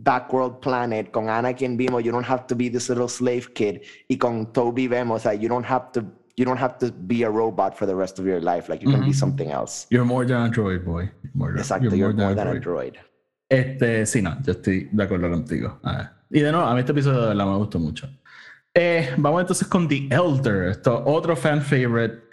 Backworld 0.02 0.62
Planet. 0.62 1.12
Con 1.12 1.26
Anakin 1.26 1.78
vimos, 1.78 2.06
you 2.06 2.14
don't 2.14 2.24
have 2.26 2.48
to 2.48 2.56
be 2.56 2.70
this 2.70 2.88
little 2.88 3.10
slave 3.10 3.54
kid. 3.54 3.82
Y 4.08 4.16
con 4.16 4.54
Toby 4.54 4.88
vemos, 4.88 5.24
that 5.24 5.42
you 5.42 5.50
don't 5.50 5.66
have 5.66 5.92
to, 5.92 6.06
you 6.38 6.45
don't 6.45 6.58
have 6.60 6.78
to 6.80 6.91
be 6.91 7.24
a 7.24 7.30
robot 7.30 7.76
for 7.78 7.86
the 7.88 7.95
rest 7.95 8.19
of 8.19 8.26
your 8.26 8.41
life. 8.41 8.67
Like 8.69 8.84
you 8.84 8.91
can 8.91 9.02
be 9.02 9.12
Ujú. 9.12 9.15
something 9.15 9.50
else. 9.52 9.88
You're 9.89 10.06
more 10.06 10.26
than 10.26 10.41
a 10.41 10.50
droid, 10.50 10.84
boy. 10.84 11.10
More 11.34 11.52
than- 11.54 11.62
Exacto, 11.63 11.95
you're 11.95 12.13
more 12.13 12.36
than 12.36 12.48
a 12.48 12.60
droid. 12.60 12.95
Este, 13.50 14.06
sí, 14.06 14.21
no, 14.21 14.38
yo 14.43 14.54
estoy 14.54 14.89
de 14.91 15.04
acuerdo 15.04 15.30
contigo. 15.30 15.80
Y 16.32 16.39
de 16.41 16.52
nuevo, 16.52 16.65
a 16.67 16.74
mí 16.74 16.80
este 16.80 16.91
episodio 16.91 17.21
verdad 17.28 17.45
me 17.45 17.58
gustó 17.58 17.80
mucho. 17.80 18.10
Eh, 18.74 19.13
vamos 19.17 19.41
entonces 19.41 19.67
con 19.67 19.88
The 19.88 20.10
Elder, 20.12 20.69
esto, 20.69 21.02
otro 21.06 21.36
fan 21.36 21.62
favorite 21.62 22.24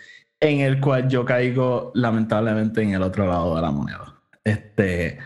en 0.40 0.60
el 0.60 0.80
cual 0.80 1.08
yo 1.08 1.24
caigo 1.24 1.92
lamentablemente 1.94 2.82
en 2.82 2.94
el 2.94 3.02
otro 3.02 3.26
lado 3.26 3.54
de 3.54 3.62
la 3.62 3.70
moneda. 3.70 4.20
Este, 4.42 5.18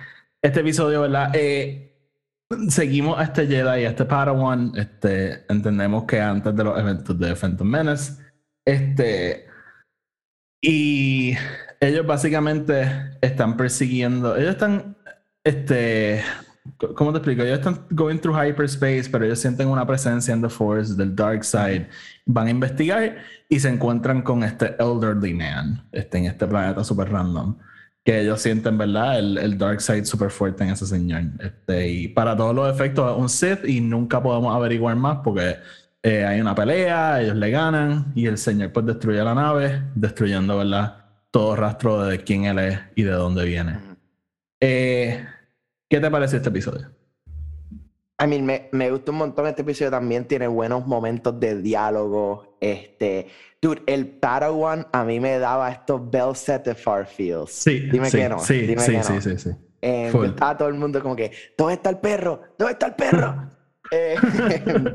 este 0.43 0.61
episodio, 0.61 1.03
¿verdad? 1.03 1.31
Eh, 1.35 1.97
seguimos 2.69 3.19
a 3.19 3.23
este 3.23 3.47
Jedi 3.47 3.81
y 3.83 3.85
a 3.87 3.91
este 3.91 4.05
Padawan. 4.05 4.73
Este, 4.77 5.47
entendemos 5.51 6.05
que 6.05 6.21
antes 6.21 6.55
de 6.55 6.65
los 6.65 6.79
eventos 6.79 7.19
de 7.19 7.35
Phantom 7.35 7.67
Menace, 7.67 8.13
este, 8.67 9.47
y 10.61 11.35
ellos 11.81 12.07
básicamente 12.07 13.17
están 13.21 13.57
persiguiendo, 13.57 14.37
ellos 14.37 14.51
están, 14.51 14.97
este, 15.45 16.23
¿cómo 16.97 17.13
te 17.13 17.19
explico? 17.19 17.43
Ellos 17.43 17.59
están 17.59 17.87
going 17.91 18.19
through 18.19 18.37
hyperspace, 18.37 19.09
pero 19.11 19.25
ellos 19.25 19.39
sienten 19.39 19.69
una 19.69 19.87
presencia 19.87 20.35
en 20.35 20.43
The 20.43 20.49
Force 20.49 20.95
del 20.95 21.15
Dark 21.15 21.45
Side. 21.45 21.89
Van 22.27 22.49
a 22.49 22.51
investigar 22.51 23.19
y 23.49 23.61
se 23.61 23.69
encuentran 23.69 24.23
con 24.23 24.43
este 24.43 24.75
elderly 24.81 25.35
man, 25.35 25.89
este, 25.93 26.19
en 26.19 26.27
este 26.27 26.47
planeta 26.47 26.83
super 26.83 27.11
random. 27.11 27.57
Que 28.05 28.21
ellos 28.21 28.41
sienten, 28.41 28.79
¿verdad? 28.79 29.19
El, 29.19 29.39
el 29.39 29.59
Dark 29.59 29.81
Side 29.81 30.05
súper 30.05 30.31
fuerte 30.31 30.65
en 30.65 30.71
ese 30.71 30.87
señor. 30.87 31.23
Este, 31.41 31.89
y 31.89 32.09
para 32.09 32.37
todos 32.37 32.55
los 32.55 32.73
efectos 32.73 33.17
un 33.17 33.29
Sith 33.29 33.65
y 33.65 33.81
nunca 33.81 34.23
podemos 34.23 34.55
averiguar 34.55 34.97
más 34.97 35.19
porque 35.23 35.57
eh, 36.07 36.25
hay 36.25 36.41
una 36.41 36.55
pelea, 36.55 37.21
ellos 37.21 37.35
le 37.35 37.51
ganan 37.51 38.13
y 38.15 38.27
el 38.27 38.39
señor 38.39 38.71
pues 38.71 38.87
destruye 38.87 39.25
la 39.25 39.35
nave, 39.35 39.83
destruyendo, 39.97 40.57
¿verdad? 40.57 41.05
Todo 41.33 41.57
rastro 41.57 42.05
de 42.05 42.23
quién 42.23 42.45
él 42.45 42.61
es 42.61 42.79
y 42.95 43.03
de 43.03 43.11
dónde 43.11 43.45
viene. 43.45 43.81
Eh, 44.61 45.27
¿Qué 45.91 45.99
te 45.99 46.09
parece 46.09 46.37
este 46.37 46.49
episodio? 46.51 46.89
I 48.23 48.29
mean, 48.29 48.47
me, 48.47 48.69
me 48.71 48.89
gustó 48.93 49.11
un 49.11 49.19
montón 49.19 49.49
este 49.49 49.63
episodio. 49.63 49.91
También 49.91 50.27
tiene 50.29 50.47
buenos 50.47 50.87
momentos 50.87 51.41
de 51.41 51.61
diálogo. 51.61 52.57
Este, 52.61 53.27
dude, 53.61 53.83
el 53.89 54.07
Padawan 54.07 54.87
a 54.93 55.03
mí 55.03 55.19
me 55.19 55.41
daba 55.41 55.73
estos 55.73 56.09
Bell 56.09 56.37
Setefar 56.37 57.07
feels. 57.07 57.51
Sí, 57.51 57.81
Dime 57.81 58.09
sí, 58.11 58.19
que 58.19 58.29
no. 58.29 58.39
Sí, 58.39 58.61
dime 58.61 58.81
sí, 58.81 58.93
que 58.93 59.03
sí, 59.03 59.13
no. 59.13 59.21
sí, 59.21 59.39
sí. 59.39 59.51
Eh, 59.83 60.09
Full. 60.13 60.27
estaba 60.27 60.57
todo 60.57 60.69
el 60.69 60.75
mundo 60.75 61.03
como 61.03 61.17
que, 61.17 61.33
¿dónde 61.59 61.75
está 61.75 61.91
el 61.91 61.99
perro? 61.99 62.43
¿Dónde 62.57 62.75
está 62.75 62.87
el 62.87 62.95
perro? 62.95 63.51
Eh, 63.91 64.17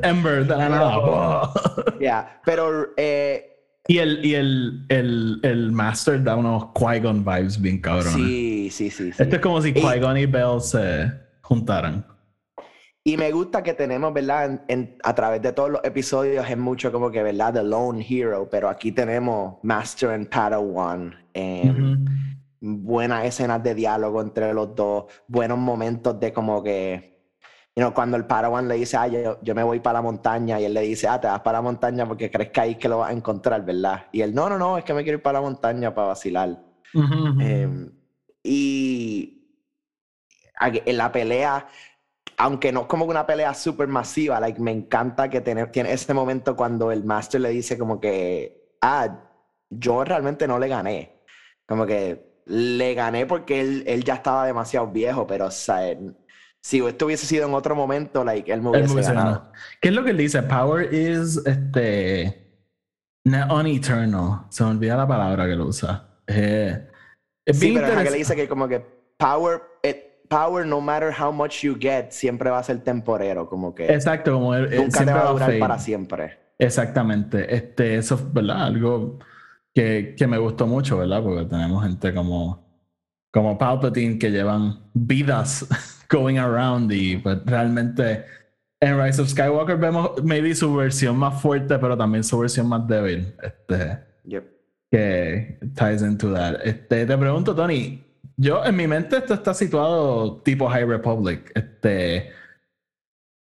Ember 0.03 0.45
de 0.45 0.55
la 0.57 0.69
nada. 0.69 1.49
ya, 1.99 2.41
pero 2.45 2.87
eh, 2.97 3.47
Y 3.87 3.97
el, 3.99 4.25
y 4.25 4.35
el, 4.35 4.85
el, 4.89 5.39
el 5.43 5.71
Master 5.71 6.21
da 6.23 6.35
unos 6.35 6.63
Qui-Gon 6.73 7.23
vibes 7.23 7.59
bien 7.61 7.79
cabrones. 7.79 8.13
sí, 8.13 8.69
sí, 8.71 8.89
sí. 8.91 9.11
sí. 9.11 9.23
Esto 9.23 9.35
es 9.35 9.41
como 9.41 9.61
si 9.61 9.69
Y- 9.69 9.73
Qui-Gon 9.73 10.17
y 10.17 10.25
Bell 10.25 10.61
se 10.61 11.11
juntaran. 11.41 12.05
Y 13.03 13.17
me 13.17 13.31
gusta 13.31 13.63
que 13.63 13.73
tenemos, 13.73 14.13
¿verdad? 14.13 14.45
En- 14.45 14.61
en- 14.67 14.97
a 15.03 15.15
través 15.15 15.41
de 15.41 15.51
todos 15.53 15.71
los 15.71 15.81
episodios 15.83 16.47
es 16.47 16.57
mucho 16.57 16.91
como 16.91 17.09
que, 17.09 17.23
¿verdad? 17.23 17.51
The 17.53 17.63
Lone 17.63 18.05
Hero, 18.07 18.47
pero 18.51 18.69
aquí 18.69 18.91
tenemos 18.91 19.55
Master 19.63 20.11
and 20.11 20.29
Padawan. 20.29 21.15
eh, 21.33 21.71
Ujú. 21.71 21.95
Buenas 22.63 23.25
escenas 23.25 23.63
de 23.63 23.73
diálogo 23.73 24.21
entre 24.21 24.53
los 24.53 24.75
dos, 24.75 25.05
buenos 25.27 25.57
momentos 25.57 26.19
de 26.19 26.31
como 26.31 26.61
que, 26.61 27.10
you 27.81 27.87
know, 27.87 27.95
cuando 27.95 28.15
el 28.15 28.25
Padawan 28.25 28.67
le 28.67 28.75
dice, 28.75 28.95
ah, 28.95 29.07
yo, 29.07 29.39
yo 29.41 29.55
me 29.55 29.63
voy 29.63 29.79
para 29.79 29.93
la 29.97 30.01
montaña, 30.03 30.59
y 30.59 30.65
él 30.65 30.73
le 30.73 30.81
dice, 30.81 31.07
ah, 31.07 31.19
te 31.19 31.27
vas 31.27 31.39
para 31.39 31.57
la 31.57 31.61
montaña 31.63 32.05
porque 32.05 32.29
crees 32.29 32.51
que 32.51 32.61
ahí 32.61 32.71
es 32.73 32.77
que 32.77 32.87
lo 32.87 32.99
vas 32.99 33.09
a 33.09 33.13
encontrar, 33.13 33.65
¿verdad? 33.65 34.05
Y 34.11 34.21
él, 34.21 34.35
no, 34.35 34.47
no, 34.49 34.59
no, 34.59 34.77
es 34.77 34.83
que 34.83 34.93
me 34.93 35.01
quiero 35.01 35.17
ir 35.17 35.23
para 35.23 35.39
la 35.39 35.41
montaña 35.41 35.93
para 35.93 36.09
vacilar. 36.09 36.59
Ujú, 36.93 37.29
ujú. 37.29 37.41
Eh, 37.41 37.89
y 38.43 39.37
en 40.59 40.97
la 40.97 41.11
pelea, 41.11 41.65
aunque 42.37 42.71
no 42.71 42.81
es 42.81 42.85
como 42.85 43.05
una 43.05 43.25
pelea 43.25 43.51
súper 43.55 43.87
masiva, 43.87 44.39
like, 44.39 44.61
me 44.61 44.71
encanta 44.71 45.27
que 45.27 45.41
tiene, 45.41 45.65
tiene 45.67 45.91
ese 45.91 46.13
momento 46.13 46.55
cuando 46.55 46.91
el 46.91 47.03
Master 47.03 47.41
le 47.41 47.49
dice 47.49 47.79
como 47.79 47.99
que, 47.99 48.75
ah, 48.81 49.21
yo 49.71 50.03
realmente 50.03 50.47
no 50.47 50.59
le 50.59 50.67
gané. 50.67 51.23
Como 51.65 51.87
que 51.87 52.43
le 52.45 52.93
gané 52.93 53.25
porque 53.25 53.59
él, 53.61 53.83
él 53.87 54.03
ya 54.03 54.15
estaba 54.15 54.45
demasiado 54.45 54.87
viejo, 54.87 55.25
pero 55.25 55.47
o 55.47 55.51
sea, 55.51 55.97
si 56.63 56.79
esto 56.85 57.05
hubiese 57.07 57.25
sido 57.25 57.47
en 57.47 57.53
otro 57.53 57.75
momento, 57.75 58.23
like, 58.23 58.51
él 58.51 58.61
me 58.61 58.69
Él 58.69 58.75
hubiese 58.77 58.93
hubiese 58.93 59.13
ganado. 59.13 59.31
ganado. 59.39 59.51
¿Qué 59.81 59.89
es 59.89 59.95
lo 59.95 60.03
que 60.03 60.11
él 60.11 60.17
dice? 60.17 60.43
Power 60.43 60.93
is 60.93 61.37
este. 61.45 62.37
No 63.25 63.55
uneternal. 63.55 64.45
Se 64.49 64.63
me 64.63 64.71
olvida 64.71 64.95
la 64.97 65.07
palabra 65.07 65.45
que 65.47 65.55
lo 65.55 65.67
usa. 65.67 66.07
Eh, 66.27 66.87
es 67.45 67.59
Sí, 67.59 67.71
pero 67.73 67.87
es 67.87 68.03
que 68.03 68.11
le 68.11 68.17
dice 68.17 68.35
que 68.35 68.47
como 68.47 68.67
que 68.67 68.79
power, 69.17 69.61
it- 69.83 70.27
power, 70.29 70.65
no 70.65 70.81
matter 70.81 71.11
how 71.19 71.31
much 71.31 71.61
you 71.61 71.75
get, 71.79 72.09
siempre 72.11 72.49
va 72.49 72.59
a 72.59 72.63
ser 72.63 72.79
temporero, 72.83 73.47
como 73.49 73.75
que 73.75 73.91
Exacto, 73.93 74.33
como 74.33 74.55
él, 74.55 74.71
él 74.71 74.81
nunca 74.83 75.05
te 75.05 75.11
va 75.13 75.27
a 75.27 75.31
durar 75.31 75.59
para 75.59 75.77
siempre. 75.77 76.39
Exactamente. 76.57 77.53
Este, 77.55 77.97
eso 77.97 78.15
es 78.15 78.33
verdad, 78.33 78.63
algo 78.63 79.19
que, 79.73 80.15
que 80.17 80.27
me 80.27 80.37
gustó 80.37 80.65
mucho, 80.67 80.97
¿verdad? 80.99 81.21
Porque 81.23 81.45
tenemos 81.45 81.83
gente 81.83 82.13
como, 82.13 82.65
como 83.33 83.57
Palpatine 83.57 84.17
que 84.17 84.29
llevan 84.31 84.89
vidas 84.93 85.65
going 86.11 86.37
around 86.37 86.91
y 86.91 87.17
pues 87.17 87.39
realmente 87.45 88.25
en 88.81 89.01
Rise 89.01 89.21
of 89.21 89.29
Skywalker 89.29 89.77
vemos 89.77 90.11
maybe 90.23 90.53
su 90.55 90.75
versión 90.75 91.15
más 91.17 91.41
fuerte, 91.41 91.77
pero 91.79 91.95
también 91.97 92.23
su 92.23 92.37
versión 92.39 92.67
más 92.67 92.87
débil. 92.87 93.33
Este, 93.41 93.99
Yep. 94.25 94.43
que 94.91 95.57
ties 95.75 96.01
into 96.01 96.33
that. 96.33 96.59
Este, 96.63 97.05
te 97.05 97.17
pregunto, 97.17 97.55
Tony, 97.55 98.03
yo 98.37 98.63
en 98.65 98.75
mi 98.75 98.87
mente 98.87 99.17
esto 99.17 99.33
está 99.35 99.53
situado 99.53 100.41
tipo 100.41 100.67
High 100.67 100.85
Republic. 100.85 101.51
Este, 101.55 102.31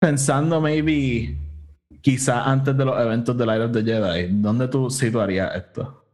pensando 0.00 0.60
maybe 0.60 1.36
quizá 2.00 2.44
antes 2.44 2.76
de 2.76 2.84
los 2.84 3.00
eventos 3.00 3.36
de 3.36 3.46
Light 3.46 3.62
of 3.62 3.72
the 3.72 3.82
Jedi, 3.82 4.28
¿dónde 4.40 4.68
tú 4.68 4.90
situarías 4.90 5.54
esto? 5.56 6.04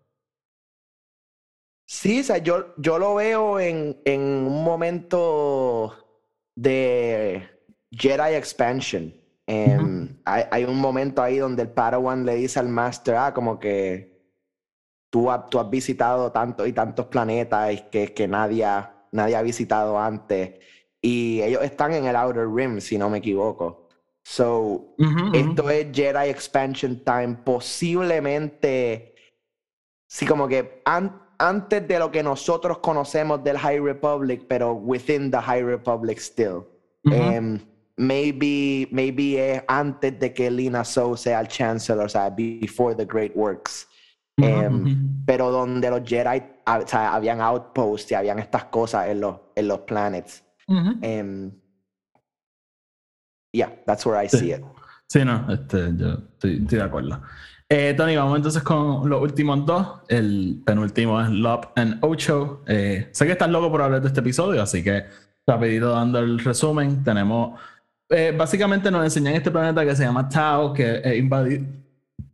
Sí, 1.86 2.20
o 2.20 2.24
sea, 2.24 2.38
yo, 2.38 2.74
yo 2.76 2.98
lo 2.98 3.14
veo 3.14 3.58
en, 3.58 4.00
en 4.04 4.20
un 4.20 4.62
momento 4.62 6.07
de 6.62 7.48
Jedi 7.92 8.34
Expansion. 8.34 9.14
Em, 9.46 10.20
hay, 10.24 10.44
hay 10.50 10.64
un 10.64 10.78
momento 10.78 11.22
ahí 11.22 11.38
donde 11.38 11.62
el 11.62 11.70
Padawan 11.70 12.26
le 12.26 12.34
dice 12.34 12.58
al 12.58 12.68
Master, 12.68 13.14
ah, 13.16 13.32
como 13.32 13.58
que 13.58 14.18
tú, 15.10 15.30
ha- 15.30 15.46
tú 15.46 15.58
has 15.60 15.70
visitado 15.70 16.30
tantos 16.32 16.66
y 16.68 16.72
tantos 16.72 17.06
planetas 17.06 17.82
que, 17.90 18.12
que 18.12 18.28
nadie, 18.28 18.64
ha- 18.64 19.06
nadie 19.12 19.36
ha 19.36 19.42
visitado 19.42 19.98
antes. 19.98 20.58
Y 21.00 21.40
ellos 21.42 21.62
están 21.62 21.92
en 21.94 22.04
el 22.06 22.16
Outer 22.16 22.48
Rim, 22.52 22.80
si 22.80 22.98
no 22.98 23.08
me 23.08 23.18
equivoco. 23.18 23.88
So, 24.24 24.94
esto 25.32 25.70
es 25.70 25.86
Jedi 25.92 26.28
Expansion 26.28 27.02
Time. 27.04 27.36
Posiblemente, 27.44 29.14
sí, 30.10 30.26
como 30.26 30.46
que 30.48 30.82
an- 30.84 31.22
antes 31.38 31.86
de 31.86 31.98
lo 31.98 32.10
que 32.10 32.22
nosotros 32.22 32.78
conocemos 32.78 33.42
del 33.44 33.56
High 33.58 33.80
Republic, 33.80 34.44
pero 34.48 34.72
within 34.74 35.30
the 35.30 35.38
High 35.40 35.62
Republic 35.62 36.18
still. 36.18 36.64
Em, 37.04 37.58
maybe, 37.96 38.88
maybe 38.90 39.36
es 39.54 39.62
antes 39.68 40.18
de 40.18 40.32
que 40.34 40.50
Lina 40.50 40.84
Soul 40.84 41.16
sea 41.16 41.40
el 41.40 41.48
Chancellor, 41.48 42.04
o 42.06 42.08
sea, 42.08 42.28
before 42.30 42.94
the 42.94 43.04
Great 43.06 43.32
Works. 43.34 43.86
Em. 44.36 45.24
Pero 45.26 45.50
donde 45.50 45.90
los 45.90 46.02
Jedi, 46.08 46.42
o 46.66 46.86
sea, 46.86 47.14
habían 47.14 47.40
outposts 47.40 48.10
y 48.12 48.14
habían 48.14 48.38
estas 48.38 48.64
cosas 48.66 49.08
en 49.08 49.20
los, 49.20 49.36
en 49.56 49.68
los 49.68 49.80
planets. 49.80 50.44
Em, 51.02 51.50
yeah, 53.52 53.72
that's 53.86 54.04
where 54.06 54.16
I 54.22 54.28
Sí. 54.28 54.38
see 54.38 54.52
it. 54.52 54.62
Sí, 55.08 55.24
no, 55.24 55.50
este, 55.50 55.92
yo 55.96 56.12
estoy, 56.34 56.58
estoy 56.62 56.78
de 56.78 56.84
acuerdo. 56.84 57.22
Eh, 57.70 57.92
Tony, 57.94 58.16
vamos 58.16 58.36
entonces 58.36 58.62
con 58.62 59.08
los 59.08 59.20
últimos 59.20 59.66
dos. 59.66 60.00
El 60.08 60.62
penúltimo 60.64 61.20
es 61.20 61.28
Lop 61.28 61.66
and 61.76 61.98
Ocho. 62.02 62.62
Eh, 62.66 63.08
sé 63.12 63.26
que 63.26 63.32
estás 63.32 63.50
loco 63.50 63.70
por 63.70 63.82
hablar 63.82 64.00
de 64.00 64.08
este 64.08 64.20
episodio, 64.20 64.62
así 64.62 64.82
que 64.82 65.04
rapidito 65.46 65.90
dando 65.90 66.18
el 66.18 66.38
resumen. 66.38 67.04
Tenemos, 67.04 67.60
eh, 68.08 68.34
básicamente 68.36 68.90
nos 68.90 69.04
enseñan 69.04 69.34
este 69.34 69.50
planeta 69.50 69.84
que 69.84 69.94
se 69.94 70.04
llama 70.04 70.28
Tao, 70.28 70.72
que 70.72 71.02
es 71.04 71.22
invadi- 71.22 71.66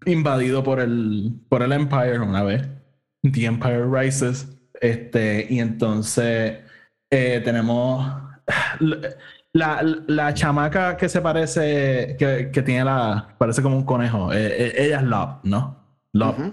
invadido 0.06 0.62
por 0.62 0.78
el, 0.78 1.32
por 1.48 1.62
el 1.62 1.72
Empire 1.72 2.20
una 2.20 2.44
vez. 2.44 2.68
The 3.22 3.46
Empire 3.46 3.86
Rises. 3.90 4.48
Este, 4.80 5.46
y 5.50 5.58
entonces 5.58 6.58
eh, 7.10 7.40
tenemos 7.44 8.06
la, 9.54 9.82
la 10.08 10.34
chamaca 10.34 10.96
que 10.96 11.08
se 11.08 11.20
parece, 11.20 12.16
que, 12.18 12.50
que 12.52 12.62
tiene 12.62 12.84
la, 12.84 13.28
parece 13.38 13.62
como 13.62 13.76
un 13.76 13.84
conejo, 13.84 14.32
eh, 14.32 14.46
eh, 14.46 14.72
ella 14.76 14.98
es 14.98 15.04
Lop, 15.04 15.44
¿no? 15.44 15.76
Lop. 16.12 16.38
Ujú. 16.38 16.52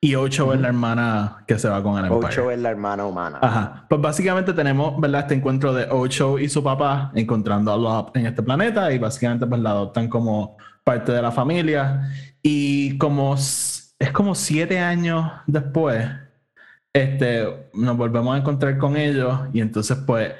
Y 0.00 0.14
Ocho 0.16 0.52
es 0.52 0.60
la 0.60 0.68
hermana 0.68 1.44
que 1.46 1.58
se 1.58 1.66
va 1.66 1.82
con 1.82 1.98
el 1.98 2.04
Empire. 2.04 2.26
Ocho 2.26 2.50
es 2.50 2.58
la 2.58 2.70
hermana 2.70 3.06
humana. 3.06 3.38
Ajá. 3.40 3.86
Pues 3.88 4.02
básicamente 4.02 4.52
tenemos, 4.52 5.00
¿verdad? 5.00 5.22
Este 5.22 5.34
encuentro 5.34 5.72
de 5.72 5.86
Ocho 5.90 6.38
y 6.38 6.50
su 6.50 6.62
papá 6.62 7.10
encontrando 7.14 7.72
a 7.72 7.78
Lop 7.78 8.14
en 8.14 8.26
este 8.26 8.42
planeta 8.42 8.92
y 8.92 8.98
básicamente 8.98 9.46
pues 9.46 9.62
la 9.62 9.70
adoptan 9.70 10.08
como 10.08 10.58
parte 10.84 11.12
de 11.12 11.22
la 11.22 11.32
familia. 11.32 12.10
Y 12.42 12.98
como 12.98 13.34
es 13.34 14.12
como 14.12 14.34
siete 14.34 14.78
años 14.78 15.32
después, 15.46 16.06
este, 16.92 17.70
nos 17.72 17.96
volvemos 17.96 18.34
a 18.34 18.38
encontrar 18.38 18.76
con 18.76 18.98
ellos 18.98 19.40
y 19.54 19.62
entonces 19.62 19.96
pues 20.06 20.34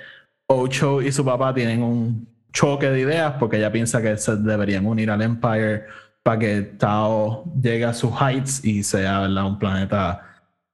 Ocho 0.47 1.01
y 1.01 1.11
su 1.11 1.25
papá 1.25 1.55
tienen 1.55 1.83
un 1.83 2.29
choque 2.53 2.89
de 2.91 3.01
ideas 3.01 3.35
porque 3.39 3.57
ella 3.57 3.73
piensa 3.73 4.01
que 4.01 4.17
se 4.17 4.37
deberían 4.37 4.87
unir 4.87 5.11
al 5.11 5.23
Empire 5.23 5.85
para 6.23 6.39
que 6.39 6.63
Tao 6.63 7.45
llegue 7.61 7.85
a 7.85 7.93
sus 7.93 8.13
heights 8.21 8.65
y 8.65 8.83
sea 8.83 9.21
¿verdad? 9.21 9.47
un 9.47 9.59
planeta 9.59 10.23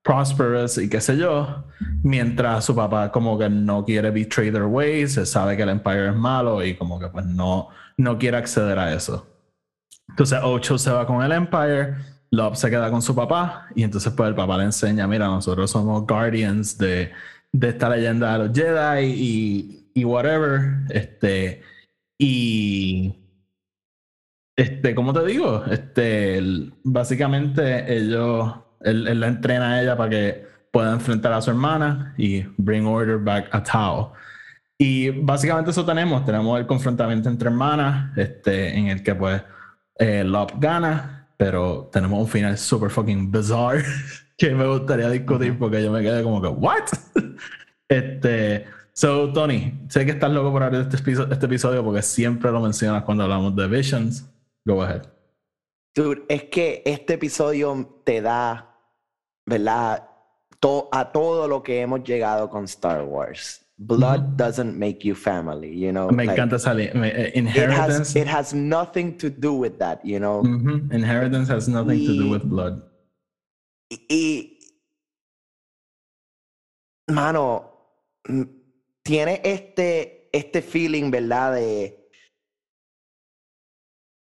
prosperous 0.03 0.79
y 0.79 0.89
qué 0.89 1.01
sé 1.01 1.17
yo, 1.17 1.65
mientras 2.03 2.65
su 2.65 2.75
papá 2.75 3.11
como 3.11 3.39
que 3.39 3.49
no 3.49 3.85
quiere 3.85 4.11
betray 4.11 4.51
their 4.51 4.65
ways, 4.65 5.15
se 5.15 5.27
sabe 5.27 5.57
que 5.57 5.63
el 5.63 5.69
Empire 5.71 6.09
es 6.09 6.17
malo 6.17 6.65
y 6.65 6.77
como 6.77 6.99
que 6.99 7.09
pues 7.09 7.25
no, 7.27 7.69
no 7.97 8.19
quiere 8.19 8.37
acceder 8.37 8.79
a 8.79 8.93
eso. 8.93 9.27
Entonces 10.09 10.41
Ocho 10.43 10.79
se 10.79 10.91
va 10.91 11.07
con 11.07 11.23
el 11.23 11.33
Empire, 11.33 11.97
Love 12.31 12.57
se 12.57 12.71
queda 12.71 12.91
con 12.91 13.03
su 13.03 13.15
papá 13.15 13.69
y 13.75 13.83
entonces 13.83 14.13
pues 14.13 14.29
el 14.29 14.35
papá 14.35 14.59
le 14.59 14.65
enseña, 14.65 15.07
mira, 15.07 15.27
nosotros 15.27 15.71
somos 15.71 16.07
guardians 16.07 16.79
de, 16.79 17.13
de 17.53 17.69
esta 17.69 17.89
leyenda 17.89 18.33
de 18.33 18.47
los 18.47 18.57
Jedi 18.57 19.05
y, 19.07 19.91
y 19.95 20.05
whatever, 20.05 20.85
este, 20.91 21.63
y 22.19 23.15
este, 24.57 24.95
¿cómo 24.95 25.13
te 25.13 25.25
digo? 25.25 25.65
Este, 25.71 26.41
básicamente 26.85 27.97
ellos, 27.97 28.55
él, 28.81 29.09
él 29.09 29.21
la 29.21 29.29
entrena 29.29 29.73
a 29.73 29.83
ella 29.83 29.97
para 29.97 30.11
que 30.11 30.47
pueda 30.71 30.93
enfrentar 30.93 31.33
a 31.33 31.41
su 31.41 31.51
hermana 31.51 32.15
y 32.17 32.43
bring 32.57 32.87
order 32.87 33.19
back 33.19 33.49
a 33.53 33.63
Tao. 33.63 34.13
Y 34.79 35.11
básicamente 35.11 35.71
eso 35.71 35.85
tenemos, 35.85 36.25
tenemos 36.25 36.59
el 36.59 36.67
confrontamiento 36.67 37.29
entre 37.29 37.49
hermanas, 37.49 38.17
este, 38.17 38.77
en 38.77 38.89
el 38.89 39.03
que 39.03 39.15
pues 39.15 39.43
eh, 39.99 40.25
Lop 40.25 40.53
gana, 40.59 41.29
pero 41.37 41.91
tenemos 41.93 42.21
un 42.21 42.29
final 42.29 42.57
super 42.57 42.91
fucking 42.91 43.31
bizarre 43.31 43.85
que 44.41 44.55
me 44.55 44.67
gustaría 44.67 45.11
discutir 45.11 45.59
porque 45.59 45.85
yo 45.85 45.93
me 45.93 46.01
quedé 46.01 46.23
como 46.23 46.41
que, 46.41 46.49
¿what? 46.49 46.85
este, 47.89 48.65
so 48.95 49.31
Tony, 49.35 49.79
sé 49.89 50.07
que 50.07 50.13
estás 50.13 50.33
loco 50.33 50.51
por 50.51 50.71
de 50.71 50.81
este 50.81 50.97
episodio, 50.97 51.31
este 51.31 51.45
episodio 51.45 51.85
porque 51.85 52.01
siempre 52.01 52.51
lo 52.51 52.63
mencionas 52.63 53.05
cuando 53.05 53.25
hablamos 53.25 53.55
de 53.55 53.69
Visions. 53.69 54.27
Go 54.65 54.83
ahead. 54.83 55.03
Dude, 55.95 56.23
es 56.29 56.45
que 56.45 56.83
este 56.87 57.15
episodio 57.15 58.01
te 58.05 58.23
da, 58.23 58.79
¿verdad? 59.45 60.07
to- 60.61 60.89
a 60.91 61.13
todo 61.13 61.47
lo 61.47 61.63
que 61.63 61.83
hemos 61.83 62.03
llegado 62.05 62.49
con 62.49 62.65
Star 62.65 63.05
Wars. 63.05 63.61
Blood 63.77 64.37
doesn't 64.37 64.77
make 64.77 65.07
you 65.07 65.15
family, 65.15 65.75
you 65.79 65.91
know. 65.91 66.11
Me 66.11 66.25
like, 66.25 66.33
encanta 66.33 66.59
salir. 66.59 66.91
It 66.95 66.97
has, 66.97 67.35
Inheritance. 67.35 68.17
it 68.19 68.27
has 68.27 68.55
nothing 68.55 69.17
to 69.19 69.31
do 69.31 69.55
with 69.55 69.79
that, 69.79 70.01
you 70.05 70.19
know. 70.19 70.43
Inheritance 70.93 71.49
has 71.49 71.67
nothing 71.69 72.07
to 72.07 72.13
do 72.15 72.31
with 72.31 72.45
blood. 72.45 72.83
Y, 73.91 74.59
mano, 77.09 77.97
mm, 78.25 78.43
tiene 79.03 79.41
este, 79.45 80.29
este 80.33 80.63
feeling, 80.63 81.11
¿verdad? 81.11 81.55
De 81.55 82.01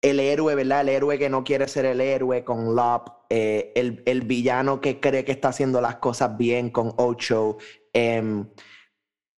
el 0.01 0.19
héroe, 0.19 0.55
¿verdad? 0.55 0.81
El 0.81 0.89
héroe 0.89 1.19
que 1.19 1.29
no 1.29 1.43
quiere 1.43 1.67
ser 1.67 1.85
el 1.85 2.01
héroe 2.01 2.43
con 2.43 2.75
Lop, 2.75 3.09
eh, 3.29 3.71
el, 3.75 4.01
el 4.05 4.21
villano 4.21 4.81
que 4.81 4.99
cree 4.99 5.25
que 5.25 5.33
está 5.33 5.49
haciendo 5.49 5.79
las 5.81 5.97
cosas 5.97 6.37
bien 6.37 6.69
con 6.71 6.93
Ocho, 6.97 7.57
em, 7.93 8.49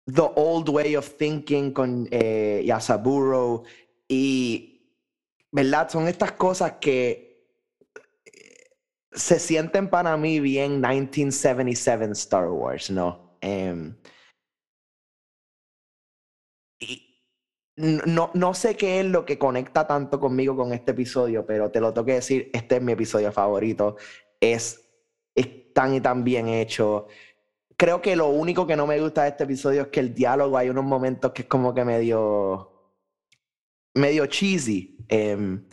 The 0.05 0.21
Old 0.35 0.69
Way 0.69 0.95
of 0.97 1.15
Thinking 1.17 1.71
con 1.71 2.07
eh, 2.11 2.63
Yasaburo, 2.65 3.63
y, 4.07 4.97
¿verdad? 5.51 5.89
Son 5.89 6.07
estas 6.07 6.33
cosas 6.33 6.73
que 6.81 7.30
se 9.11 9.39
sienten 9.39 9.89
para 9.89 10.15
mí 10.17 10.39
bien 10.39 10.81
1977 10.81 12.11
Star 12.13 12.49
Wars, 12.49 12.89
¿no? 12.89 13.37
Em, 13.41 13.95
y 16.79 17.11
no, 17.77 18.31
no 18.33 18.53
sé 18.53 18.75
qué 18.75 18.99
es 18.99 19.05
lo 19.05 19.25
que 19.25 19.37
conecta 19.37 19.87
tanto 19.87 20.19
conmigo 20.19 20.55
con 20.55 20.73
este 20.73 20.91
episodio, 20.91 21.45
pero 21.45 21.71
te 21.71 21.79
lo 21.79 21.93
tengo 21.93 22.05
que 22.05 22.13
decir, 22.15 22.49
este 22.53 22.77
es 22.77 22.81
mi 22.81 22.93
episodio 22.93 23.31
favorito. 23.31 23.97
Es, 24.39 24.81
es 25.35 25.73
tan 25.73 25.93
y 25.95 26.01
tan 26.01 26.23
bien 26.23 26.47
hecho. 26.47 27.07
Creo 27.77 28.01
que 28.01 28.15
lo 28.15 28.27
único 28.27 28.67
que 28.67 28.75
no 28.75 28.87
me 28.87 28.99
gusta 28.99 29.23
de 29.23 29.29
este 29.29 29.43
episodio 29.45 29.83
es 29.83 29.87
que 29.87 29.99
el 30.01 30.13
diálogo 30.13 30.57
hay 30.57 30.69
unos 30.69 30.83
momentos 30.83 31.31
que 31.31 31.43
es 31.43 31.47
como 31.47 31.73
que 31.73 31.85
medio 31.85 32.71
medio 33.95 34.25
cheesy. 34.27 34.97
em, 35.09 35.65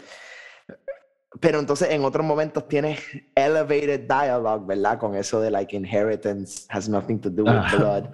pero 1.41 1.59
entonces 1.59 1.91
en 1.91 2.05
otros 2.05 2.25
momentos 2.25 2.67
tienes 2.69 3.01
elevated 3.35 4.01
dialogue, 4.09 4.67
¿verdad? 4.67 4.99
Con 4.99 5.15
eso 5.15 5.41
de 5.41 5.51
like 5.51 5.77
inheritance 5.77 6.67
has 6.71 6.89
nothing 6.89 7.19
to 7.21 7.29
do 7.31 7.45
with 7.45 7.77
blood. 7.77 8.05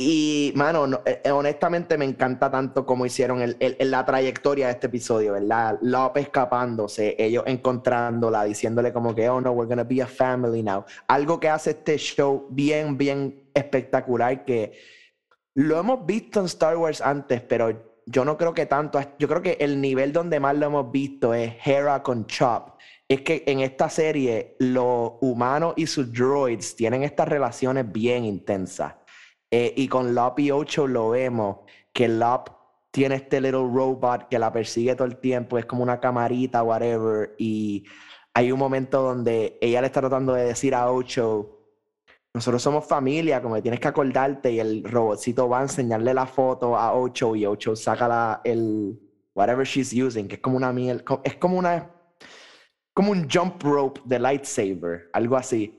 Y, 0.00 0.52
mano, 0.54 0.86
no- 0.86 1.00
eh, 1.04 1.20
eh, 1.24 1.30
honestamente 1.32 1.98
me 1.98 2.04
encanta 2.04 2.48
tanto 2.50 2.86
como 2.86 3.04
hicieron 3.04 3.42
el, 3.42 3.56
el- 3.58 3.76
el- 3.80 3.90
la 3.90 4.04
trayectoria 4.04 4.66
de 4.66 4.72
este 4.74 4.86
episodio, 4.86 5.32
¿verdad? 5.32 5.76
López 5.82 6.24
escapándose, 6.26 7.16
ellos 7.18 7.42
encontrándola, 7.46 8.44
diciéndole 8.44 8.92
como 8.92 9.12
que, 9.12 9.28
oh 9.28 9.40
no, 9.40 9.50
we're 9.50 9.68
gonna 9.68 9.82
be 9.82 10.00
a 10.00 10.06
family 10.06 10.62
now. 10.62 10.84
Algo 11.08 11.40
que 11.40 11.48
hace 11.48 11.70
este 11.70 11.98
show 11.98 12.46
bien, 12.50 12.96
bien 12.96 13.50
espectacular 13.54 14.44
que 14.44 14.72
lo 15.54 15.80
hemos 15.80 16.06
visto 16.06 16.38
en 16.38 16.46
Star 16.46 16.76
Wars 16.76 17.00
antes, 17.00 17.40
pero 17.40 17.87
yo 18.10 18.24
no 18.24 18.38
creo 18.38 18.54
que 18.54 18.66
tanto. 18.66 19.00
Yo 19.18 19.28
creo 19.28 19.42
que 19.42 19.58
el 19.60 19.80
nivel 19.80 20.12
donde 20.12 20.40
más 20.40 20.56
lo 20.56 20.66
hemos 20.66 20.90
visto 20.90 21.34
es 21.34 21.54
Hera 21.64 22.02
con 22.02 22.26
Chop. 22.26 22.78
Es 23.06 23.20
que 23.20 23.44
en 23.46 23.60
esta 23.60 23.88
serie 23.90 24.56
los 24.58 25.12
humanos 25.20 25.74
y 25.76 25.86
sus 25.86 26.12
droids 26.12 26.74
tienen 26.74 27.02
estas 27.02 27.28
relaciones 27.28 27.90
bien 27.90 28.24
intensas. 28.24 28.94
Eh, 29.50 29.72
y 29.76 29.88
con 29.88 30.14
Lop 30.14 30.38
y 30.40 30.50
Ocho 30.50 30.86
lo 30.86 31.10
vemos, 31.10 31.58
que 31.92 32.08
Lop 32.08 32.50
tiene 32.90 33.16
este 33.16 33.40
little 33.40 33.60
robot 33.60 34.28
que 34.28 34.38
la 34.38 34.52
persigue 34.52 34.94
todo 34.94 35.06
el 35.06 35.18
tiempo, 35.18 35.58
es 35.58 35.66
como 35.66 35.82
una 35.82 36.00
camarita, 36.00 36.62
whatever, 36.62 37.34
y 37.38 37.84
hay 38.34 38.52
un 38.52 38.58
momento 38.58 39.02
donde 39.02 39.58
ella 39.60 39.80
le 39.80 39.86
está 39.86 40.00
tratando 40.00 40.34
de 40.34 40.44
decir 40.44 40.74
a 40.74 40.90
Ocho, 40.90 41.57
nosotros 42.38 42.62
somos 42.62 42.86
familia, 42.86 43.42
como 43.42 43.54
que 43.56 43.62
tienes 43.62 43.80
que 43.80 43.88
acordarte, 43.88 44.52
y 44.52 44.60
el 44.60 44.84
robotcito 44.84 45.48
va 45.48 45.58
a 45.60 45.62
enseñarle 45.62 46.14
la 46.14 46.26
foto 46.26 46.76
a 46.76 46.94
Ocho 46.94 47.34
y 47.36 47.44
Ocho 47.46 47.74
saca 47.76 48.06
la, 48.08 48.40
el, 48.44 48.98
whatever 49.34 49.66
she's 49.66 49.92
using, 49.92 50.26
que 50.28 50.36
es 50.36 50.40
como 50.40 50.56
una 50.56 50.72
miel, 50.72 51.04
es 51.24 51.34
como 51.36 51.58
una, 51.58 51.90
como 52.94 53.10
un 53.12 53.28
jump 53.30 53.62
rope 53.62 54.00
de 54.04 54.18
lightsaber, 54.18 55.10
algo 55.12 55.36
así 55.36 55.78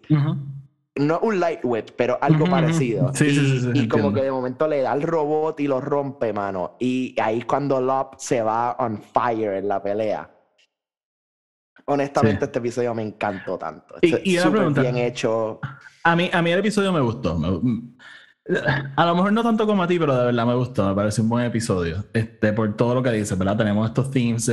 no 0.95 1.17
un 1.19 1.39
light 1.39 1.61
whip, 1.63 1.91
pero 1.95 2.17
algo 2.21 2.45
parecido. 2.49 3.13
Sí, 3.13 3.27
y, 3.27 3.35
sí, 3.35 3.59
sí, 3.61 3.71
y 3.73 3.87
como 3.87 4.11
que 4.11 4.21
de 4.23 4.31
momento 4.31 4.67
le 4.67 4.81
da 4.81 4.91
al 4.91 5.01
robot 5.01 5.57
y 5.61 5.67
lo 5.67 5.79
rompe, 5.79 6.33
mano. 6.33 6.75
Y 6.77 7.15
ahí 7.21 7.37
es 7.37 7.45
cuando 7.45 7.79
Lop 7.79 8.15
se 8.17 8.41
va 8.41 8.73
on 8.79 8.97
fire 8.97 9.53
en 9.53 9.69
la 9.69 9.81
pelea. 9.81 10.29
Honestamente, 11.85 12.45
este 12.45 12.59
episodio 12.59 12.93
me 12.93 13.03
encantó 13.03 13.57
tanto. 13.57 13.95
Y- 14.01 14.13
Este- 14.13 14.29
y 14.29 14.37
una 14.39 14.51
pregunta. 14.51 14.81
bien 14.81 14.97
hecho. 14.97 15.59
A 16.03 16.15
mí, 16.15 16.29
a 16.33 16.41
mí 16.41 16.51
el 16.51 16.59
episodio 16.59 16.91
me 16.93 17.01
gustó. 17.01 17.37
a 18.95 19.05
lo 19.05 19.15
mejor 19.15 19.31
no 19.33 19.43
tanto 19.43 19.67
como 19.67 19.83
a 19.83 19.87
ti, 19.87 19.99
pero 19.99 20.15
de 20.17 20.25
verdad 20.25 20.45
me 20.45 20.55
gustó. 20.55 20.87
Me 20.89 20.95
parece 20.95 21.21
un 21.21 21.29
buen 21.29 21.45
episodio. 21.45 22.05
Este, 22.13 22.51
por 22.53 22.75
todo 22.75 22.95
lo 22.95 23.03
que 23.03 23.11
dice, 23.11 23.35
¿verdad? 23.35 23.57
Tenemos 23.57 23.87
estos 23.89 24.09
themes 24.11 24.45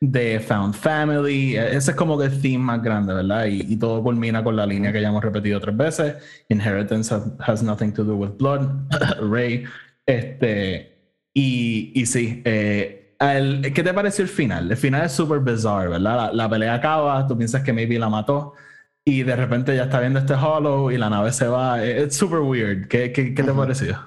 de, 0.00 0.40
Found 0.40 0.74
Family. 0.74 1.56
eh, 1.56 1.76
Ese 1.76 1.92
es 1.92 1.96
como 1.96 2.18
que 2.18 2.26
el 2.26 2.40
theme 2.40 2.58
más 2.58 2.82
grande, 2.82 3.14
¿verdad? 3.14 3.46
Y, 3.46 3.62
y 3.72 3.76
todo 3.78 4.02
culmina 4.02 4.44
con 4.44 4.56
la 4.56 4.66
línea 4.66 4.92
que 4.92 5.00
ya 5.00 5.08
hemos 5.08 5.22
repetido 5.24 5.60
tres 5.60 5.76
veces. 5.76 6.16
Inheritance 6.48 7.14
has, 7.14 7.22
has 7.40 7.62
nothing 7.62 7.92
to 7.92 8.04
do 8.04 8.14
with 8.16 8.30
blood. 8.38 8.68
Ray. 9.20 9.64
Este, 10.06 10.98
y, 11.32 11.92
y 11.94 12.06
sí, 12.06 12.42
eh, 12.44 13.16
el- 13.20 13.72
¿qué 13.74 13.82
te 13.82 13.94
pareció 13.94 14.22
el 14.24 14.28
final? 14.30 14.70
El 14.70 14.76
final 14.76 15.06
es 15.06 15.12
súper 15.12 15.40
bizarre, 15.40 15.88
¿verdad? 15.88 16.16
La, 16.16 16.32
la 16.32 16.48
pelea 16.50 16.74
acaba, 16.74 17.26
tú 17.26 17.36
piensas 17.38 17.62
que 17.62 17.72
maybe 17.72 17.98
la 17.98 18.08
mató. 18.08 18.54
Y 19.10 19.24
de 19.24 19.34
repente 19.34 19.74
ya 19.74 19.84
está 19.84 19.98
viendo 19.98 20.20
este 20.20 20.34
hollow 20.34 20.92
y 20.92 20.96
la 20.96 21.10
nave 21.10 21.32
se 21.32 21.48
va. 21.48 21.82
Es 21.84 22.14
super 22.14 22.38
weird. 22.38 22.86
¿Qué, 22.86 23.12
qué, 23.12 23.34
qué 23.34 23.42
te 23.42 23.50
Ujú. 23.50 23.60
pareció? 23.60 23.98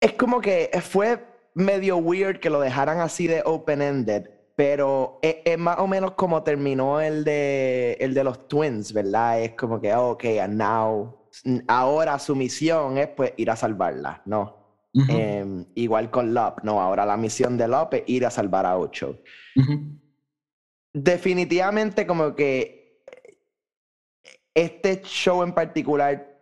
Es 0.00 0.14
como 0.14 0.40
que 0.40 0.70
fue 0.82 1.24
medio 1.54 1.98
weird 1.98 2.40
que 2.40 2.50
lo 2.50 2.58
dejaran 2.60 2.98
así 2.98 3.28
de 3.28 3.42
open-ended, 3.44 4.28
pero 4.56 5.20
es, 5.22 5.36
es 5.44 5.56
más 5.56 5.78
o 5.78 5.86
menos 5.86 6.14
como 6.14 6.42
terminó 6.42 7.00
el 7.00 7.22
de, 7.22 7.96
el 8.00 8.12
de 8.12 8.24
los 8.24 8.48
twins, 8.48 8.92
¿verdad? 8.92 9.40
Es 9.40 9.52
como 9.52 9.80
que, 9.80 9.94
ok, 9.94 10.24
and 10.42 10.60
now, 10.60 11.28
ahora 11.68 12.18
su 12.18 12.34
misión 12.34 12.98
es 12.98 13.06
pues 13.08 13.34
ir 13.36 13.52
a 13.52 13.56
salvarla, 13.56 14.20
¿no? 14.26 14.56
Em, 15.08 15.64
igual 15.76 16.10
con 16.10 16.34
Lop, 16.34 16.60
no, 16.64 16.80
ahora 16.80 17.06
la 17.06 17.16
misión 17.16 17.56
de 17.56 17.68
Lop 17.68 17.94
es 17.94 18.02
ir 18.06 18.26
a 18.26 18.30
salvar 18.30 18.66
a 18.66 18.76
Ocho. 18.78 19.20
Definitivamente 20.92 22.06
como 22.06 22.34
que 22.34 22.75
este 24.56 25.02
show 25.02 25.42
en 25.42 25.52
particular 25.52 26.34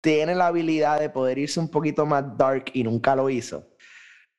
tiene 0.00 0.34
la 0.34 0.46
habilidad 0.46 0.98
de 0.98 1.10
poder 1.10 1.36
irse 1.38 1.60
un 1.60 1.68
poquito 1.68 2.06
más 2.06 2.24
dark 2.36 2.70
y 2.72 2.82
nunca 2.82 3.14
lo 3.14 3.28
hizo. 3.28 3.62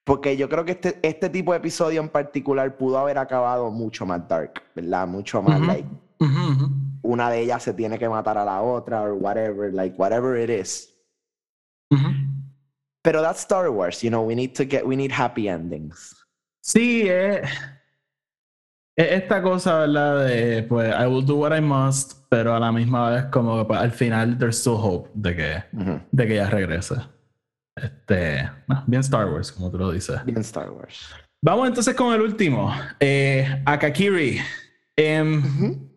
Porque 0.03 0.35
yo 0.35 0.49
creo 0.49 0.65
que 0.65 0.71
este, 0.71 0.99
este 1.03 1.29
tipo 1.29 1.51
de 1.51 1.59
episodio 1.59 2.01
en 2.01 2.09
particular 2.09 2.75
pudo 2.75 2.97
haber 2.97 3.19
acabado 3.19 3.69
mucho 3.69 4.03
más 4.03 4.27
dark, 4.27 4.63
¿verdad? 4.75 5.07
Mucho 5.07 5.43
más 5.43 5.57
Ujú. 5.59 5.67
like 5.67 5.87
Ujú, 6.19 6.51
ujú. 6.51 6.69
una 7.03 7.29
de 7.29 7.41
ellas 7.41 7.61
se 7.61 7.73
tiene 7.73 7.99
que 7.99 8.09
matar 8.09 8.37
a 8.39 8.45
la 8.45 8.61
otra 8.63 9.03
or 9.03 9.13
whatever, 9.13 9.71
like 9.71 9.95
whatever 9.97 10.37
it 10.39 10.49
is. 10.49 10.91
Ujú. 11.91 12.09
Pero 13.03 13.21
that's 13.21 13.41
Star 13.41 13.69
Wars, 13.69 14.01
you 14.01 14.09
know, 14.09 14.23
we 14.23 14.33
need 14.35 14.53
to 14.55 14.63
get, 14.65 14.83
we 14.85 14.95
need 14.95 15.11
happy 15.11 15.47
endings. 15.47 16.15
Sí, 16.63 17.07
es 17.07 17.41
esta 19.09 19.41
cosa, 19.41 19.79
¿verdad? 19.79 20.25
De 20.25 20.63
pues, 20.63 20.93
I 20.97 21.05
will 21.07 21.25
do 21.25 21.35
what 21.35 21.55
I 21.57 21.61
must, 21.61 22.13
pero 22.29 22.55
a 22.55 22.59
la 22.59 22.71
misma 22.71 23.09
vez, 23.09 23.25
como 23.25 23.57
que 23.59 23.65
pues, 23.65 23.79
al 23.79 23.91
final, 23.91 24.37
there's 24.37 24.57
still 24.57 24.75
hope 24.77 25.09
de 25.13 25.35
que, 25.35 25.63
Ujú. 25.73 26.01
de 26.11 26.27
que 26.27 26.33
ella 26.33 26.49
regrese. 26.49 26.95
Este, 27.75 28.49
no, 28.67 28.83
bien 28.87 28.99
Star 29.01 29.25
Wars, 29.27 29.51
como 29.51 29.71
tú 29.71 29.77
lo 29.77 29.91
dices. 29.91 30.23
Bien 30.25 30.39
Star 30.39 30.69
Wars. 30.69 31.09
Vamos 31.43 31.67
entonces 31.67 31.95
con 31.95 32.13
el 32.13 32.21
último. 32.21 32.73
Eh, 32.99 33.61
Akakiri. 33.65 34.39
Em, 34.95 35.39
Ujú. 35.39 35.87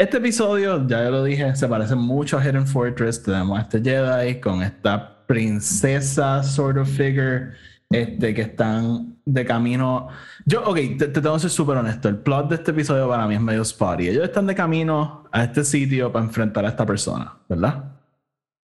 Este 0.00 0.16
episodio, 0.16 0.84
ya 0.88 1.02
lo 1.10 1.22
dije, 1.22 1.54
se 1.54 1.68
parece 1.68 1.94
mucho 1.94 2.36
a 2.38 2.42
Hidden 2.44 2.66
Fortress. 2.66 3.22
Tenemos 3.22 3.56
a 3.58 3.62
este 3.62 3.80
Jedi 3.80 4.40
con 4.40 4.60
esta 4.62 5.24
princesa 5.26 6.42
sort 6.42 6.76
of 6.78 6.88
figure 6.88 7.52
este, 7.94 8.34
que 8.34 8.42
están 8.42 9.16
de 9.24 9.44
camino. 9.44 10.08
Yo, 10.44 10.62
ok, 10.64 10.76
te, 10.76 11.08
te 11.08 11.20
tengo 11.20 11.34
que 11.34 11.40
ser 11.40 11.50
súper 11.50 11.76
honesto. 11.78 12.08
El 12.08 12.18
plot 12.18 12.48
de 12.50 12.54
este 12.56 12.70
episodio 12.72 13.08
para 13.08 13.26
mí 13.26 13.34
es 13.34 13.40
medio 13.40 13.64
spotty. 13.64 14.08
Ellos 14.08 14.24
están 14.24 14.46
de 14.46 14.54
camino 14.54 15.24
a 15.32 15.44
este 15.44 15.64
sitio 15.64 16.12
para 16.12 16.24
enfrentar 16.24 16.64
a 16.64 16.68
esta 16.68 16.84
persona, 16.84 17.36
¿verdad? 17.48 17.84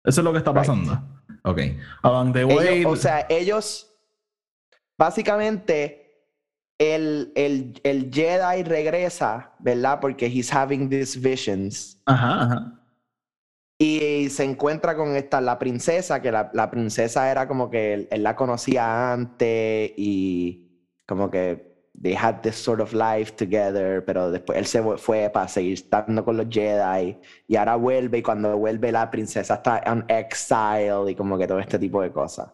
Eso 0.05 0.21
es 0.21 0.25
lo 0.25 0.33
que 0.33 0.39
está 0.39 0.51
Right. 0.51 0.59
pasando. 0.61 1.03
Ok. 1.45 1.59
Along 2.03 2.33
the 2.33 2.45
way. 2.45 2.79
Ellos, 2.81 2.93
o 2.93 2.97
sea, 2.97 3.27
ellos 3.29 3.87
básicamente 4.99 5.97
el, 6.79 7.33
el, 7.35 7.81
el 7.85 8.11
Jedi 8.13 8.63
regresa, 8.65 9.53
¿verdad? 9.59 10.01
Porque 10.01 10.27
he's 10.27 10.53
having 10.53 10.89
these 10.89 11.19
visions. 11.19 11.99
Ajá, 12.07 12.43
ajá. 12.45 12.80
Y 13.83 14.29
se 14.29 14.45
encuentra 14.45 14.95
con 14.95 15.17
esta, 15.17 15.41
la 15.41 15.59
princesa, 15.59 16.21
que 16.21 16.31
la, 16.31 16.51
la 16.53 16.71
princesa 16.71 17.31
era 17.31 17.49
como 17.49 17.71
que 17.71 17.95
él, 17.95 18.09
él 18.11 18.23
la 18.23 18.37
conocía 18.37 19.11
antes 19.15 19.91
y 19.97 20.69
como 21.07 21.31
que 21.31 21.71
they 21.99 22.15
had 22.15 22.43
this 22.43 22.57
sort 22.57 22.81
of 22.81 22.93
life 22.93 23.33
together, 23.33 24.05
pero 24.05 24.31
después 24.31 24.59
él 24.59 24.67
se 24.67 24.83
fue 24.99 25.31
para 25.33 25.49
seguir 25.49 25.75
estando 25.75 26.23
con 26.23 26.37
los 26.37 26.47
Jedi 26.51 27.17
y 27.49 27.57
ahora 27.57 27.77
vuelve 27.77 28.19
y 28.19 28.23
cuando 28.23 28.55
vuelve 28.59 28.93
la 28.93 29.11
princesa 29.11 29.55
está 29.55 29.83
en 29.87 30.05
exile 30.09 31.11
y 31.11 31.15
como 31.15 31.39
que 31.39 31.47
todo 31.47 31.59
este 31.59 31.79
tipo 31.79 32.03
de 32.03 32.13
cosas. 32.13 32.51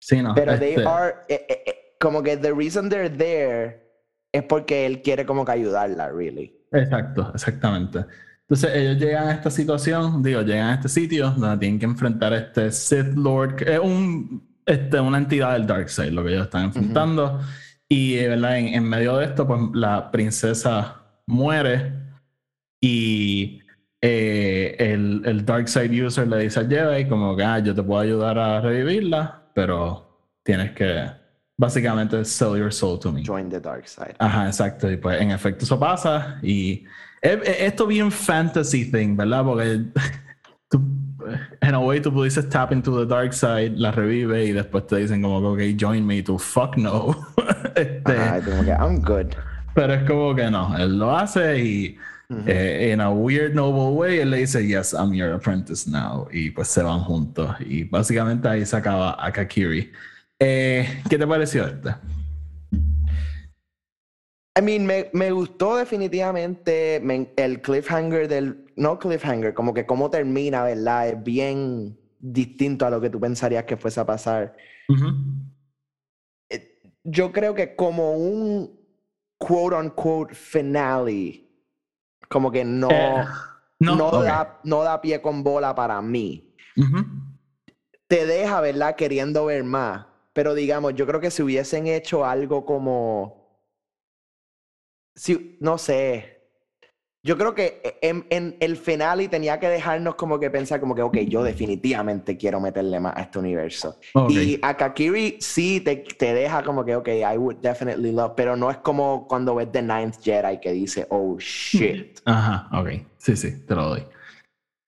Sí, 0.00 0.20
no. 0.20 0.34
Pero 0.34 0.58
they 0.58 0.74
este, 0.74 0.86
are, 0.86 1.14
eh, 1.28 1.46
eh, 1.48 1.62
eh, 1.66 1.74
como 1.98 2.22
que 2.22 2.36
the 2.36 2.52
reason 2.52 2.90
they're 2.90 3.08
there 3.08 3.80
es 4.32 4.42
porque 4.42 4.84
él 4.84 5.00
quiere 5.00 5.24
como 5.24 5.46
que 5.46 5.52
ayudarla, 5.52 6.10
really. 6.10 6.60
Exacto, 6.72 7.30
exactamente. 7.32 8.04
Entonces 8.52 8.76
ellos 8.76 8.98
llegan 8.98 9.28
a 9.28 9.32
esta 9.32 9.48
situación, 9.50 10.22
digo, 10.22 10.42
llegan 10.42 10.68
a 10.68 10.74
este 10.74 10.90
sitio 10.90 11.30
donde 11.30 11.56
tienen 11.56 11.78
que 11.78 11.86
enfrentar 11.86 12.34
a 12.34 12.36
este 12.36 12.70
Sith 12.70 13.14
Lord, 13.14 13.56
que 13.56 13.72
es 13.72 13.78
un, 13.78 14.46
este, 14.66 15.00
una 15.00 15.16
entidad 15.16 15.54
del 15.54 15.66
Dark 15.66 15.88
Side, 15.88 16.10
lo 16.10 16.22
que 16.22 16.32
ellos 16.32 16.44
están 16.44 16.64
enfrentando. 16.64 17.40
Y 17.88 18.14
¿verdad? 18.16 18.58
En, 18.58 18.74
en 18.74 18.84
medio 18.84 19.16
de 19.16 19.24
esto, 19.24 19.46
pues 19.46 19.58
la 19.72 20.10
princesa 20.10 21.00
muere 21.26 21.94
y 22.78 23.62
eh, 24.02 24.76
el, 24.78 25.22
el 25.24 25.46
Dark 25.46 25.66
Side 25.66 26.04
user 26.04 26.28
le 26.28 26.40
dice 26.40 26.60
a 26.60 26.66
Jedi 26.66 27.08
como 27.08 27.34
que 27.34 27.44
ah, 27.44 27.58
yo 27.58 27.74
te 27.74 27.82
puedo 27.82 28.02
ayudar 28.02 28.38
a 28.38 28.60
revivirla, 28.60 29.44
pero 29.54 30.28
tienes 30.42 30.72
que 30.72 31.10
básicamente 31.56 32.22
sell 32.26 32.58
your 32.58 32.70
soul 32.70 33.00
to 33.00 33.10
me. 33.10 33.24
Join 33.24 33.48
the 33.48 33.60
dark 33.60 33.88
side. 33.88 34.14
Ajá, 34.18 34.46
exacto. 34.46 34.90
Y 34.90 34.98
pues 34.98 35.22
en 35.22 35.30
efecto 35.30 35.64
eso 35.64 35.80
pasa. 35.80 36.38
Y 36.42 36.84
esto 37.22 37.86
bien 37.86 38.10
fantasy 38.10 38.90
thing, 38.90 39.16
¿verdad? 39.16 39.44
Porque 39.44 39.84
tú, 40.68 40.82
en 41.60 41.74
a 41.74 41.78
way 41.78 42.00
tú 42.00 42.12
pudieses 42.12 42.48
tap 42.48 42.72
into 42.72 42.98
the 42.98 43.06
dark 43.06 43.32
side, 43.32 43.70
la 43.76 43.92
revive 43.92 44.46
y 44.46 44.52
después 44.52 44.86
te 44.86 44.96
dicen 44.96 45.22
como 45.22 45.56
que, 45.56 45.72
ok, 45.72 45.80
join 45.80 46.06
me, 46.06 46.22
tú 46.22 46.38
fuck 46.38 46.76
no. 46.76 47.16
Este, 47.74 48.14
como 48.44 48.64
que 48.64 48.70
I'm 48.70 49.00
good. 49.00 49.32
pero 49.74 49.94
es 49.94 50.04
como 50.04 50.34
que 50.34 50.50
no, 50.50 50.76
él 50.76 50.98
lo 50.98 51.16
hace 51.16 51.58
y 51.58 51.98
eh, 52.46 52.90
en 52.92 53.00
a 53.00 53.10
weird 53.10 53.54
noble 53.54 53.96
way 53.96 54.18
él 54.18 54.30
le 54.30 54.38
dice, 54.38 54.66
yes, 54.66 54.92
I'm 54.92 55.12
your 55.12 55.32
apprentice 55.32 55.88
now. 55.88 56.28
Y 56.30 56.50
pues 56.50 56.68
se 56.68 56.82
van 56.82 57.00
juntos. 57.00 57.50
Y 57.60 57.84
básicamente 57.84 58.48
ahí 58.48 58.66
se 58.66 58.76
acaba 58.76 59.16
Akakiri. 59.24 59.92
Eh, 60.38 61.02
¿Qué 61.08 61.18
te 61.18 61.26
pareció 61.26 61.66
este? 61.66 61.94
I 64.58 64.60
mean, 64.62 64.84
me, 64.84 65.08
me 65.14 65.30
gustó 65.30 65.76
definitivamente 65.76 67.00
me- 67.02 67.32
el 67.36 67.62
cliffhanger 67.62 68.28
del. 68.28 68.66
No 68.76 68.98
cliffhanger, 68.98 69.54
como 69.54 69.72
que 69.72 69.86
cómo 69.86 70.10
termina, 70.10 70.64
¿verdad? 70.64 71.08
Es 71.08 71.22
bien 71.22 71.98
distinto 72.18 72.84
a 72.86 72.90
lo 72.90 73.00
que 73.00 73.10
tú 73.10 73.18
pensarías 73.18 73.64
que 73.64 73.76
fuese 73.76 74.00
a 74.00 74.06
pasar. 74.06 74.54
Eh, 76.50 76.80
Yo 77.04 77.32
creo 77.32 77.54
que 77.54 77.74
como 77.76 78.12
un 78.12 78.78
quote 79.38 79.76
unquote 79.76 80.34
finale, 80.34 81.48
como 82.28 82.50
que 82.50 82.64
no, 82.64 82.90
Eh, 82.90 83.24
no, 83.96 84.10
da, 84.22 84.60
no 84.64 84.82
da 84.82 85.00
pie 85.00 85.20
con 85.22 85.42
bola 85.42 85.74
para 85.74 86.00
mí. 86.02 86.54
Te 88.06 88.26
deja, 88.26 88.60
¿verdad? 88.60 88.96
Queriendo 88.96 89.46
ver 89.46 89.64
más. 89.64 90.06
Pero 90.34 90.54
digamos, 90.54 90.94
yo 90.94 91.06
creo 91.06 91.20
que 91.20 91.30
si 91.30 91.42
hubiesen 91.42 91.86
hecho 91.86 92.24
algo 92.24 92.64
como. 92.66 93.41
Si, 95.14 95.56
no 95.60 95.78
sé. 95.78 96.40
Yo 97.24 97.38
creo 97.38 97.54
que 97.54 97.80
e, 97.84 98.08
en, 98.08 98.26
en 98.30 98.56
el 98.58 98.76
final 98.76 99.20
y 99.20 99.28
tenía 99.28 99.60
que 99.60 99.68
dejarnos 99.68 100.16
como 100.16 100.40
que 100.40 100.50
pensar 100.50 100.80
como 100.80 100.94
que, 100.94 101.02
ok, 101.02 101.18
yo 101.28 101.44
definitivamente 101.44 102.36
quiero 102.36 102.60
meterle 102.60 102.98
más 102.98 103.16
a 103.16 103.22
este 103.22 103.38
universo. 103.38 104.00
Ok. 104.14 104.30
Y 104.30 104.58
Akakiri 104.60 105.36
sí 105.40 105.80
te, 105.80 105.96
te 105.96 106.34
deja 106.34 106.64
como 106.64 106.84
que, 106.84 106.96
ok, 106.96 107.08
I 107.08 107.36
would 107.36 107.58
definitely 107.58 108.10
love, 108.10 108.32
pero 108.36 108.56
no 108.56 108.70
es 108.70 108.78
como 108.78 109.28
cuando 109.28 109.54
ves 109.54 109.70
The 109.70 109.82
Ninth 109.82 110.16
Jedi 110.20 110.58
que 110.60 110.72
dice, 110.72 111.06
oh 111.10 111.36
shit. 111.38 112.18
Ajá, 112.24 112.68
ok. 112.76 112.88
Sí, 113.18 113.36
sí, 113.36 113.64
te 113.66 113.74
lo 113.76 113.90
doy. 113.90 114.04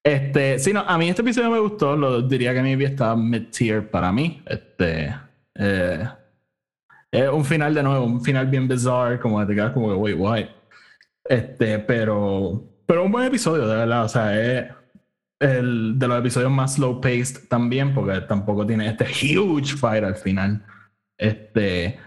Este, 0.05 0.59
sí, 0.59 0.73
no, 0.73 0.81
a 0.81 0.99
mí 0.99 1.09
este 1.09 1.23
episodio 1.23 1.51
me 1.51 1.59
gustó, 1.61 1.97
lo 1.97 2.21
diría 2.21 2.53
que 2.53 2.61
maybe 2.61 2.85
estaba 2.85 3.17
mid-tier 3.17 3.91
para 3.91 4.13
mí. 4.13 4.43
Este, 4.45 5.15
eh, 5.55 6.09
es 7.15 7.29
un 7.31 7.45
final 7.45 7.73
de 7.73 7.83
nuevo, 7.83 8.05
un 8.05 8.23
final 8.23 8.49
bien 8.49 8.67
bizarre, 8.67 9.21
como 9.21 9.39
que 9.41 9.47
te 9.47 9.55
quedas 9.55 9.73
como 9.73 9.89
que, 9.89 9.95
wait, 9.95 10.19
what? 10.19 10.41
Este, 11.25 11.79
pero, 11.79 12.83
pero 12.87 13.05
un 13.05 13.13
buen 13.13 13.27
episodio, 13.27 13.69
de 13.69 13.77
verdad, 13.77 14.05
o 14.05 14.09
sea, 14.09 14.41
es 14.41 14.71
el 15.39 15.97
de 15.97 16.09
los 16.09 16.19
episodios 16.19 16.51
más 16.51 16.75
slow 16.75 17.01
paced 17.01 17.49
también, 17.49 17.95
porque 17.95 18.21
tampoco 18.23 18.67
tiene 18.67 18.89
este 18.89 19.05
huge 19.05 19.77
fight 19.77 20.03
al 20.03 20.17
final. 20.17 20.65
Este, 21.17 21.99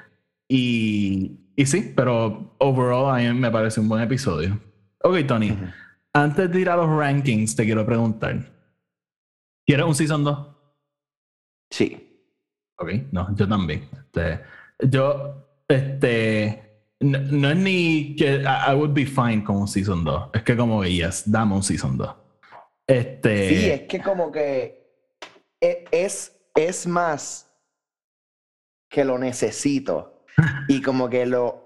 y, 0.50 1.54
y 1.56 1.66
sí, 1.66 1.94
pero 1.96 2.56
overall 2.60 3.16
a 3.16 3.20
mí 3.20 3.40
me 3.40 3.50
parece 3.52 3.80
un 3.80 3.88
buen 3.88 4.04
episodio. 4.04 4.60
Ok, 5.04 5.26
Tony, 5.26 5.58
antes 6.14 6.52
de 6.52 6.60
ir 6.60 6.70
a 6.70 6.76
los 6.76 6.90
rankings, 6.90 7.56
te 7.56 7.64
quiero 7.64 7.86
preguntar: 7.86 8.36
¿Quieres 9.66 9.86
un 9.86 9.96
season 9.96 10.24
2? 10.24 10.48
Sí. 11.72 12.04
Ok, 12.78 12.92
no, 13.12 13.34
yo 13.36 13.48
también. 13.48 13.88
Este, 13.94 14.42
yo, 14.80 15.46
este, 15.68 16.82
no, 17.00 17.20
no 17.20 17.50
es 17.50 17.58
ni 17.58 18.16
que 18.16 18.42
I, 18.44 18.72
I 18.72 18.76
would 18.76 18.94
be 18.94 19.06
fine 19.06 19.44
con 19.44 19.58
un 19.58 19.68
season 19.68 20.04
2. 20.04 20.30
Es 20.34 20.44
que 20.44 20.56
como 20.58 20.82
que, 20.82 20.94
yes, 20.94 21.24
dame 21.30 21.56
un 21.56 21.64
season 21.64 21.98
2. 21.98 22.16
Este, 22.88 23.50
Sí, 23.50 23.70
es 23.70 23.82
que 23.82 24.02
como 24.02 24.32
que 24.32 24.88
e- 25.60 25.86
es, 25.92 26.34
es 26.56 26.88
más 26.88 27.52
que 28.90 29.04
lo 29.04 29.18
necesito. 29.18 30.24
Y 30.68 30.82
como 30.82 31.10
que 31.10 31.26
lo. 31.26 31.66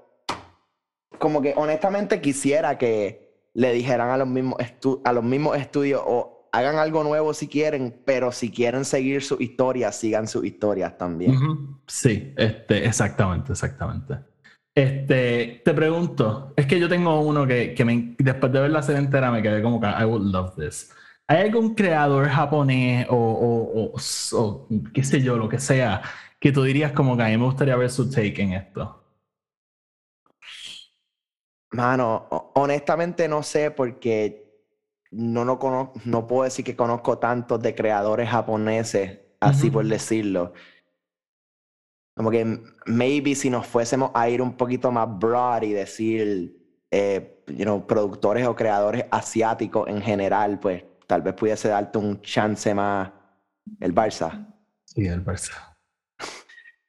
Como 1.20 1.42
que 1.42 1.54
honestamente 1.56 2.22
quisiera 2.22 2.78
que 2.78 3.50
le 3.54 3.74
dijeran 3.74 4.10
a 4.10 4.18
los 4.18 4.28
mismos, 4.28 4.58
a 5.04 5.14
los 5.14 5.24
mismos 5.24 5.58
estudios 5.58 6.02
o 6.06 6.31
hagan 6.52 6.78
algo 6.78 7.04
nuevo 7.04 7.34
si 7.34 7.48
quieren, 7.48 8.02
pero 8.06 8.32
si 8.32 8.52
quieren 8.52 8.86
seguir 8.86 9.24
sus 9.24 9.40
historias, 9.42 9.96
sigan 9.96 10.28
sus 10.28 10.46
historias 10.46 10.98
también. 10.98 11.46
Sí, 11.88 12.34
este, 12.38 12.86
exactamente, 12.86 13.52
exactamente. 13.54 14.20
Este, 14.74 15.62
te 15.66 15.74
pregunto, 15.74 16.54
es 16.56 16.66
que 16.66 16.80
yo 16.80 16.88
tengo 16.88 17.20
uno 17.22 17.46
que, 17.46 17.74
que 17.74 17.84
me- 17.86 18.16
después 18.18 18.52
de 18.54 18.62
ver 18.62 18.72
la 18.72 18.82
serie 18.82 19.02
entera 19.02 19.30
me 19.32 19.42
quedé 19.42 19.62
como 19.62 19.80
que 19.82 19.88
I 19.88 20.06
would 20.06 20.24
love 20.32 20.56
this. 20.56 20.92
¿Hay 21.28 21.44
algún 21.48 21.76
creador 21.76 22.28
japonés 22.30 23.08
o, 23.10 23.16
o- 23.16 23.92
o- 23.94 24.38
o 24.40 24.68
qué 24.94 25.04
sé 25.04 25.22
yo, 25.22 25.38
lo 25.38 25.50
que 25.50 25.60
sea, 25.60 26.02
que 26.40 26.52
tú 26.52 26.64
dirías 26.64 26.92
como 26.94 27.16
que 27.18 27.24
a 27.24 27.28
mí 27.28 27.38
me 27.38 27.46
gustaría 27.46 27.76
ver 27.76 27.90
su 27.90 28.10
take 28.10 28.42
en 28.42 28.54
esto? 28.54 28.98
Mano, 31.72 32.28
ho- 32.32 32.52
honestamente 32.56 33.28
no 33.28 33.44
sé 33.44 33.72
porque 33.72 34.51
no, 35.12 35.46
no, 35.46 35.60
cono- 35.60 35.94
no 36.06 36.28
puedo 36.28 36.44
decir 36.44 36.66
que 36.66 36.76
conozco 36.76 37.18
tantos 37.20 37.62
de 37.62 37.76
creadores 37.76 38.30
japoneses, 38.30 39.20
así 39.40 39.70
por 39.70 39.86
decirlo. 39.86 40.54
Como 42.16 42.30
que 42.30 42.60
maybe 42.86 43.36
si 43.36 43.50
nos 43.50 43.66
fuésemos 43.68 44.12
a 44.14 44.30
ir 44.30 44.42
un 44.42 44.56
poquito 44.58 44.92
más 44.92 45.08
broad 45.18 45.64
y 45.64 45.72
decir, 45.74 46.58
eh, 46.92 47.44
you 47.48 47.64
know, 47.64 47.86
productores 47.88 48.46
o 48.48 48.56
creadores 48.56 49.06
asiáticos 49.12 49.88
en 49.88 50.02
general, 50.02 50.60
pues 50.60 50.84
tal 51.08 51.22
vez 51.22 51.34
pudiese 51.34 51.70
darte 51.70 51.98
un 51.98 52.22
chance 52.22 52.74
más 52.74 53.12
el 53.80 53.94
Barça. 53.96 54.46
Sí, 54.86 55.06
el 55.08 55.24
Barça. 55.24 55.76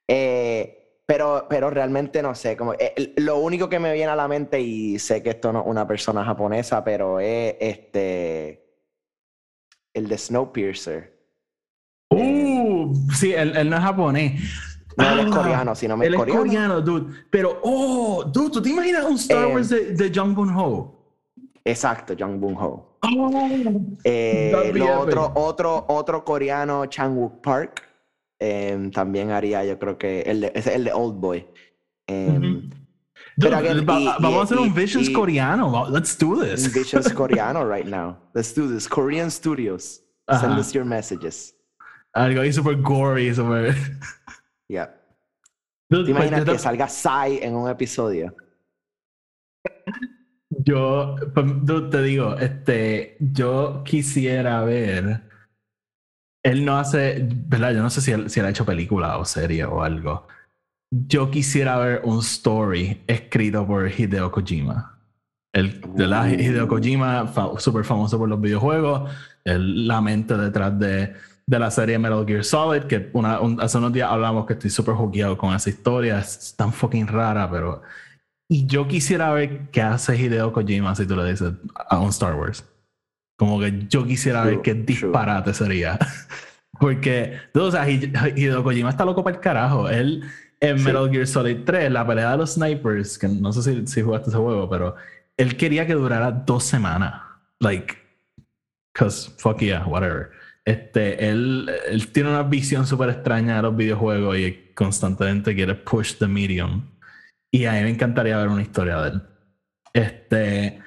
Eh, 0.08 0.81
pero, 1.06 1.46
pero 1.48 1.70
realmente 1.70 2.22
no 2.22 2.34
sé, 2.34 2.56
como, 2.56 2.74
eh, 2.74 3.12
lo 3.16 3.38
único 3.38 3.68
que 3.68 3.78
me 3.78 3.92
viene 3.92 4.10
a 4.12 4.16
la 4.16 4.28
mente, 4.28 4.60
y 4.60 4.98
sé 4.98 5.22
que 5.22 5.30
esto 5.30 5.52
no 5.52 5.60
es 5.60 5.66
una 5.66 5.86
persona 5.86 6.24
japonesa, 6.24 6.82
pero 6.84 7.20
es 7.20 7.56
este, 7.60 8.64
el 9.94 10.08
de 10.08 10.18
Snowpiercer. 10.18 11.12
Uh, 12.10 12.94
sí, 13.14 13.32
él, 13.32 13.56
él 13.56 13.70
no 13.70 13.76
es 13.76 13.82
japonés. 13.82 14.40
No, 14.96 15.10
él 15.10 15.20
es 15.20 15.26
Ah, 15.26 15.30
coreano, 15.38 15.74
si 15.74 15.88
no 15.88 15.96
me 15.96 16.06
Él 16.06 16.14
es 16.14 16.18
coreano. 16.20 16.40
coreano, 16.42 16.80
dude. 16.82 17.24
Pero, 17.30 17.60
oh, 17.62 18.24
dude, 18.24 18.50
¿tú 18.50 18.60
te 18.62 18.68
imaginas 18.68 19.04
un 19.04 19.14
Star 19.14 19.48
Eh, 19.48 19.54
Wars 19.54 19.70
de, 19.70 19.92
de 19.94 20.12
Jung 20.14 20.36
Ho? 20.56 20.98
Exacto, 21.64 22.14
Jung 22.18 22.38
Boon 22.38 22.56
Ho. 22.58 22.98
Oh, 23.02 23.48
Eh, 24.04 24.70
lo 24.74 25.00
otro, 25.00 25.32
otro, 25.34 25.84
otro 25.88 26.24
coreano, 26.24 26.86
Chang 26.86 27.16
Wook 27.16 27.40
Park, 27.40 27.82
em, 28.42 28.90
también 28.90 29.30
haría, 29.30 29.64
yo 29.64 29.78
creo 29.78 29.96
que 29.96 30.22
el 30.22 30.40
de, 30.42 30.52
es 30.54 30.66
el 30.66 30.84
de 30.84 30.92
Old 30.92 31.20
Boy. 31.20 31.46
Em, 32.08 32.68
Dude, 33.36 33.48
Pero 33.48 33.56
again, 33.56 33.86
va- 33.88 34.00
y- 34.00 34.04
va- 34.06 34.16
vamos 34.18 34.34
y- 34.36 34.40
a 34.40 34.42
hacer 34.42 34.58
un 34.58 34.74
Visions 34.74 35.08
y- 35.08 35.12
coreano. 35.12 35.88
Let's 35.88 36.18
do 36.18 36.38
this. 36.42 36.70
Visions 36.72 37.10
coreano 37.14 37.64
right 37.64 37.86
now. 37.86 38.18
Let's 38.34 38.54
do 38.54 38.68
this. 38.68 38.86
Korean 38.88 39.30
studios. 39.30 40.02
Send 40.28 40.52
Ajá. 40.52 40.58
us 40.60 40.72
your 40.72 40.84
messages. 40.84 41.54
Algo 42.14 42.40
ahí 42.42 42.52
super 42.52 42.76
gory, 42.76 43.34
super. 43.34 43.74
Yeah. 44.68 44.94
Dude, 45.88 46.04
¿Te 46.06 46.12
pues, 46.12 46.26
imaginas 46.26 46.44
que 46.44 46.52
te- 46.52 46.58
salga 46.58 46.88
Sai 46.88 47.38
en 47.42 47.54
un 47.54 47.68
episodio? 47.70 48.34
Yo, 50.50 51.16
pues, 51.34 51.46
dude, 51.64 51.90
te 51.90 52.02
digo, 52.02 52.36
este, 52.36 53.16
yo 53.20 53.82
quisiera 53.84 54.62
ver. 54.64 55.22
Él 56.44 56.64
no 56.64 56.76
hace, 56.78 57.26
¿verdad? 57.46 57.72
Yo 57.72 57.82
no 57.82 57.90
sé 57.90 58.00
si 58.00 58.10
él, 58.12 58.28
si 58.30 58.40
él 58.40 58.46
ha 58.46 58.50
hecho 58.50 58.64
película 58.66 59.16
o 59.18 59.24
serie 59.24 59.64
o 59.64 59.82
algo. 59.82 60.26
yo 60.90 61.30
quisiera 61.30 61.78
ver 61.78 62.02
un 62.04 62.18
story 62.20 63.02
escrito 63.06 63.66
por 63.66 63.88
Hideo 63.90 64.30
Kojima. 64.30 64.98
El, 65.54 65.80
Uh. 65.86 66.26
Hideo 66.40 66.68
Kojima, 66.68 67.26
fa- 67.28 67.58
súper 67.58 67.84
famoso 67.84 68.18
por 68.18 68.28
los 68.28 68.40
videojuegos, 68.40 69.10
el- 69.44 69.86
la 69.88 70.00
mente 70.02 70.36
detrás 70.36 70.78
de, 70.78 71.14
de 71.46 71.58
la 71.58 71.70
serie 71.70 71.98
Metal 71.98 72.24
Gear 72.26 72.44
Solid, 72.44 72.84
que 72.84 73.10
una, 73.14 73.40
un- 73.40 73.60
hace 73.60 73.78
unos 73.78 73.92
días 73.92 74.10
hablamos 74.10 74.46
que 74.46 74.54
estoy 74.54 74.70
súper 74.70 74.94
jugueado 74.94 75.36
con 75.38 75.54
esa 75.54 75.70
historia, 75.70 76.18
es 76.18 76.54
tan 76.56 76.72
fucking 76.72 77.06
rara, 77.08 77.50
pero... 77.50 77.82
Y 78.50 78.66
yo 78.66 78.86
quisiera 78.86 79.32
ver 79.32 79.70
qué 79.70 79.80
hace 79.82 80.16
Hideo 80.16 80.52
Kojima 80.52 80.94
si 80.94 81.06
tú 81.06 81.16
le 81.16 81.30
dices 81.30 81.52
a 81.88 81.98
un 82.00 82.10
Star 82.10 82.34
Wars. 82.34 82.64
Como 83.42 83.58
que 83.60 83.86
yo 83.88 84.06
quisiera 84.06 84.42
ver 84.44 84.54
True, 84.54 84.62
qué 84.62 84.74
disparate 84.74 85.52
sería. 85.54 85.98
Porque, 86.78 87.38
o 87.54 87.70
sea, 87.70 87.88
Hi- 87.88 88.12
Hideo 88.36 88.62
Kojima 88.62 88.90
está 88.90 89.04
loco 89.04 89.22
para 89.24 89.36
el 89.36 89.42
carajo. 89.42 89.88
Él 89.88 90.22
en 90.60 90.78
Sí. 90.78 90.84
Metal 90.84 91.10
Gear 91.10 91.26
Solid 91.26 91.58
3, 91.64 91.90
la 91.90 92.06
pelea 92.06 92.30
de 92.32 92.36
los 92.38 92.54
snipers, 92.54 93.18
que 93.18 93.26
no 93.28 93.52
sé 93.52 93.62
si, 93.62 93.86
si 93.86 94.02
jugaste 94.02 94.30
ese 94.30 94.38
juego, 94.38 94.68
pero 94.70 94.94
él 95.36 95.56
quería 95.56 95.86
que 95.86 95.94
durara 95.94 96.30
dos 96.30 96.62
semanas. 96.64 97.20
Like, 97.60 97.96
cause 98.94 99.30
fuck 99.38 99.58
yeah, 99.58 99.84
whatever. 99.86 100.30
Este, 100.64 101.28
él, 101.28 101.68
él 101.88 102.12
tiene 102.12 102.30
una 102.30 102.44
visión 102.44 102.86
súper 102.86 103.10
extraña 103.10 103.56
de 103.56 103.62
los 103.62 103.76
videojuegos 103.76 104.38
y 104.38 104.70
constantemente 104.74 105.54
quiere 105.54 105.74
push 105.74 106.14
the 106.18 106.28
medium. 106.28 106.88
Y 107.52 107.64
a 107.64 107.72
mí 107.72 107.80
me 107.82 107.90
encantaría 107.90 108.36
ver 108.38 108.48
una 108.48 108.62
historia 108.62 109.00
de 109.02 109.08
él. 109.10 109.22
Este, 109.94 110.80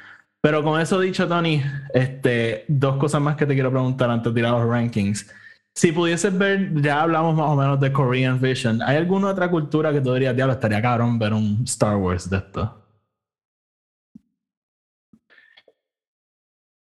pero 0.46 0.64
con 0.64 0.80
eso 0.80 1.00
dicho, 1.00 1.28
Tony, 1.28 1.60
este, 1.91 2.66
dos 2.68 2.98
cosas 2.98 3.20
más 3.20 3.36
que 3.36 3.48
te 3.48 3.56
quiero 3.56 3.72
preguntar 3.72 4.12
antes 4.12 4.32
de 4.32 4.39
ir 4.39 4.46
a 4.46 4.52
los 4.52 4.70
rankings. 4.70 5.28
Si 5.74 5.91
pudieses 5.91 6.38
ver, 6.38 6.72
ya 6.84 7.02
hablamos 7.02 7.36
más 7.36 7.50
o 7.50 7.56
menos 7.56 7.80
de 7.80 7.91
Korean 7.91 8.39
Vision. 8.39 8.80
¿Hay 8.84 8.96
alguna 8.96 9.30
otra 9.30 9.50
cultura 9.50 9.91
que 9.91 10.02
tú 10.02 10.14
dirías, 10.14 10.36
diablo, 10.36 10.54
estaría 10.54 10.84
cabrón 10.84 11.18
ver 11.18 11.34
un 11.34 11.64
Star 11.64 11.96
Wars 11.96 12.30
de 12.30 12.38
esto? 12.38 12.80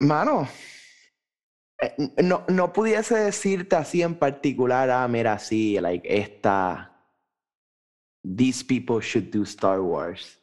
Mano, 0.02 0.50
eh, 1.82 1.96
no, 2.22 2.44
no 2.50 2.74
pudiese 2.74 3.16
decirte 3.16 3.78
así 3.78 4.02
en 4.02 4.16
particular, 4.16 4.90
ah, 4.90 5.08
mira, 5.08 5.40
sí, 5.40 5.80
like 5.80 6.06
esta. 6.06 6.92
These 8.26 8.66
people 8.66 9.00
should 9.00 9.32
do 9.32 9.44
Star 9.44 9.80
Wars. 9.80 10.38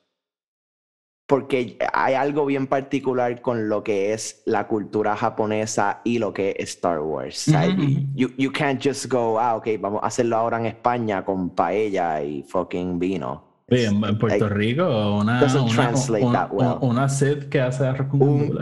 Porque 1.26 1.78
hay 1.94 2.14
algo 2.14 2.44
bien 2.44 2.66
particular 2.66 3.40
con 3.40 3.70
lo 3.70 3.82
que 3.82 4.12
es 4.12 4.42
la 4.44 4.66
cultura 4.66 5.16
japonesa 5.16 6.02
y 6.04 6.18
lo 6.18 6.34
que 6.34 6.54
es 6.58 6.70
Star 6.70 7.00
Wars. 7.00 7.38
Sea, 7.38 7.66
Ujú, 7.68 7.82
you- 8.14 8.34
you, 8.36 8.52
can't 8.52 8.82
just 8.86 9.06
go, 9.10 9.40
ah, 9.40 9.56
ok, 9.56 9.68
vamos 9.80 10.02
a 10.02 10.06
hacerlo 10.08 10.36
ahora 10.36 10.58
en 10.58 10.66
España 10.66 11.24
con 11.24 11.54
paella 11.54 12.22
y 12.22 12.42
fucking 12.42 12.98
vino. 12.98 13.42
Sí, 13.70 13.84
en, 13.84 14.00
Puerto 14.18 14.26
Like, 14.26 14.48
Rico, 14.50 15.16
una, 15.16 15.42
una, 15.42 15.74
translate 15.74 16.24
una, 16.26 16.38
that 16.48 16.52
well. 16.52 16.76
una 16.82 17.08
Sith 17.08 17.48
que 17.48 17.58
hace 17.62 17.86
arroz 17.86 18.08
con 18.08 18.20
Un- 18.22 18.58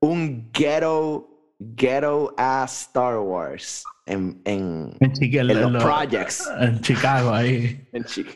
un 0.00 0.50
ghetto, 0.52 1.54
ghetto 1.58 2.34
ass 2.36 2.82
Star 2.88 3.16
Wars 3.18 3.82
en, 4.04 4.42
en, 4.44 4.94
En, 5.00 5.12
en 5.50 5.60
los 5.62 5.72
lo- 5.72 5.78
projects. 5.78 6.46
en 6.60 6.78
Chicago, 6.82 7.30
ahí. 7.32 7.88
En 7.94 8.04
Chi- 8.04 8.26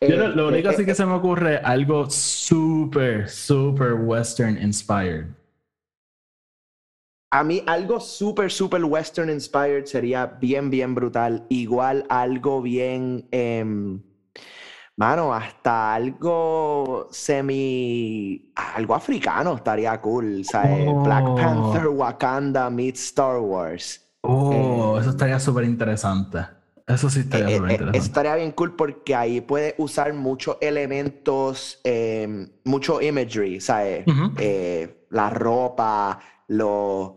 Yo 0.00 0.16
lo, 0.16 0.24
Eh, 0.26 0.28
lo 0.28 0.48
único 0.48 0.68
eh, 0.70 0.74
así 0.74 0.84
que 0.84 0.92
eh, 0.92 0.94
se 0.94 1.04
me 1.06 1.14
ocurre, 1.14 1.58
algo 1.58 2.08
super, 2.08 3.28
super 3.28 3.94
western 3.94 4.56
inspired. 4.62 5.26
A 7.30 7.44
mí 7.44 7.62
algo 7.66 8.00
súper, 8.00 8.50
súper 8.50 8.84
western 8.84 9.28
inspired 9.28 9.84
sería 9.84 10.24
bien, 10.26 10.70
bien 10.70 10.94
brutal. 10.94 11.44
Igual 11.50 12.06
algo 12.08 12.62
bien, 12.62 13.26
em, 13.30 14.00
mano, 14.96 15.34
hasta 15.34 15.94
algo 15.94 17.08
semi, 17.10 18.50
algo 18.54 18.94
africano 18.94 19.56
estaría 19.56 20.00
cool. 20.00 20.42
¿sabes? 20.44 20.86
Black 21.04 21.24
Oh. 21.28 21.34
Panther, 21.34 21.88
Wakanda 21.88 22.70
meets 22.70 23.04
Star 23.04 23.40
Wars. 23.40 24.00
Oh, 24.22 24.96
Eh, 24.96 25.00
eso 25.00 25.10
estaría 25.10 25.38
súper 25.38 25.64
interesante. 25.64 26.38
Eso 26.88 27.10
sí 27.10 27.20
estaría 27.20 27.48
Eh, 27.48 27.56
súper 27.56 27.70
eh, 27.70 27.72
interesante. 27.72 27.98
estaría 27.98 28.34
bien 28.36 28.52
cool 28.52 28.74
porque 28.76 29.14
ahí 29.14 29.40
puede 29.40 29.74
usar 29.78 30.12
muchos 30.14 30.56
elementos, 30.60 31.80
em, 31.84 32.48
mucho 32.64 33.00
imagery, 33.02 33.60
¿sabes? 33.60 34.06
Ujú. 34.06 34.32
Eh, 34.38 35.06
la 35.10 35.30
ropa, 35.30 36.18
los 36.48 37.12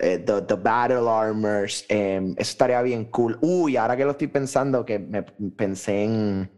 eh, 0.00 0.18
the, 0.18 0.42
the 0.42 0.54
battle 0.56 1.08
armors, 1.08 1.84
em, 1.88 2.32
eso 2.32 2.50
estaría 2.52 2.82
bien 2.82 3.06
cool. 3.06 3.38
Uy, 3.40 3.76
ahora 3.76 3.96
que 3.96 4.04
lo 4.04 4.10
estoy 4.12 4.26
pensando, 4.28 4.84
que 4.84 4.98
me 4.98 5.22
pensé 5.22 6.04
en 6.04 6.50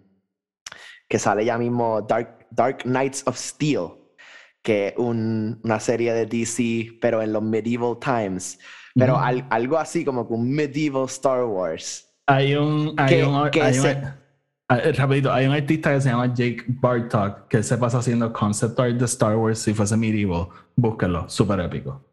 que 1.09 1.19
sale 1.19 1.45
ya 1.45 1.59
mismo 1.59 2.03
Dark, 2.03 2.47
Dark 2.51 2.79
Knights 2.85 3.23
of 3.27 3.37
Steel, 3.37 3.89
que 4.63 4.89
es 4.89 4.95
un- 4.97 5.61
una 5.65 5.81
serie 5.81 6.13
de 6.13 6.27
DC, 6.27 6.99
pero 7.01 7.23
en 7.23 7.33
los 7.33 7.43
medieval 7.43 7.99
times. 7.99 8.59
Pero 8.97 9.15
Ujú. 9.15 9.25
al- 9.25 9.47
algo 9.51 9.79
así 9.79 10.05
como 10.05 10.27
que 10.27 10.35
un 10.35 10.51
medieval 10.51 11.07
Star 11.07 11.45
Wars. 11.45 12.07
Hay 12.31 12.55
un, 12.55 12.95
hay 12.97 13.09
que- 13.17 13.25
un, 13.25 13.51
que 13.51 13.63
hay 13.63 13.77
un- 13.77 13.83
se- 13.83 14.03
ah, 14.69 14.79
rapidito, 14.97 15.33
hay 15.33 15.47
un 15.47 15.53
artista 15.53 15.93
que 15.95 16.01
se 16.01 16.09
llama 16.11 16.33
Jake 16.35 16.65
Bartok 16.69 17.49
que 17.49 17.63
se 17.63 17.77
pasa 17.79 17.99
haciendo 17.99 18.33
concept 18.33 18.79
art 18.79 18.95
de 18.95 19.05
Star 19.07 19.37
Wars 19.37 19.59
si 19.59 19.75
fuese 19.75 19.97
medieval. 19.97 20.49
Búsquenlo, 20.77 21.29
súper 21.29 21.61
épico. 21.61 22.05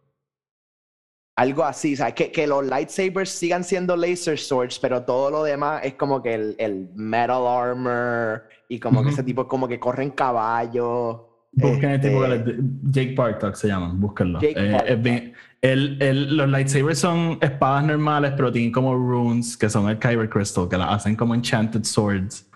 Algo 1.38 1.64
así, 1.64 1.96
¿sabes? 1.96 2.16
Que, 2.16 2.32
que 2.32 2.48
los 2.48 2.66
lightsabers 2.66 3.30
sigan 3.30 3.64
siendo 3.64 3.96
laser 3.96 4.40
swords, 4.40 4.80
pero 4.80 5.04
todo 5.04 5.30
lo 5.30 5.44
demás 5.44 5.82
es 5.84 5.94
como 5.94 6.24
que 6.24 6.34
el, 6.34 6.56
el 6.58 6.90
metal 6.96 7.46
armor 7.46 8.44
y 8.68 8.80
como 8.80 9.04
que 9.04 9.10
ese 9.10 9.22
tipo 9.22 9.48
como 9.48 9.68
que 9.68 9.80
corren 9.80 10.10
caballos. 10.10 11.18
Busquen 11.52 11.92
el 11.92 12.02
tipo 12.02 12.22
que 12.24 12.34
este, 12.36 12.54
les- 12.54 12.62
Jake 12.86 13.14
Bartok 13.16 13.54
se 13.54 13.68
llaman, 13.68 14.00
búsquenlo. 14.02 14.40
Eh, 14.42 14.78
es 14.88 15.02
bien- 15.02 15.34
el- 15.74 16.38
los 16.38 16.50
lightsabers 16.50 17.00
son 17.00 17.38
espadas 17.42 17.84
normales, 17.86 18.34
pero 18.36 18.52
tienen 18.52 18.72
como 18.72 18.94
runes, 18.96 19.56
que 19.58 19.70
son 19.70 19.90
el 19.90 19.98
Kyber 20.00 20.30
Crystal, 20.30 20.68
que 20.70 20.78
las 20.78 20.90
hacen 20.94 21.16
como 21.16 21.34
enchanted 21.36 21.84
swords. 21.84 22.50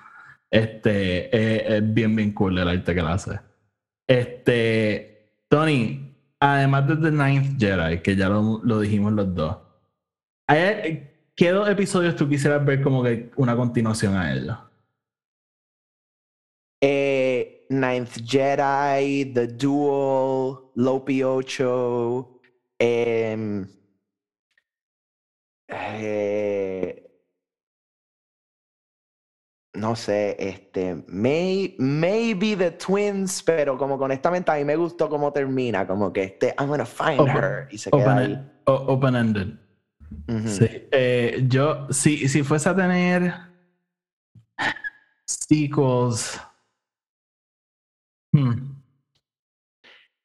Este, 0.51 1.77
es 1.77 1.93
bien, 1.93 2.15
bien 2.15 2.33
cool 2.33 2.57
el 2.57 2.67
arte 2.67 2.93
que 2.93 3.01
la 3.01 3.13
hace. 3.13 3.39
Este, 4.07 5.35
Tony, 5.49 6.13
además 6.39 6.87
de 6.87 6.97
The 6.97 7.11
Ninth 7.11 7.59
Jedi, 7.59 8.01
que 8.01 8.15
ya 8.15 8.27
lo, 8.29 8.59
lo 8.63 8.79
dijimos 8.81 9.13
los 9.13 9.33
dos, 9.33 9.57
¿hay- 10.47 11.09
¿qué 11.35 11.51
dos 11.51 11.69
episodios 11.69 12.15
tú 12.15 12.27
quisieras 12.27 12.65
ver 12.65 12.81
como 12.81 13.01
que 13.03 13.31
una 13.37 13.55
continuación 13.55 14.15
a 14.17 14.33
ellos? 14.33 14.57
eh, 16.83 17.65
Ninth 17.69 18.17
Jedi, 18.25 19.25
The 19.33 19.47
Duel, 19.47 20.57
Lopi 20.75 21.23
8, 21.23 22.40
em, 22.83 23.67
eh, 25.67 27.07
no 29.73 29.95
sé, 29.95 30.35
este, 30.39 31.03
may- 31.07 31.75
maybe 31.79 32.55
The 32.57 32.71
Twins, 32.71 33.41
pero 33.43 33.77
como 33.77 33.97
que 33.97 34.03
honestamente 34.05 34.51
a 34.51 34.55
mí 34.55 34.65
me 34.65 34.75
gustó 34.75 35.07
cómo 35.09 35.31
termina, 35.31 35.87
como 35.87 36.11
que 36.11 36.23
este, 36.23 36.53
I'm 36.59 36.67
gonna 36.67 36.85
find 36.85 37.21
Open- 37.21 37.37
her, 37.43 37.67
y 37.71 37.77
se 37.77 37.89
queda 37.91 38.13
Open, 38.13 38.17
ahí. 38.17 38.51
o- 38.65 38.93
open-ended. 38.93 39.47
Sí. 40.45 40.65
Eh, 40.91 41.45
yo, 41.47 41.87
si, 41.91 42.27
si 42.27 42.43
fuese 42.43 42.67
a 42.69 42.75
tener 42.75 43.33
sequels. 45.25 46.39
hmm, 48.33 48.73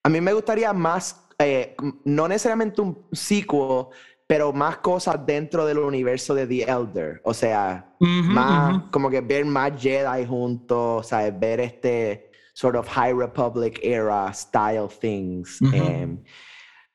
A 0.04 0.08
mí 0.08 0.20
me 0.20 0.32
gustaría 0.32 0.72
más, 0.72 1.25
eh, 1.38 1.76
no 2.04 2.28
necesariamente 2.28 2.80
un 2.80 3.06
sequel, 3.12 3.86
pero 4.26 4.52
más 4.52 4.78
cosas 4.78 5.24
dentro 5.24 5.66
del 5.66 5.78
universo 5.78 6.34
de 6.34 6.46
The 6.46 6.62
Elder. 6.64 7.20
O 7.24 7.32
sea, 7.32 7.94
ujú, 8.00 8.32
más, 8.32 8.74
ujú. 8.74 8.90
como 8.90 9.10
que 9.10 9.20
ver 9.20 9.44
más 9.44 9.80
Jedi 9.80 10.26
juntos, 10.26 11.08
¿sabes? 11.08 11.38
Ver 11.38 11.60
este 11.60 12.30
sort 12.54 12.76
of 12.76 12.88
High 12.88 13.14
Republic 13.14 13.78
era 13.82 14.32
style 14.32 14.88
things. 15.00 15.60
Ujú. 15.60 15.74
Em, 15.74 16.22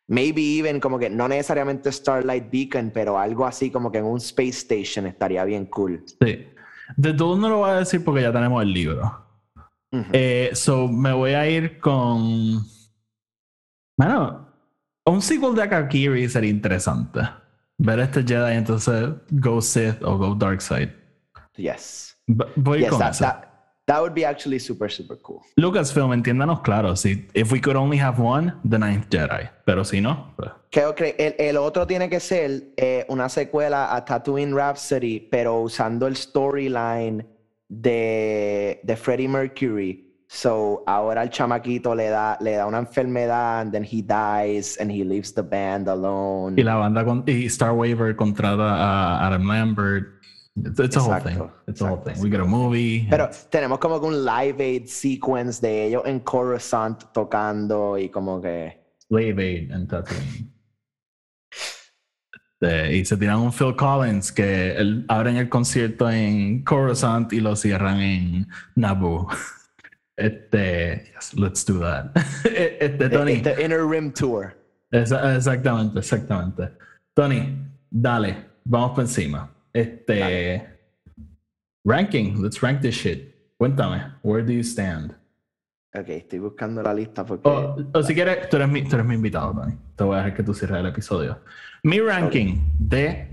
maybe 0.08 0.58
even 0.58 0.80
como 0.80 1.00
que 1.00 1.10
no 1.10 1.28
necesariamente 1.28 1.92
Starlight 1.92 2.52
Beacon, 2.52 2.92
pero 2.94 3.18
algo 3.18 3.46
así 3.46 3.70
como 3.70 3.92
que 3.92 4.00
en 4.00 4.06
un 4.06 4.18
space 4.18 4.50
station 4.50 5.06
estaría 5.08 5.46
bien 5.46 5.68
cool. 5.68 6.04
Sí. 6.22 6.48
De 6.98 7.14
todo 7.14 7.38
no 7.38 7.48
lo 7.48 7.58
voy 7.60 7.70
a 7.70 7.76
decir 7.76 8.04
porque 8.04 8.22
ya 8.22 8.34
tenemos 8.34 8.62
el 8.62 8.74
libro. 8.74 9.26
Eh, 10.14 10.52
so 10.54 10.88
me 10.88 11.14
voy 11.14 11.32
a 11.32 11.50
ir 11.50 11.80
con. 11.80 12.62
Bueno, 14.06 14.48
un 15.06 15.22
sequel 15.22 15.54
de 15.54 15.62
Akakiri 15.64 16.28
sería 16.28 16.50
interesante. 16.50 17.20
Ver 17.78 18.00
este 18.00 18.24
Jedi 18.24 18.56
entonces 18.56 19.10
go 19.32 19.62
Sith 19.62 20.02
o 20.04 20.18
go 20.18 20.34
Dark 20.34 20.62
Side. 20.62 20.92
yes. 21.56 22.18
V- 22.28 22.46
Voy 22.56 22.80
Yes, 22.80 22.90
con 22.90 23.00
that, 23.00 23.12
eso. 23.12 23.24
that, 23.26 23.44
that 23.86 24.00
would 24.00 24.14
be 24.16 24.26
actually 24.26 24.60
super, 24.60 24.90
super 24.92 25.18
cool. 25.22 25.42
Lucasfilm, 25.56 26.14
entiéndanos 26.14 26.62
claro. 26.62 26.96
Si, 26.96 27.28
if 27.36 27.52
we 27.52 27.60
could 27.60 27.76
only 27.76 27.98
have 27.98 28.20
one, 28.20 28.54
The 28.68 28.80
Ninth 28.80 29.08
Jedi. 29.12 29.50
Pero 29.66 29.84
si 29.84 30.02
no, 30.02 30.34
pues. 30.36 30.50
Creo 30.72 30.96
que 30.96 31.16
el, 31.20 31.36
el 31.38 31.58
otro 31.58 31.86
tiene 31.86 32.10
que 32.10 32.20
ser 32.20 32.74
eh, 32.78 33.06
una 33.10 33.30
secuela 33.30 33.96
a 33.96 34.04
Tatooine 34.06 34.56
Rhapsody, 34.56 35.20
pero 35.30 35.60
usando 35.62 36.08
el 36.08 36.16
storyline 36.16 37.28
de, 37.68 38.80
de 38.84 38.96
Freddie 38.96 39.28
Mercury. 39.28 40.11
So 40.34 40.82
ahora 40.88 41.24
el 41.24 41.30
chamaquito 41.30 41.94
le 41.94 42.08
da, 42.08 42.38
le 42.40 42.54
da 42.56 42.66
una 42.66 42.78
enfermedad, 42.80 43.60
and 43.64 43.72
then 43.74 43.84
he 43.84 44.02
dies, 44.02 44.78
and 44.80 44.90
he 44.90 45.04
leaves 45.04 45.34
the 45.34 45.42
band 45.44 45.90
alone. 45.90 46.56
Y 46.58 46.64
la 46.64 46.76
banda 46.76 47.04
con, 47.04 47.26
y 47.28 47.48
Star 47.48 47.74
Waver 47.74 48.16
contrata 48.16 48.64
a 48.64 49.28
Adam 49.28 49.46
Lambert. 49.46 50.06
It's, 50.56 50.80
it's 50.80 50.96
a 50.96 51.02
whole 51.02 51.20
thing. 51.20 51.34
Exacto, 51.38 51.52
It's 51.68 51.82
a 51.82 51.86
whole 51.90 51.98
thing. 51.98 52.16
We 52.24 52.30
get 52.30 52.40
a 52.40 52.46
movie. 52.46 53.08
Pero 53.10 53.30
tenemos 53.50 53.78
como 53.80 54.00
que 54.00 54.08
un 54.08 54.24
live 54.24 54.56
aid 54.64 54.86
sequence 54.88 55.60
de 55.60 55.88
ellos 55.88 56.04
en 56.06 56.22
Coruscant 56.22 57.12
tocando 57.12 57.98
y 57.98 58.08
como 58.08 58.40
que. 58.42 58.80
Slave 59.10 59.38
Aid 59.44 59.72
en 59.72 59.86
Tatooine. 59.88 60.50
Este, 62.62 62.96
y 62.96 63.04
se 63.04 63.18
tiran 63.18 63.40
un 63.40 63.52
Phil 63.52 63.76
Collins 63.76 64.32
que 64.32 64.72
el- 64.78 65.06
abren 65.10 65.36
el 65.36 65.50
concierto 65.50 66.10
en 66.10 66.64
Coruscant 66.64 67.34
y 67.34 67.42
lo 67.42 67.54
cierran 67.58 68.00
en 68.00 68.48
Naboo. 68.76 69.28
Este, 70.22 71.12
yes, 71.14 71.34
let's 71.36 71.66
do 71.66 71.80
that. 71.80 72.12
Este, 72.46 73.10
Tony. 73.10 73.42
The 73.42 73.64
Inner 73.64 73.86
Rim 73.88 74.12
Tour. 74.12 74.56
Esa- 74.92 75.36
exactamente, 75.36 76.00
exactamente. 76.00 76.70
Tony, 77.16 77.58
dale, 77.90 78.46
vamos 78.66 78.92
por 78.92 79.02
encima. 79.04 79.50
Este. 79.74 80.20
Dale. 80.20 80.70
Ranking, 81.86 82.42
let's 82.42 82.62
rank 82.62 82.82
this 82.82 82.96
shit. 82.96 83.34
Cuéntame, 83.58 84.14
where 84.22 84.44
do 84.44 84.52
you 84.52 84.64
stand? 84.64 85.16
Ok, 85.94 86.10
estoy 86.10 86.40
buscando 86.40 86.82
la 86.84 86.94
lista 86.94 87.26
porque. 87.26 87.50
O, 87.50 87.76
o 87.94 88.04
si 88.04 88.14
quieres, 88.14 88.48
tú 88.50 88.58
eres, 88.58 88.70
mi, 88.70 88.84
tú 88.84 88.96
eres 88.96 89.06
mi 89.06 89.16
invitado, 89.16 89.54
Tony. 89.54 89.76
Te 89.96 90.04
voy 90.04 90.16
a 90.16 90.18
dejar 90.20 90.36
que 90.36 90.44
tú 90.44 90.54
cierres 90.54 90.80
el 90.80 90.86
episodio. 90.86 91.40
Mi 91.84 92.00
ranking 92.00 92.60
de 92.78 93.28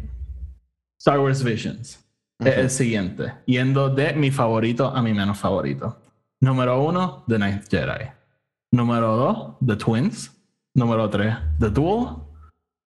Star 0.98 1.20
Wars 1.20 1.44
Visions 1.44 2.04
es 2.40 2.56
el 2.56 2.70
siguiente, 2.70 3.32
yendo 3.46 3.90
de 3.90 4.14
mi 4.14 4.30
favorito 4.30 4.86
a 4.88 5.02
mi 5.02 5.12
menos 5.12 5.38
favorito. 5.38 5.98
Número 6.40 6.82
uno, 6.82 7.24
The 7.26 7.38
Ninth 7.38 7.68
Jedi. 7.68 8.10
Número 8.70 9.16
dos, 9.16 9.54
The 9.66 9.76
Twins. 9.76 10.30
Número 10.74 11.08
tres, 11.10 11.34
The 11.58 11.70
Duel. 11.70 12.16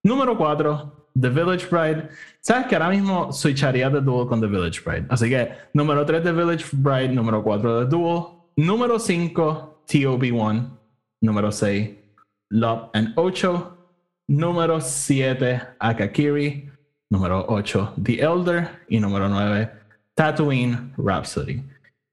Número 0.04 0.36
cuatro, 0.36 1.08
The 1.20 1.28
Village 1.28 1.66
Bride. 1.68 2.08
Sabes 2.40 2.66
que 2.66 2.74
ahora 2.74 2.88
mismo 2.88 3.32
switcharía 3.32 3.90
The 3.90 4.00
Duel 4.00 4.26
con 4.26 4.40
The 4.40 4.46
Village 4.46 4.80
Bride. 4.84 5.06
Así 5.10 5.28
que 5.28 5.52
número 5.74 6.06
tres, 6.06 6.22
The 6.22 6.32
Village 6.32 6.64
Bride. 6.72 7.10
Número 7.10 7.42
cuatro, 7.42 7.80
The 7.80 7.90
Duel. 7.94 8.24
Número 8.56 8.98
cinco, 8.98 9.82
TOB1. 9.86 10.70
Número 11.20 11.52
seis, 11.52 11.90
Love 12.50 12.90
and 12.94 13.12
Ocho. 13.16 13.76
Número 14.28 14.80
siete, 14.80 15.60
Akakiri. 15.78 16.70
Número 17.10 17.44
ocho, 17.48 17.92
The 18.02 18.22
Elder. 18.22 18.84
Y 18.88 18.98
número 18.98 19.28
nueve, 19.28 19.70
Tatooine 20.14 20.94
Rhapsody. 20.96 21.62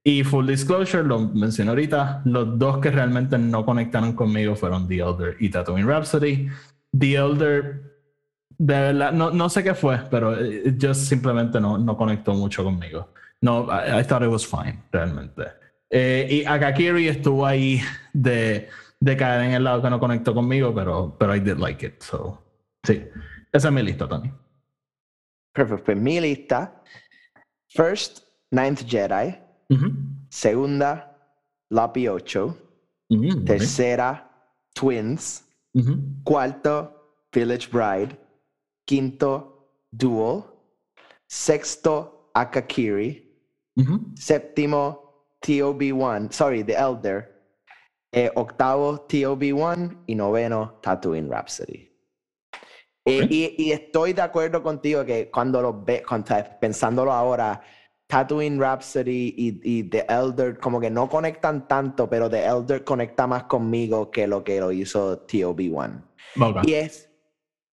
Y 0.03 0.23
full 0.23 0.47
disclosure, 0.47 1.03
lo 1.03 1.19
mencioné 1.19 1.69
ahorita, 1.71 2.21
los 2.25 2.57
dos 2.57 2.77
que 2.79 2.89
realmente 2.89 3.37
no 3.37 3.65
conectaron 3.65 4.13
conmigo 4.13 4.55
fueron 4.55 4.87
The 4.87 4.99
Elder 4.99 5.35
y 5.39 5.49
Tatooine 5.49 5.85
Rhapsody. 5.85 6.49
The 6.97 7.15
Elder, 7.15 7.81
de 8.57 8.73
verdad, 8.73 9.11
no, 9.11 9.31
no 9.31 9.49
sé 9.49 9.63
qué 9.63 9.73
fue, 9.73 9.99
pero 10.09 10.39
it 10.39 10.81
just 10.81 11.01
simplemente 11.01 11.59
no, 11.59 11.77
no 11.77 11.97
conectó 11.97 12.33
mucho 12.33 12.63
conmigo. 12.63 13.13
No, 13.41 13.67
I, 13.69 13.99
I 13.99 14.03
thought 14.03 14.23
it 14.23 14.29
was 14.29 14.45
fine, 14.45 14.83
realmente. 14.91 15.43
Eh, 15.89 16.27
y 16.29 16.45
Akakiri 16.45 17.07
estuvo 17.07 17.45
ahí 17.45 17.81
de, 18.13 18.69
de 18.99 19.17
caer 19.17 19.43
en 19.47 19.53
el 19.53 19.63
lado 19.63 19.81
que 19.81 19.89
no 19.89 19.99
conectó 19.99 20.33
conmigo, 20.33 20.73
pero, 20.73 21.15
pero 21.17 21.35
I 21.35 21.39
did 21.39 21.57
like 21.57 21.85
it. 21.85 22.01
So, 22.01 22.41
sí, 22.83 23.03
esa 23.51 23.67
es 23.67 23.73
mi 23.73 23.81
lista, 23.81 24.07
Tony. 24.07 24.31
Perfecto. 25.53 25.85
Pues 25.85 25.97
mi 25.97 26.19
lista: 26.21 26.81
First, 27.69 28.19
Ninth 28.51 28.85
Jedi. 28.87 29.48
Segunda, 30.29 31.15
Loppy 31.69 32.07
8. 32.07 32.57
Ujú, 33.09 33.39
ok. 33.39 33.45
Tercera, 33.45 34.29
Twins. 34.73 35.43
Cuarto, 36.23 37.25
Village 37.33 37.69
Bride. 37.71 38.17
Quinto, 38.85 39.69
Duel. 39.91 40.43
Sexto, 41.27 42.31
Akakiri. 42.33 43.25
Séptimo, 44.15 45.27
TOB1. 45.45 46.31
Sorry, 46.31 46.63
The 46.63 46.73
Elder. 46.73 47.35
Eh, 48.11 48.31
octavo, 48.35 49.07
TOB1. 49.07 50.03
Y 50.07 50.15
noveno, 50.15 50.79
Tatooine 50.81 51.29
Rhapsody. 51.29 51.87
Eh, 53.05 53.27
y, 53.29 53.55
y 53.57 53.71
estoy 53.71 54.13
de 54.13 54.21
acuerdo 54.21 54.61
contigo 54.61 55.05
que 55.05 55.31
cuando 55.31 55.61
lo 55.61 55.83
ve, 55.83 56.03
pensándolo 56.59 57.11
ahora, 57.11 57.61
Tatooine 58.09 58.59
Rhapsody 58.59 59.35
y, 59.37 59.61
y 59.63 59.83
The 59.83 60.07
Elder 60.09 60.57
como 60.57 60.79
que 60.79 60.89
no 60.89 61.07
conectan 61.07 61.67
tanto, 61.67 62.09
pero 62.09 62.27
The 62.27 62.43
Elder 62.43 62.83
conecta 62.83 63.27
más 63.27 63.43
conmigo 63.43 64.09
que 64.09 64.25
lo 64.25 64.43
que 64.43 64.59
lo 64.59 64.71
hizo 64.71 65.27
TOB1. 65.27 66.01
Ok. 66.41 66.57
Y 66.63 66.73
es, 66.73 67.07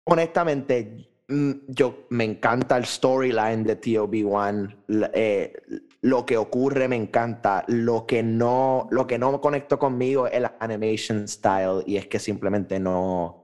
honestamente, 0.03 1.09
mm, 1.29 1.51
yo 1.69 2.05
me 2.09 2.25
encanta 2.25 2.75
el 2.75 2.83
storyline 2.85 3.63
de 3.63 3.79
TOB1, 3.79 4.75
l- 4.89 5.09
eh, 5.13 5.53
lo 6.01 6.25
que 6.25 6.35
ocurre 6.35 6.89
me 6.89 6.97
encanta, 6.97 7.63
lo 7.67 8.05
que 8.05 8.21
no, 8.21 8.89
lo 8.91 9.07
que 9.07 9.17
no 9.17 9.39
conectó 9.39 9.79
conmigo 9.79 10.27
es 10.27 10.33
el 10.33 10.47
animation 10.59 11.29
style 11.29 11.81
y 11.85 11.95
es 11.95 12.07
que 12.07 12.19
simplemente 12.19 12.77
no, 12.77 13.41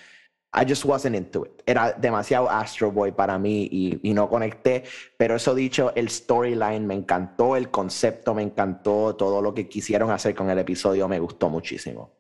I 0.54 0.66
just 0.66 0.84
wasn't 0.84 1.16
into 1.16 1.46
it. 1.46 1.64
Era 1.66 1.94
demasiado 1.94 2.50
Astro 2.50 2.92
Boy 2.92 3.14
para 3.14 3.38
mí 3.38 3.70
y, 3.72 4.14
no 4.14 4.28
conecté, 4.28 4.84
pero 5.18 5.36
eso 5.36 5.56
dicho, 5.56 5.94
el 5.96 6.10
storyline 6.10 6.86
me 6.86 6.94
encantó, 6.94 7.56
el 7.56 7.70
concepto 7.70 8.34
me 8.34 8.42
encantó, 8.42 9.16
todo 9.16 9.42
lo 9.42 9.54
que 9.54 9.70
quisieron 9.70 10.12
hacer 10.12 10.36
con 10.36 10.50
el 10.50 10.60
episodio 10.60 11.08
me 11.08 11.20
gustó 11.20 11.50
muchísimo. 11.50 12.12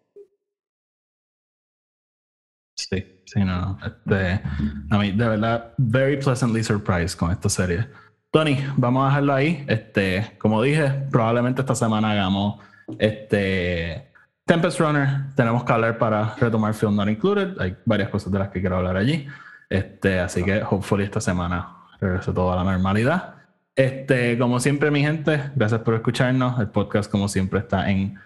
Sí, 2.77 3.21
sí, 3.25 3.39
no, 3.41 3.59
no. 3.59 3.79
Este, 3.85 4.41
a 4.89 4.97
mí, 4.97 5.11
de 5.11 5.27
verdad, 5.27 5.73
very 5.77 6.17
pleasantly 6.17 6.63
surprised 6.63 7.17
con 7.17 7.31
esta 7.31 7.49
serie. 7.49 7.85
Tony, 8.31 8.57
vamos 8.77 9.03
a 9.03 9.07
dejarlo 9.07 9.33
ahí. 9.33 9.65
Este, 9.67 10.37
como 10.39 10.61
dije, 10.61 10.89
probablemente 11.11 11.61
esta 11.61 11.75
semana 11.75 12.11
hagamos 12.11 12.61
este 12.97 14.10
Tempest 14.51 14.81
Runner. 14.81 15.07
Tenemos 15.33 15.63
que 15.63 15.71
hablar 15.71 15.97
para 15.97 16.35
retomar 16.35 16.73
Film 16.73 16.97
Not 16.97 17.07
Included. 17.07 17.57
Hay 17.57 17.77
varias 17.85 18.09
cosas 18.09 18.33
de 18.33 18.37
las 18.37 18.49
que 18.49 18.59
quiero 18.59 18.75
hablar 18.75 18.97
allí. 18.97 19.25
Este, 19.69 20.19
así 20.19 20.43
que 20.43 20.61
hopefully 20.61 21.05
esta 21.05 21.21
semana 21.21 21.69
regrese 22.01 22.33
todo 22.33 22.51
a 22.51 22.57
la 22.57 22.65
normalidad. 22.65 23.35
Este, 23.73 24.37
como 24.37 24.59
siempre, 24.59 24.91
mi 24.91 24.99
gente, 24.99 25.41
gracias 25.55 25.79
por 25.79 25.93
escucharnos. 25.93 26.59
El 26.59 26.67
podcast, 26.67 27.09
como 27.09 27.29
siempre, 27.29 27.59
está 27.59 27.89
en 27.89 28.19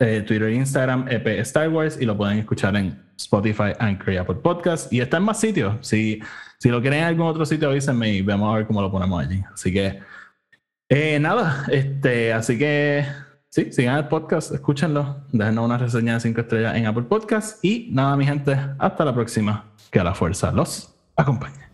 eh, 0.00 0.24
Twitter 0.26 0.48
e 0.48 0.54
Instagram, 0.56 1.06
EP 1.10 1.28
Star 1.42 1.68
Wars, 1.68 1.96
y 2.00 2.06
lo 2.06 2.16
pueden 2.16 2.38
escuchar 2.38 2.74
en 2.74 3.00
Spotify, 3.16 3.72
Anchor 3.78 4.14
y 4.14 4.16
Apple 4.16 4.40
Podcast. 4.42 4.92
Y 4.92 5.00
está 5.00 5.18
en 5.18 5.22
más 5.22 5.38
sitios. 5.38 5.76
Si, 5.86 6.20
si 6.58 6.70
lo 6.70 6.80
quieren 6.80 7.02
en 7.02 7.04
algún 7.04 7.28
otro 7.28 7.46
sitio, 7.46 7.70
avísenme 7.70 8.14
y 8.14 8.22
vamos 8.22 8.52
a 8.52 8.56
ver 8.56 8.66
cómo 8.66 8.82
lo 8.82 8.90
ponemos 8.90 9.24
allí. 9.24 9.44
Así 9.54 9.72
que, 9.72 10.00
eh, 10.88 11.20
nada, 11.20 11.66
este, 11.70 12.32
así 12.32 12.58
que 12.58 13.27
sí, 13.50 13.72
sigan 13.72 13.96
el 13.96 14.08
podcast, 14.08 14.52
escúchenlo, 14.52 15.18
déjenos 15.32 15.64
una 15.64 15.78
reseña 15.78 16.14
de 16.14 16.20
5 16.20 16.40
estrellas 16.40 16.76
en 16.76 16.86
Apple 16.86 17.04
Podcast. 17.04 17.64
Y 17.64 17.88
nada, 17.92 18.16
mi 18.16 18.26
gente, 18.26 18.58
hasta 18.78 19.04
la 19.04 19.14
próxima. 19.14 19.64
Que 19.90 20.02
la 20.02 20.14
fuerza 20.14 20.52
los 20.52 20.94
acompañe. 21.16 21.67